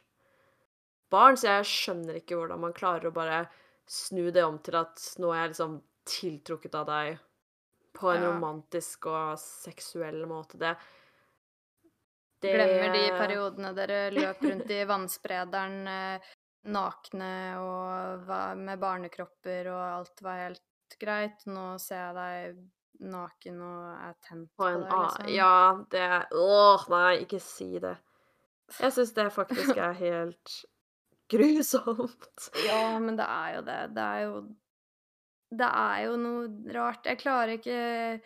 barn, 1.10 1.36
så 1.38 1.47
jeg 1.60 1.66
skjønner 1.66 2.16
ikke 2.20 2.38
hvordan 2.38 2.60
man 2.60 2.74
klarer 2.74 3.10
å 3.10 3.14
bare 3.14 3.47
snu 3.89 4.32
det 4.32 4.43
om 4.45 4.60
til 4.60 4.76
at 4.76 5.01
nå 5.20 5.32
er 5.34 5.41
jeg 5.43 5.49
liksom 5.54 5.82
tiltrukket 6.06 6.76
av 6.76 6.86
deg 6.88 7.20
på 7.93 8.10
en 8.14 8.22
Ja. 8.24 8.32
romantisk 8.32 9.06
og 9.08 9.38
seksuell 9.39 10.26
måte. 10.26 10.58
Det, 10.58 10.78
det 12.41 12.54
Glemmer 12.56 12.93
de 12.93 13.04
periodene 13.18 13.74
dere 13.76 13.99
løp 14.12 14.41
rundt 14.43 14.70
i 14.72 14.84
vannsprederen 14.89 15.88
eh, 15.88 16.20
nakne 16.64 17.34
og 17.59 18.30
med 18.59 18.80
barnekropper, 18.80 19.68
og 19.74 19.82
alt 19.82 20.24
var 20.24 20.45
helt 20.45 20.97
greit. 21.01 21.43
Nå 21.49 21.74
ser 21.82 21.99
jeg 21.99 22.16
deg 22.18 23.09
naken 23.14 23.61
og 23.66 23.86
er 24.07 24.18
tent 24.24 24.51
På 24.55 24.70
deg, 24.70 24.86
liksom. 24.88 25.30
Ja, 25.34 25.55
det 25.91 26.09
Åh, 26.39 26.86
nei, 26.93 27.24
ikke 27.26 27.41
si 27.43 27.72
det. 27.84 27.97
Jeg 28.80 28.95
syns 28.95 29.14
det 29.18 29.28
faktisk 29.34 29.78
er 29.78 29.97
helt 29.97 30.53
grusomt. 31.34 32.49
Ja, 32.68 32.99
men 33.01 33.18
det 33.20 33.28
er 33.28 33.57
jo 33.57 33.66
det. 33.68 33.82
Det 33.97 34.05
er 34.05 34.22
jo 34.28 34.43
Det 35.53 35.70
er 35.70 35.97
jo 36.07 36.16
noe 36.18 36.74
rart. 36.74 37.05
Jeg 37.05 37.22
klarer 37.22 37.57
ikke 37.57 38.22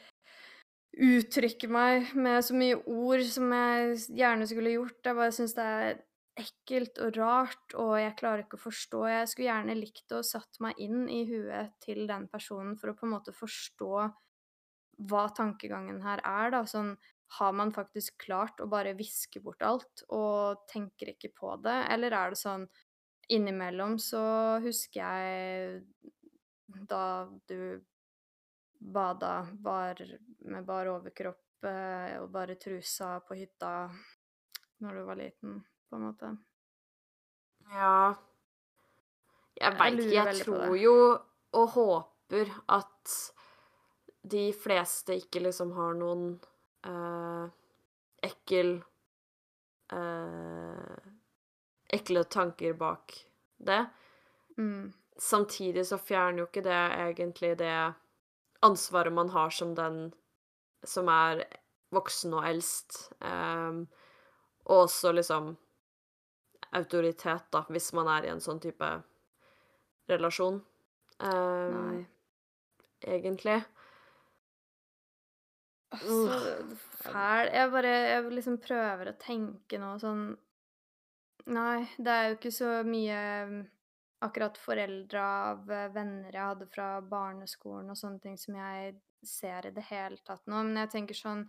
uttrykke 0.98 1.68
meg 1.70 2.14
med 2.18 2.42
så 2.46 2.56
mye 2.58 2.78
ord 2.90 3.22
som 3.30 3.52
jeg 3.54 3.98
gjerne 4.18 4.48
skulle 4.50 4.78
gjort. 4.78 5.00
Jeg 5.06 5.18
bare 5.18 5.36
syns 5.36 5.54
det 5.58 5.66
er 5.66 6.00
ekkelt 6.38 7.00
og 7.04 7.18
rart, 7.18 7.76
og 7.76 7.96
jeg 8.00 8.16
klarer 8.20 8.46
ikke 8.46 8.60
å 8.60 8.66
forstå. 8.68 9.04
Jeg 9.10 9.30
skulle 9.32 9.50
gjerne 9.50 9.78
likt 9.78 10.14
å 10.16 10.24
satt 10.26 10.60
meg 10.64 10.80
inn 10.84 11.08
i 11.10 11.24
huet 11.30 11.76
til 11.84 12.06
den 12.10 12.28
personen 12.32 12.78
for 12.80 12.92
å 12.92 12.98
på 12.98 13.08
en 13.08 13.16
måte 13.16 13.36
forstå 13.36 13.92
hva 15.10 15.28
tankegangen 15.38 16.02
her 16.06 16.22
er, 16.26 16.52
da. 16.54 16.64
Sånn 16.70 16.96
har 17.38 17.56
man 17.58 17.74
faktisk 17.76 18.22
klart 18.24 18.62
å 18.64 18.70
bare 18.72 18.96
viske 18.98 19.42
bort 19.44 19.64
alt 19.66 20.06
og 20.16 20.64
tenker 20.72 21.12
ikke 21.14 21.34
på 21.36 21.58
det, 21.64 21.78
eller 21.92 22.16
er 22.16 22.34
det 22.34 22.40
sånn 22.40 22.68
innimellom 23.28 23.98
så 24.00 24.24
husker 24.64 25.02
jeg 25.02 25.82
da 26.88 27.28
du 27.50 27.84
bada 28.80 29.48
bar 29.52 30.00
med 30.46 30.66
bar 30.66 30.92
overkropp 30.94 31.66
eh, 31.66 32.16
og 32.22 32.30
bare 32.32 32.56
trusa 32.62 33.18
på 33.26 33.36
hytta 33.40 33.72
når 34.84 35.00
du 35.00 35.04
var 35.08 35.20
liten, 35.20 35.58
på 35.90 35.98
en 35.98 36.06
måte. 36.08 36.32
Ja 37.74 38.16
Jeg 39.58 39.74
veit 39.80 40.00
ikke. 40.00 40.14
Jeg 40.14 40.44
tror 40.46 40.76
jo 40.80 40.98
og 41.58 41.70
håper 41.74 42.52
at 42.70 43.14
de 44.28 44.52
fleste 44.54 45.16
ikke 45.16 45.42
liksom 45.46 45.72
har 45.78 45.96
noen 45.98 46.26
eh, 46.86 47.46
ekkel 48.28 48.76
eh, 49.96 50.98
Ekle 51.88 52.26
tanker 52.28 52.74
bak 52.76 53.14
det. 53.64 53.86
Mm. 54.60 54.92
Samtidig 55.18 55.86
så 55.88 55.96
fjerner 55.98 56.42
jo 56.42 56.48
ikke 56.50 56.66
det 56.66 56.76
egentlig 56.76 57.54
det 57.62 57.94
ansvaret 58.68 59.14
man 59.16 59.32
har 59.32 59.54
som 59.56 59.72
den 59.78 60.10
som 60.84 61.08
er 61.08 61.46
voksen 61.96 62.36
og 62.36 62.44
eldst. 62.50 63.14
ehm, 63.22 63.88
og 64.66 64.84
også 64.84 65.12
liksom 65.16 65.56
autoritet, 66.78 67.48
da, 67.54 67.64
hvis 67.74 67.92
man 67.98 68.10
er 68.14 68.28
i 68.28 68.32
en 68.34 68.44
sånn 68.44 68.62
type 68.64 68.90
relasjon. 70.08 70.62
Um, 71.18 71.78
Nei. 71.78 72.06
egentlig. 73.18 73.58
Så 75.98 76.18
fæl 77.00 77.48
Jeg 77.48 77.72
bare 77.72 77.88
Jeg 77.90 78.24
liksom 78.30 78.58
prøver 78.62 79.10
å 79.10 79.18
tenke 79.18 79.80
nå 79.80 79.94
sånn 80.02 80.26
Nei, 81.48 81.88
det 81.96 82.12
er 82.12 82.26
jo 82.28 82.36
ikke 82.36 82.52
så 82.52 82.72
mye 82.84 83.20
mm, 83.48 83.60
akkurat 84.28 84.58
foreldre 84.60 85.22
av 85.24 85.72
eh, 85.72 85.86
venner 85.94 86.34
jeg 86.34 86.44
hadde 86.44 86.68
fra 86.68 86.88
barneskolen 87.00 87.94
og 87.94 87.96
sånne 87.96 88.20
ting 88.20 88.36
som 88.42 88.58
jeg 88.60 88.98
ser 89.24 89.70
i 89.70 89.72
det 89.72 89.86
hele 89.88 90.20
tatt 90.28 90.44
nå. 90.52 90.60
Men 90.68 90.82
jeg 90.82 90.92
tenker 90.98 91.16
sånn 91.16 91.46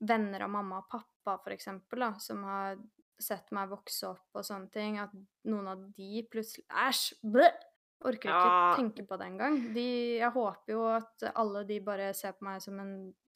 venner 0.00 0.42
av 0.48 0.50
mamma 0.50 0.80
og 0.82 0.88
pappa, 0.90 1.36
for 1.44 1.54
eksempel, 1.54 2.02
da, 2.08 2.10
som 2.18 2.42
har 2.48 2.74
sett 3.22 3.50
meg 3.56 3.70
vokse 3.70 4.08
opp 4.10 4.36
og 4.38 4.44
sånne 4.44 4.70
ting, 4.74 4.98
at 5.00 5.12
noen 5.48 5.68
av 5.72 5.84
de 5.96 6.22
plutselig 6.30 6.64
Æsj! 6.70 7.14
Bleh! 7.22 7.54
Orker 8.06 8.28
ikke 8.28 8.48
Ja. 8.50 8.74
tenke 8.76 9.06
på 9.08 9.16
det 9.16 9.26
engang. 9.30 9.54
De, 9.74 9.86
jeg 10.20 10.30
håper 10.34 10.72
jo 10.74 10.82
at 10.92 11.24
alle 11.34 11.62
de 11.64 11.78
bare 11.80 12.10
ser 12.14 12.34
på 12.36 12.44
meg 12.44 12.60
som 12.62 12.76
en 12.82 12.92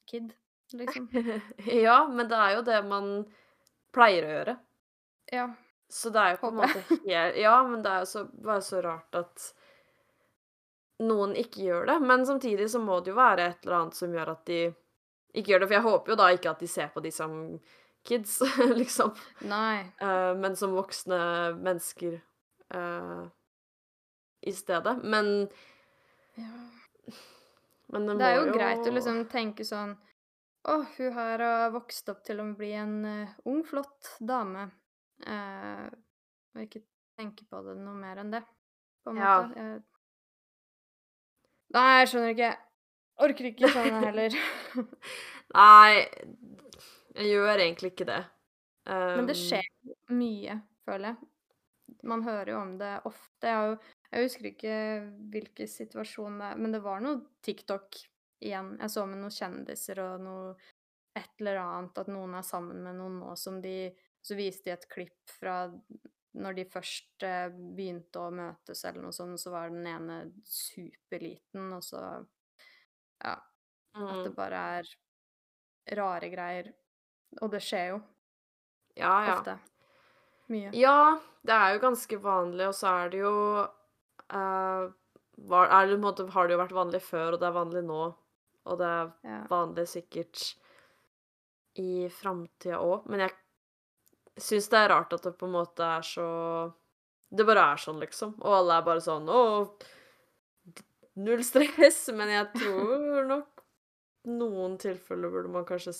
kid, 0.07 0.35
liksom. 0.77 1.07
ja, 1.65 1.95
men 2.07 2.29
det 2.29 2.37
er 2.37 2.53
jo 2.55 2.61
det 2.67 2.77
man 2.85 3.09
pleier 3.91 4.27
å 4.27 4.35
gjøre. 4.35 4.55
Ja. 5.33 5.47
Så 5.91 6.11
det 6.13 6.21
er 6.21 6.35
jo 6.35 6.41
på 6.43 6.51
en 6.53 6.59
måte 6.61 6.83
helt 7.09 7.39
Ja, 7.41 7.55
men 7.67 7.81
det 7.83 7.89
er 7.91 8.05
jo 8.05 8.11
så, 8.13 8.23
bare 8.45 8.61
så 8.63 8.79
rart 8.85 9.17
at 9.17 9.49
noen 11.01 11.33
ikke 11.35 11.65
gjør 11.65 11.89
det. 11.89 11.97
Men 12.05 12.25
samtidig 12.29 12.69
så 12.71 12.79
må 12.79 12.99
det 13.01 13.11
jo 13.11 13.17
være 13.17 13.49
et 13.49 13.65
eller 13.65 13.79
annet 13.81 13.97
som 13.97 14.13
gjør 14.13 14.31
at 14.35 14.45
de 14.45 14.59
ikke 15.33 15.55
gjør 15.55 15.63
det. 15.63 15.67
For 15.71 15.77
jeg 15.79 15.87
håper 15.89 16.13
jo 16.13 16.19
da 16.21 16.29
ikke 16.37 16.51
at 16.53 16.61
de 16.61 16.69
ser 16.69 16.91
på 16.93 17.01
de 17.03 17.11
som 17.15 17.35
kids, 18.07 18.39
liksom. 18.81 19.13
Nei. 19.49 19.83
Uh, 20.01 20.31
men 20.39 20.55
som 20.59 20.73
voksne 20.77 21.19
mennesker 21.61 22.19
uh, 22.75 23.25
i 24.41 24.53
stedet. 24.55 24.97
Men, 25.03 25.49
men 27.91 28.07
det, 28.07 28.15
Det 28.17 28.29
er 28.29 28.37
jo, 28.39 28.45
jo 28.47 28.55
greit 28.55 28.87
å 28.87 28.93
liksom 28.95 29.25
tenke 29.31 29.65
sånn 29.67 29.93
Å, 30.71 30.75
hun 30.95 31.13
her 31.17 31.41
har 31.41 31.71
vokst 31.73 32.09
opp 32.13 32.21
til 32.25 32.39
å 32.41 32.45
bli 32.57 32.71
en 32.77 32.97
uh, 33.05 33.35
ung, 33.49 33.63
flott 33.65 34.15
dame. 34.21 34.67
Uh, 35.25 35.87
og 36.55 36.65
ikke 36.65 36.83
tenke 37.17 37.45
på 37.49 37.61
det 37.65 37.77
noe 37.81 37.97
mer 37.97 38.21
enn 38.21 38.33
det, 38.33 38.43
på 39.03 39.13
en 39.13 39.21
Ja. 39.21 39.33
måte. 39.41 39.57
Jeg... 39.65 39.81
Nei, 41.71 41.87
jeg 42.01 42.11
skjønner 42.11 42.33
ikke. 42.35 42.51
Orker 43.21 43.47
ikke 43.51 43.69
sånn 43.71 43.97
heller. 44.03 44.35
Nei, 45.61 46.05
jeg 47.15 47.33
gjør 47.33 47.57
egentlig 47.57 47.93
ikke 47.93 48.09
det. 48.09 48.21
Men 48.87 49.27
det 49.29 49.37
Um, 49.37 49.41
skjer 49.43 49.67
mye, 50.17 50.55
føler 50.87 51.11
jeg. 51.11 51.27
Man 52.07 52.23
hører 52.25 52.53
jo 52.53 52.61
om 52.61 52.71
det 52.79 52.93
ofte. 53.05 53.51
Jeg, 53.51 53.75
jeg 54.09 54.25
husker 54.25 54.47
ikke 54.49 54.77
hvilken 55.33 55.69
situasjon 55.69 56.39
det 56.41 56.47
er, 56.47 56.61
men 56.63 56.73
det 56.73 56.81
var 56.85 57.03
noe 57.03 57.19
TikTok 57.45 57.99
igjen. 58.41 58.73
Jeg 58.81 58.93
så 58.93 59.03
med 59.09 59.21
noen 59.21 59.35
kjendiser 59.35 60.01
og 60.01 60.23
noe 60.25 60.55
et 61.19 61.43
eller 61.43 61.59
annet, 61.61 61.99
at 62.01 62.09
noen 62.09 62.39
er 62.39 62.47
sammen 62.47 62.81
med 62.85 62.97
noen 62.97 63.19
nå 63.19 63.35
som 63.35 63.59
de 63.61 63.91
Så 64.21 64.35
viste 64.37 64.69
de 64.69 64.75
et 64.75 64.83
klipp 64.85 65.31
fra 65.33 65.65
når 66.37 66.53
de 66.53 66.65
først 66.69 67.23
eh, 67.25 67.47
begynte 67.49 68.21
å 68.21 68.31
møtes 68.31 68.83
eller 68.85 69.01
noe 69.01 69.15
sånt, 69.15 69.39
så 69.41 69.51
var 69.51 69.71
den 69.73 69.87
ene 69.89 70.19
superliten, 70.45 71.71
og 71.73 71.83
så 71.83 72.03
Ja. 73.21 73.33
At 73.91 74.21
det 74.23 74.29
mm, 74.31 74.35
bare 74.37 74.59
er 74.77 74.91
rare 75.97 76.29
greier. 76.31 76.69
Og 77.39 77.51
det 77.53 77.61
skjer 77.63 77.93
jo 77.93 77.99
ja, 78.99 79.11
ja. 79.25 79.35
ofte. 79.37 79.57
Mye. 80.51 80.71
Ja, 80.75 81.19
det 81.47 81.55
er 81.55 81.75
jo 81.75 81.83
ganske 81.85 82.17
vanlig, 82.19 82.65
og 82.67 82.75
så 82.75 82.91
er 83.03 83.11
det 83.13 83.21
jo 83.21 83.35
uh, 83.63 84.89
var, 85.47 85.69
er 85.71 85.87
det, 85.87 85.99
måte, 86.01 86.25
Har 86.33 86.47
det 86.47 86.57
jo 86.57 86.61
vært 86.61 86.75
vanlig 86.75 87.01
før, 87.05 87.35
og 87.37 87.39
det 87.39 87.47
er 87.47 87.55
vanlig 87.55 87.85
nå. 87.87 88.01
Og 88.67 88.77
det 88.77 88.89
er 88.89 89.13
Ja. 89.25 89.39
vanlig 89.49 89.87
sikkert 89.89 90.43
i 91.79 92.09
framtida 92.11 92.77
òg. 92.83 93.07
Men 93.09 93.23
jeg 93.25 93.33
syns 94.37 94.67
det 94.69 94.77
er 94.83 94.91
rart 94.91 95.13
at 95.15 95.23
det 95.23 95.37
på 95.39 95.47
en 95.47 95.55
måte 95.55 95.87
er 95.87 96.05
så 96.05 96.27
Det 97.31 97.45
bare 97.47 97.63
er 97.71 97.79
sånn, 97.79 97.99
liksom. 98.03 98.35
Og 98.43 98.53
alle 98.57 98.75
er 98.75 98.83
bare 98.83 98.99
sånn 99.01 99.29
Å, 99.31 99.39
null 101.15 101.43
stress. 101.47 102.09
Men 102.17 102.27
jeg 102.29 102.49
tror 102.59 103.23
nok 103.29 103.63
noen 104.27 104.75
tilfeller 104.77 105.31
burde 105.31 105.49
man 105.49 105.65
kanskje 105.65 105.93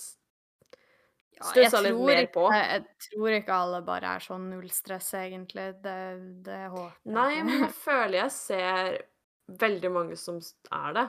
stussa 1.40 1.80
litt 1.82 1.92
tror 1.94 2.06
mer 2.06 2.20
ikke- 2.26 2.34
på. 2.34 2.44
Jeg, 2.52 2.68
jeg 2.72 3.08
tror 3.08 3.36
ikke 3.38 3.54
alle 3.56 3.80
bare 3.86 4.12
er 4.16 4.20
sånn 4.20 4.50
nullstress, 4.50 5.08
egentlig. 5.14 5.66
Det, 5.82 5.96
det 6.44 6.60
håper 6.70 6.92
jeg 7.04 7.14
Nei, 7.16 7.42
men 7.42 7.64
jeg 7.66 7.72
føler 7.72 8.18
jeg 8.20 8.30
ser 8.36 8.98
veldig 9.62 9.90
mange 9.92 10.16
som 10.16 10.38
er 10.72 10.92
det. 10.98 11.06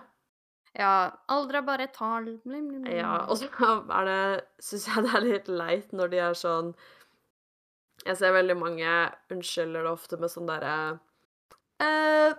Ja, 0.80 1.12
alder 1.30 1.60
er 1.60 1.62
bare 1.68 1.84
et 1.84 1.94
tall. 1.94 2.32
Ja, 2.90 3.26
og 3.30 3.38
så 3.38 3.46
er 3.94 4.06
det 4.10 4.22
Syns 4.60 4.88
jeg 4.90 5.04
det 5.06 5.12
er 5.14 5.22
litt 5.28 5.48
leit 5.48 5.92
når 5.94 6.10
de 6.10 6.18
er 6.18 6.34
sånn 6.34 6.72
Jeg 8.08 8.18
ser 8.18 8.34
veldig 8.34 8.56
mange 8.58 8.96
unnskylder 9.30 9.84
det 9.86 9.92
ofte 9.92 10.18
med 10.18 10.32
sånn 10.34 10.50
derre 10.50 11.00
eh, 11.80 12.34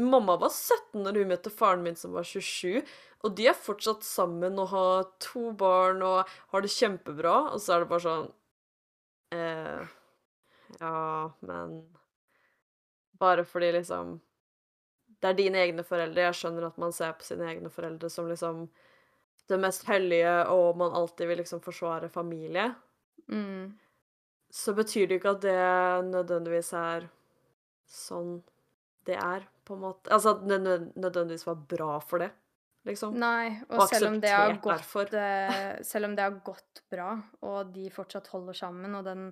Mamma 0.00 0.38
var 0.40 0.48
17 0.48 1.02
når 1.04 1.18
hun 1.20 1.32
møtte 1.34 1.52
faren 1.52 1.82
min 1.84 1.96
som 1.98 2.14
var 2.16 2.24
27, 2.24 2.80
og 3.22 3.34
de 3.36 3.48
er 3.50 3.58
fortsatt 3.58 4.06
sammen 4.06 4.56
og 4.58 4.70
har 4.72 5.02
to 5.22 5.50
barn 5.58 6.00
og 6.06 6.30
har 6.54 6.64
det 6.64 6.72
kjempebra, 6.72 7.34
og 7.52 7.60
så 7.60 7.74
er 7.74 7.82
det 7.82 7.90
bare 7.90 8.06
sånn 8.06 8.30
eh, 9.36 9.90
Ja, 10.80 11.32
men 11.44 11.82
Bare 13.20 13.44
fordi 13.46 13.68
liksom 13.76 14.16
Det 15.20 15.28
er 15.28 15.36
dine 15.38 15.60
egne 15.62 15.84
foreldre. 15.86 16.24
Jeg 16.24 16.34
skjønner 16.34 16.64
at 16.66 16.78
man 16.82 16.94
ser 16.96 17.12
på 17.14 17.26
sine 17.28 17.46
egne 17.46 17.70
foreldre 17.70 18.08
som 18.10 18.26
liksom 18.26 18.64
det 19.50 19.58
mest 19.60 19.84
hellige, 19.86 20.32
og 20.50 20.78
man 20.78 20.94
alltid 20.96 21.28
vil 21.28 21.40
liksom 21.42 21.60
forsvare 21.60 22.08
familie. 22.08 22.68
Mm. 23.30 23.74
Så 24.50 24.74
betyr 24.74 25.06
det 25.06 25.18
ikke 25.18 25.34
at 25.36 25.42
det 25.44 26.08
nødvendigvis 26.08 26.72
er 26.78 27.06
sånn 27.90 28.40
det 29.08 29.18
er, 29.18 29.46
på 29.66 29.76
en 29.76 29.84
måte. 29.86 30.10
Altså 30.14 30.36
at 30.36 30.44
det 30.48 30.60
nødvendigvis 30.62 31.46
var 31.46 31.62
bra 31.70 31.96
for 32.04 32.24
det, 32.24 32.30
liksom. 32.88 33.16
Nei, 33.20 33.54
og, 33.68 33.80
Og 33.84 33.88
selv 33.90 34.10
om 34.10 34.20
gått 34.62 35.16
eh, 35.18 35.80
Selv 35.86 36.10
om 36.10 36.16
det 36.18 36.26
har 36.26 36.38
gått 36.44 36.84
bra, 36.92 37.14
og 37.48 37.72
de 37.74 37.88
fortsatt 37.94 38.30
holder 38.34 38.58
sammen, 38.58 38.94
og 38.98 39.06
den 39.08 39.30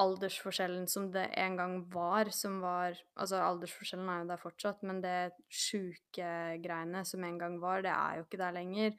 aldersforskjellen 0.00 0.86
som 0.88 1.10
det 1.12 1.26
en 1.38 1.56
gang 1.58 1.76
var, 1.92 2.30
som 2.32 2.60
var 2.64 2.96
Altså, 3.16 3.40
aldersforskjellen 3.44 4.08
er 4.08 4.22
jo 4.22 4.28
der 4.30 4.42
fortsatt, 4.42 4.84
men 4.88 5.02
det 5.04 5.16
sjuke 5.52 6.34
greiene 6.64 7.04
som 7.08 7.24
en 7.26 7.40
gang 7.40 7.58
var, 7.62 7.84
det 7.84 7.92
er 7.92 8.20
jo 8.20 8.26
ikke 8.26 8.40
der 8.40 8.56
lenger. 8.56 8.96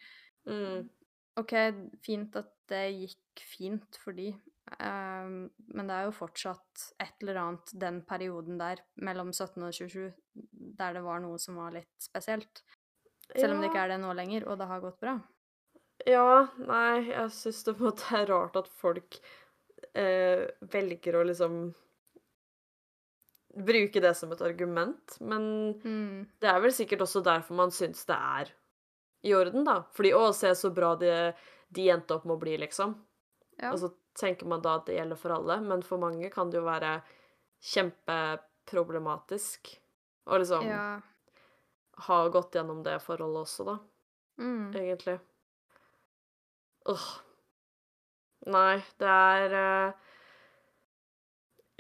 Mm. 0.50 0.90
OK, 1.40 1.54
fint 2.06 2.36
at 2.38 2.52
det 2.70 2.86
gikk 2.92 3.44
fint 3.56 3.98
for 4.04 4.16
de, 4.18 4.32
men 4.82 5.88
det 5.90 5.96
er 5.96 6.06
jo 6.08 6.14
fortsatt 6.16 6.84
et 7.02 7.24
eller 7.24 7.40
annet 7.42 7.74
den 7.82 8.02
perioden 8.08 8.58
der, 8.62 8.80
mellom 9.04 9.32
17 9.34 9.64
og 9.68 9.74
27, 9.74 10.14
der 10.80 10.94
det 10.94 11.04
var 11.04 11.20
noe 11.24 11.38
som 11.42 11.58
var 11.60 11.74
litt 11.76 11.92
spesielt. 12.00 12.64
Selv 13.36 13.56
om 13.56 13.62
det 13.62 13.70
ikke 13.72 13.84
er 13.86 13.94
det 13.94 14.00
nå 14.04 14.14
lenger, 14.16 14.48
og 14.48 14.58
det 14.60 14.68
har 14.70 14.82
gått 14.84 15.00
bra. 15.02 15.18
Ja, 16.08 16.48
nei, 16.58 17.10
jeg 17.12 17.30
syns 17.36 17.64
det 17.64 17.76
på 17.78 17.84
en 17.86 17.90
måte 17.92 18.16
er 18.18 18.26
rart 18.32 18.56
at 18.58 18.68
folk 18.82 19.20
eh, 19.94 20.48
velger 20.74 21.20
å 21.20 21.26
liksom 21.28 21.60
bruke 23.52 24.00
det 24.02 24.14
som 24.16 24.32
et 24.32 24.42
argument, 24.42 25.18
men 25.20 25.74
Mm. 25.84 26.28
det 26.40 26.50
er 26.50 26.60
vel 26.64 26.72
sikkert 26.72 27.02
også 27.02 27.22
derfor 27.24 27.56
man 27.56 27.72
syns 27.72 28.06
det 28.08 28.16
er 28.16 28.52
i 29.24 29.34
orden, 29.36 29.64
da. 29.66 29.82
Fordi 29.94 30.12
'Å, 30.14 30.34
se 30.34 30.48
så 30.56 30.74
bra 30.74 30.96
de, 30.96 31.34
de 31.70 31.90
endte 31.90 32.16
opp 32.16 32.26
med 32.26 32.38
å 32.38 32.40
bli, 32.40 32.58
liksom. 32.58 32.96
Ja. 33.60 33.72
Og 33.74 33.80
så 33.80 33.92
tenker 34.20 34.46
man 34.50 34.62
da 34.64 34.76
at 34.80 34.86
det 34.90 34.96
gjelder 34.98 35.16
for 35.20 35.32
alle, 35.36 35.56
men 35.62 35.84
for 35.86 35.98
mange 36.02 36.30
kan 36.34 36.50
det 36.52 36.58
jo 36.60 36.66
være 36.68 37.02
kjempeproblematisk 37.72 39.60
å 40.26 40.38
liksom 40.42 40.68
ja. 40.68 41.00
ha 42.08 42.18
gått 42.34 42.56
gjennom 42.56 42.84
det 42.86 43.00
forholdet 43.04 43.42
også, 43.46 43.64
da, 43.72 43.78
Mm. 44.42 44.72
egentlig. 44.74 45.20
Åh. 46.90 47.08
Nei, 48.50 48.82
det 48.98 49.08
er 49.08 49.54
eh, 49.54 49.92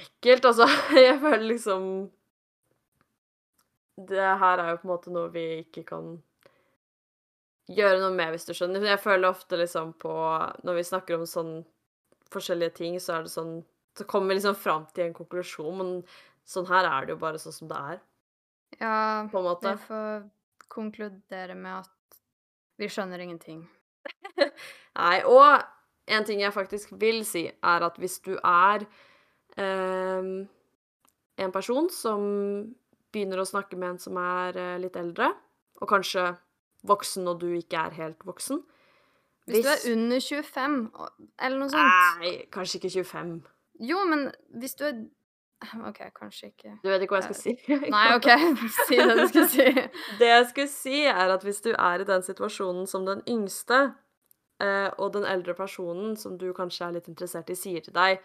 ekkelt, 0.03 0.45
altså. 0.45 0.67
Jeg 1.07 1.17
føler 1.23 1.45
liksom 1.47 2.11
Det 3.97 4.21
her 4.43 4.57
er 4.61 4.69
jo 4.69 4.77
på 4.83 4.87
en 4.87 4.91
måte 4.91 5.09
noe 5.13 5.29
vi 5.33 5.45
ikke 5.63 5.83
kan 5.89 6.05
gjøre 7.71 7.99
noe 8.03 8.13
med, 8.13 8.29
hvis 8.35 8.45
du 8.45 8.53
skjønner. 8.53 8.83
Jeg 8.85 8.99
føler 9.01 9.29
ofte 9.31 9.57
liksom 9.57 9.93
på 10.01 10.13
Når 10.67 10.73
vi 10.77 10.83
snakker 10.85 11.15
om 11.17 11.25
sånn 11.29 11.63
forskjellige 12.33 12.75
ting, 12.79 12.99
så 13.01 13.17
er 13.17 13.27
det 13.27 13.33
sånn 13.33 13.61
Så 13.97 14.05
kommer 14.07 14.31
vi 14.31 14.37
liksom 14.37 14.55
fram 14.55 14.85
til 14.95 15.09
en 15.09 15.15
konklusjon, 15.17 15.73
men 15.75 15.89
sånn 16.47 16.69
her 16.69 16.87
er 16.87 17.05
det 17.05 17.11
jo 17.11 17.19
bare 17.19 17.39
sånn 17.41 17.55
som 17.55 17.67
det 17.67 17.79
er, 17.91 17.97
ja, 18.79 19.27
på 19.27 19.41
en 19.41 19.47
måte. 19.49 19.73
vi 19.75 19.87
får 19.89 20.21
konkludere 20.71 21.57
med 21.59 21.81
at 21.81 22.21
vi 22.79 22.87
skjønner 22.87 23.19
ingenting. 23.19 23.65
Nei, 25.01 25.17
og 25.27 25.59
en 26.07 26.27
ting 26.27 26.39
jeg 26.39 26.55
faktisk 26.55 26.95
vil 27.01 27.25
si, 27.27 27.45
er 27.51 27.85
at 27.85 27.99
hvis 27.99 28.19
du 28.23 28.33
er 28.37 28.87
ehm, 29.59 30.47
en 31.35 31.53
person 31.53 31.89
som 31.91 32.23
begynner 33.11 33.43
å 33.43 33.47
snakke 33.47 33.75
med 33.75 33.97
en 33.97 34.01
som 34.01 34.17
er 34.23 34.57
eh, 34.57 34.79
litt 34.81 34.95
eldre, 34.95 35.33
og 35.81 35.89
kanskje 35.89 36.29
voksen 36.87 37.27
og 37.29 37.41
du 37.43 37.49
ikke 37.57 37.89
er 37.89 37.99
helt 37.99 38.23
voksen 38.25 38.63
Hvis, 39.49 39.65
du 39.65 39.69
er 39.71 39.93
under 39.95 40.19
25, 40.19 40.75
eller 41.41 41.57
noe 41.57 41.69
sånt 41.69 42.19
Nei, 42.21 42.33
kanskje 42.53 42.77
ikke 42.79 42.91
25. 43.03 43.31
Jo, 43.89 44.03
men 44.05 44.27
hvis 44.61 44.75
du 44.77 44.85
er 44.85 44.99
OK, 45.87 45.99
kanskje 46.17 46.47
ikke. 46.51 46.71
Du 46.83 46.89
vet 46.89 47.03
ikke 47.05 47.13
hva 47.15 47.21
jeg 47.21 47.35
skal 47.35 47.37
si? 47.37 47.89
Nei, 47.93 48.05
OK, 48.15 48.29
si 48.87 48.97
det 48.97 49.15
du 49.19 49.27
skal 49.29 49.47
si. 49.51 49.65
Det 50.21 50.29
jeg 50.29 50.45
skulle 50.49 50.71
si, 50.73 50.95
er 51.05 51.33
at 51.35 51.43
hvis 51.45 51.61
du 51.61 51.69
er 51.73 52.01
i 52.01 52.07
den 52.09 52.23
situasjonen 52.25 52.87
som 52.89 53.05
den 53.05 53.21
yngste, 53.29 53.81
eh, 54.61 54.89
og 54.97 55.13
den 55.13 55.25
eldre 55.29 55.53
personen 55.57 56.15
som 56.17 56.37
du 56.41 56.47
kanskje 56.57 56.87
er 56.87 56.95
litt 56.97 57.09
interessert 57.11 57.49
i, 57.53 57.57
sier 57.57 57.81
til 57.85 57.93
deg 57.93 58.21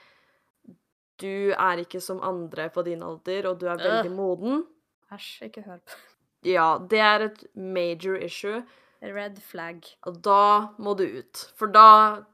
Du 1.21 1.53
er 1.57 1.81
ikke 1.81 2.01
som 2.05 2.21
andre 2.25 2.69
på 2.73 2.83
din 2.85 3.03
alder, 3.05 3.47
og 3.51 3.61
du 3.61 3.67
er 3.69 3.81
veldig 3.81 4.11
Øh. 4.11 4.17
moden. 4.17 4.65
Æsj, 5.13 5.45
ikke 5.51 5.63
hør 5.65 5.79
på. 5.85 6.01
Ja, 6.45 6.79
det 6.91 6.99
er 7.01 7.21
et 7.25 7.45
major 7.55 8.17
issue, 8.17 8.63
Red 9.03 9.39
flag. 9.43 9.85
og 10.07 10.21
da 10.23 10.69
må 10.79 10.97
du 10.97 11.05
ut. 11.05 11.45
For 11.57 11.67
da 11.69 12.25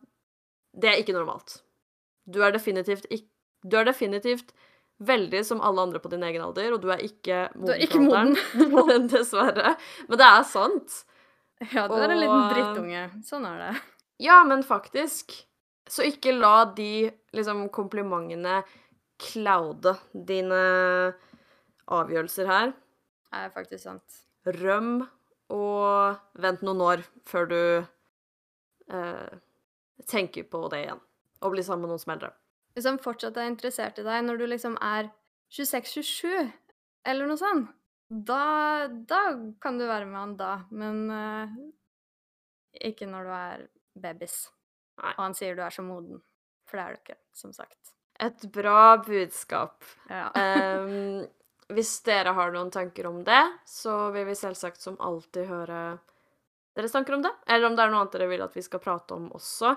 Det 0.72 0.88
er 0.88 1.00
ikke 1.02 1.12
normalt. 1.12 1.60
Du 2.30 2.40
er 2.42 2.52
definitivt 2.54 3.06
ikke 3.10 3.28
Du 3.68 3.76
er 3.78 3.84
definitivt 3.84 4.52
veldig 5.02 5.44
som 5.44 5.60
alle 5.60 5.82
andre 5.82 5.98
på 5.98 6.08
din 6.10 6.22
egen 6.22 6.42
alder, 6.42 6.72
og 6.72 6.80
du 6.82 6.88
er 6.90 6.98
ikke 7.02 7.48
moden. 7.54 7.66
Du 7.66 7.72
er 7.72 7.82
ikke 7.82 8.00
moden. 8.70 9.08
Dessverre. 9.12 9.76
Men 10.08 10.18
det 10.18 10.26
er 10.26 10.42
sant. 10.46 11.04
Ja, 11.72 11.86
du 11.90 11.94
er 11.94 12.10
en 12.10 12.20
liten 12.20 12.44
drittunge. 12.52 13.02
Sånn 13.26 13.46
er 13.46 13.58
det. 13.58 13.72
Ja, 14.22 14.40
men 14.46 14.62
faktisk. 14.62 15.34
Så 15.90 16.06
ikke 16.06 16.34
la 16.34 16.64
de 16.74 17.10
liksom 17.34 17.68
komplimentene 17.74 18.60
cloude 19.22 19.96
dine 20.14 20.62
avgjørelser 21.90 22.46
her. 22.50 22.72
Det 23.32 23.42
er 23.46 23.52
faktisk 23.54 23.84
sant. 23.86 24.22
Røm 24.46 25.02
og 25.52 26.40
vent 26.42 26.62
noen 26.64 26.82
år 26.84 27.02
før 27.28 27.48
du 27.50 27.58
eh, 28.92 29.34
tenker 30.08 30.46
på 30.48 30.64
det 30.72 30.84
igjen. 30.86 31.02
Og 31.42 31.54
blir 31.54 31.66
sammen 31.66 31.86
med 31.86 31.94
noen 31.94 32.02
som 32.02 32.14
er 32.14 32.20
eldre. 32.20 32.32
Hvis 32.72 32.88
han 32.88 33.00
fortsatt 33.02 33.36
er 33.36 33.50
interessert 33.50 34.00
i 34.00 34.06
deg 34.06 34.24
når 34.24 34.40
du 34.40 34.46
liksom 34.48 34.78
er 34.80 35.10
26-27, 35.52 36.52
eller 37.12 37.28
noe 37.28 37.40
sånt, 37.40 37.72
da, 38.12 38.88
da 38.88 39.20
kan 39.60 39.78
du 39.80 39.86
være 39.88 40.08
med 40.08 40.18
han 40.20 40.34
da, 40.36 40.52
men 40.72 41.04
eh, 41.16 41.54
ikke 42.88 43.08
når 43.08 43.28
du 43.28 43.32
er 43.36 43.64
babys. 44.04 44.36
Nei. 45.00 45.14
Og 45.16 45.24
han 45.24 45.36
sier 45.36 45.56
du 45.56 45.62
er 45.64 45.72
så 45.72 45.84
moden. 45.84 46.20
For 46.68 46.78
det 46.78 46.84
er 46.84 46.96
du 46.96 47.02
ikke, 47.02 47.18
som 47.36 47.52
sagt. 47.56 47.94
Et 48.22 48.44
bra 48.54 48.96
budskap. 49.02 49.84
Ja. 50.08 50.28
Em, 50.38 51.24
hvis 51.70 51.92
dere 52.06 52.34
har 52.36 52.52
noen 52.54 52.70
tanker 52.74 53.06
om 53.06 53.22
det, 53.26 53.42
så 53.68 54.10
vil 54.14 54.26
vi 54.28 54.36
selvsagt 54.38 54.82
som 54.82 54.98
alltid 55.00 55.46
høre 55.50 55.82
deres 56.76 56.94
tanker 56.94 57.16
om 57.16 57.24
det. 57.24 57.32
Eller 57.46 57.68
om 57.68 57.76
det 57.76 57.84
er 57.84 57.92
noe 57.92 58.02
annet 58.02 58.16
dere 58.16 58.30
vil 58.32 58.44
at 58.44 58.56
vi 58.56 58.64
skal 58.64 58.82
prate 58.82 59.16
om 59.16 59.30
også. 59.36 59.74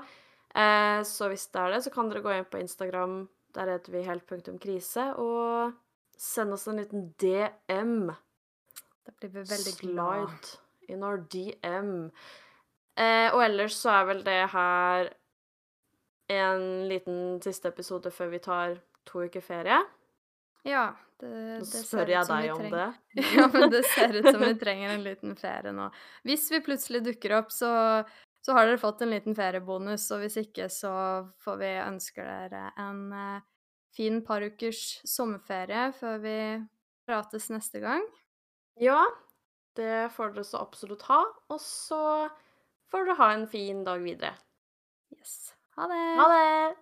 Eh, 0.56 1.00
så 1.08 1.30
hvis 1.32 1.48
det 1.52 1.62
er 1.62 1.76
det, 1.76 1.82
så 1.86 1.94
kan 1.94 2.12
dere 2.12 2.24
gå 2.26 2.34
inn 2.34 2.48
på 2.50 2.62
Instagram. 2.62 3.18
Der 3.56 3.72
heter 3.76 3.96
vi 3.96 4.06
helt.krise. 4.08 5.10
Og 5.22 5.76
send 6.18 6.56
oss 6.56 6.68
en 6.72 6.82
liten 6.82 7.10
DM. 7.22 8.08
Da 9.06 9.14
blir 9.20 9.36
vi 9.36 9.46
veldig 9.52 9.76
glad. 9.84 10.32
Slide 10.32 10.94
in 10.96 11.04
our 11.04 11.22
DM. 11.32 12.10
Eh, 12.96 13.30
og 13.34 13.44
ellers 13.44 13.76
så 13.76 13.92
er 13.92 14.10
vel 14.12 14.24
det 14.26 14.42
her 14.54 15.12
en 16.32 16.88
liten 16.90 17.42
siste 17.44 17.70
episode 17.70 18.10
før 18.12 18.32
vi 18.32 18.42
tar 18.42 18.80
to 19.06 19.26
uker 19.28 19.44
ferie. 19.44 19.78
Ja. 20.66 20.86
Det, 21.16 21.30
det 21.61 21.66
ser 21.66 22.09
ut 22.11 22.26
som 22.28 22.41
vi 22.41 22.47
trenger- 22.49 22.72
det. 22.76 23.24
Ja, 23.38 23.45
men 23.53 23.70
det 23.72 23.84
ser 23.88 24.11
ut 24.18 24.26
som 24.28 24.41
vi 24.41 24.51
trenger 24.63 24.89
en 24.97 25.03
liten 25.05 25.36
ferie 25.39 25.72
nå. 25.72 25.86
Hvis 26.28 26.49
vi 26.51 26.59
plutselig 26.66 27.03
dukker 27.05 27.38
opp, 27.38 27.53
så, 27.55 27.70
så 28.43 28.55
har 28.57 28.68
dere 28.68 28.82
fått 28.82 29.05
en 29.05 29.13
liten 29.13 29.38
feriebonus, 29.38 30.09
og 30.11 30.26
hvis 30.26 30.36
ikke, 30.43 30.68
så 30.74 30.91
får 31.45 31.61
vi 31.61 31.72
ønske 31.86 32.26
dere 32.26 32.66
en 32.84 33.05
uh, 33.16 33.39
fin 33.95 34.20
par 34.28 34.43
ukers 34.43 34.82
sommerferie 35.07 35.88
før 35.95 36.20
vi 36.26 36.38
prates 37.07 37.47
neste 37.53 37.80
gang. 37.80 38.03
Ja, 38.82 38.99
det 39.80 40.09
får 40.18 40.36
dere 40.36 40.43
så 40.49 40.59
absolutt 40.66 41.07
ha. 41.07 41.22
Og 41.47 41.61
så 41.63 42.01
får 42.91 43.07
dere 43.07 43.20
ha 43.22 43.32
en 43.38 43.47
fin 43.47 43.86
dag 43.88 44.03
videre. 44.03 44.36
Yes. 45.16 45.53
Ha 45.80 45.88
det! 45.91 46.03
Ha 46.20 46.28
det! 46.34 46.76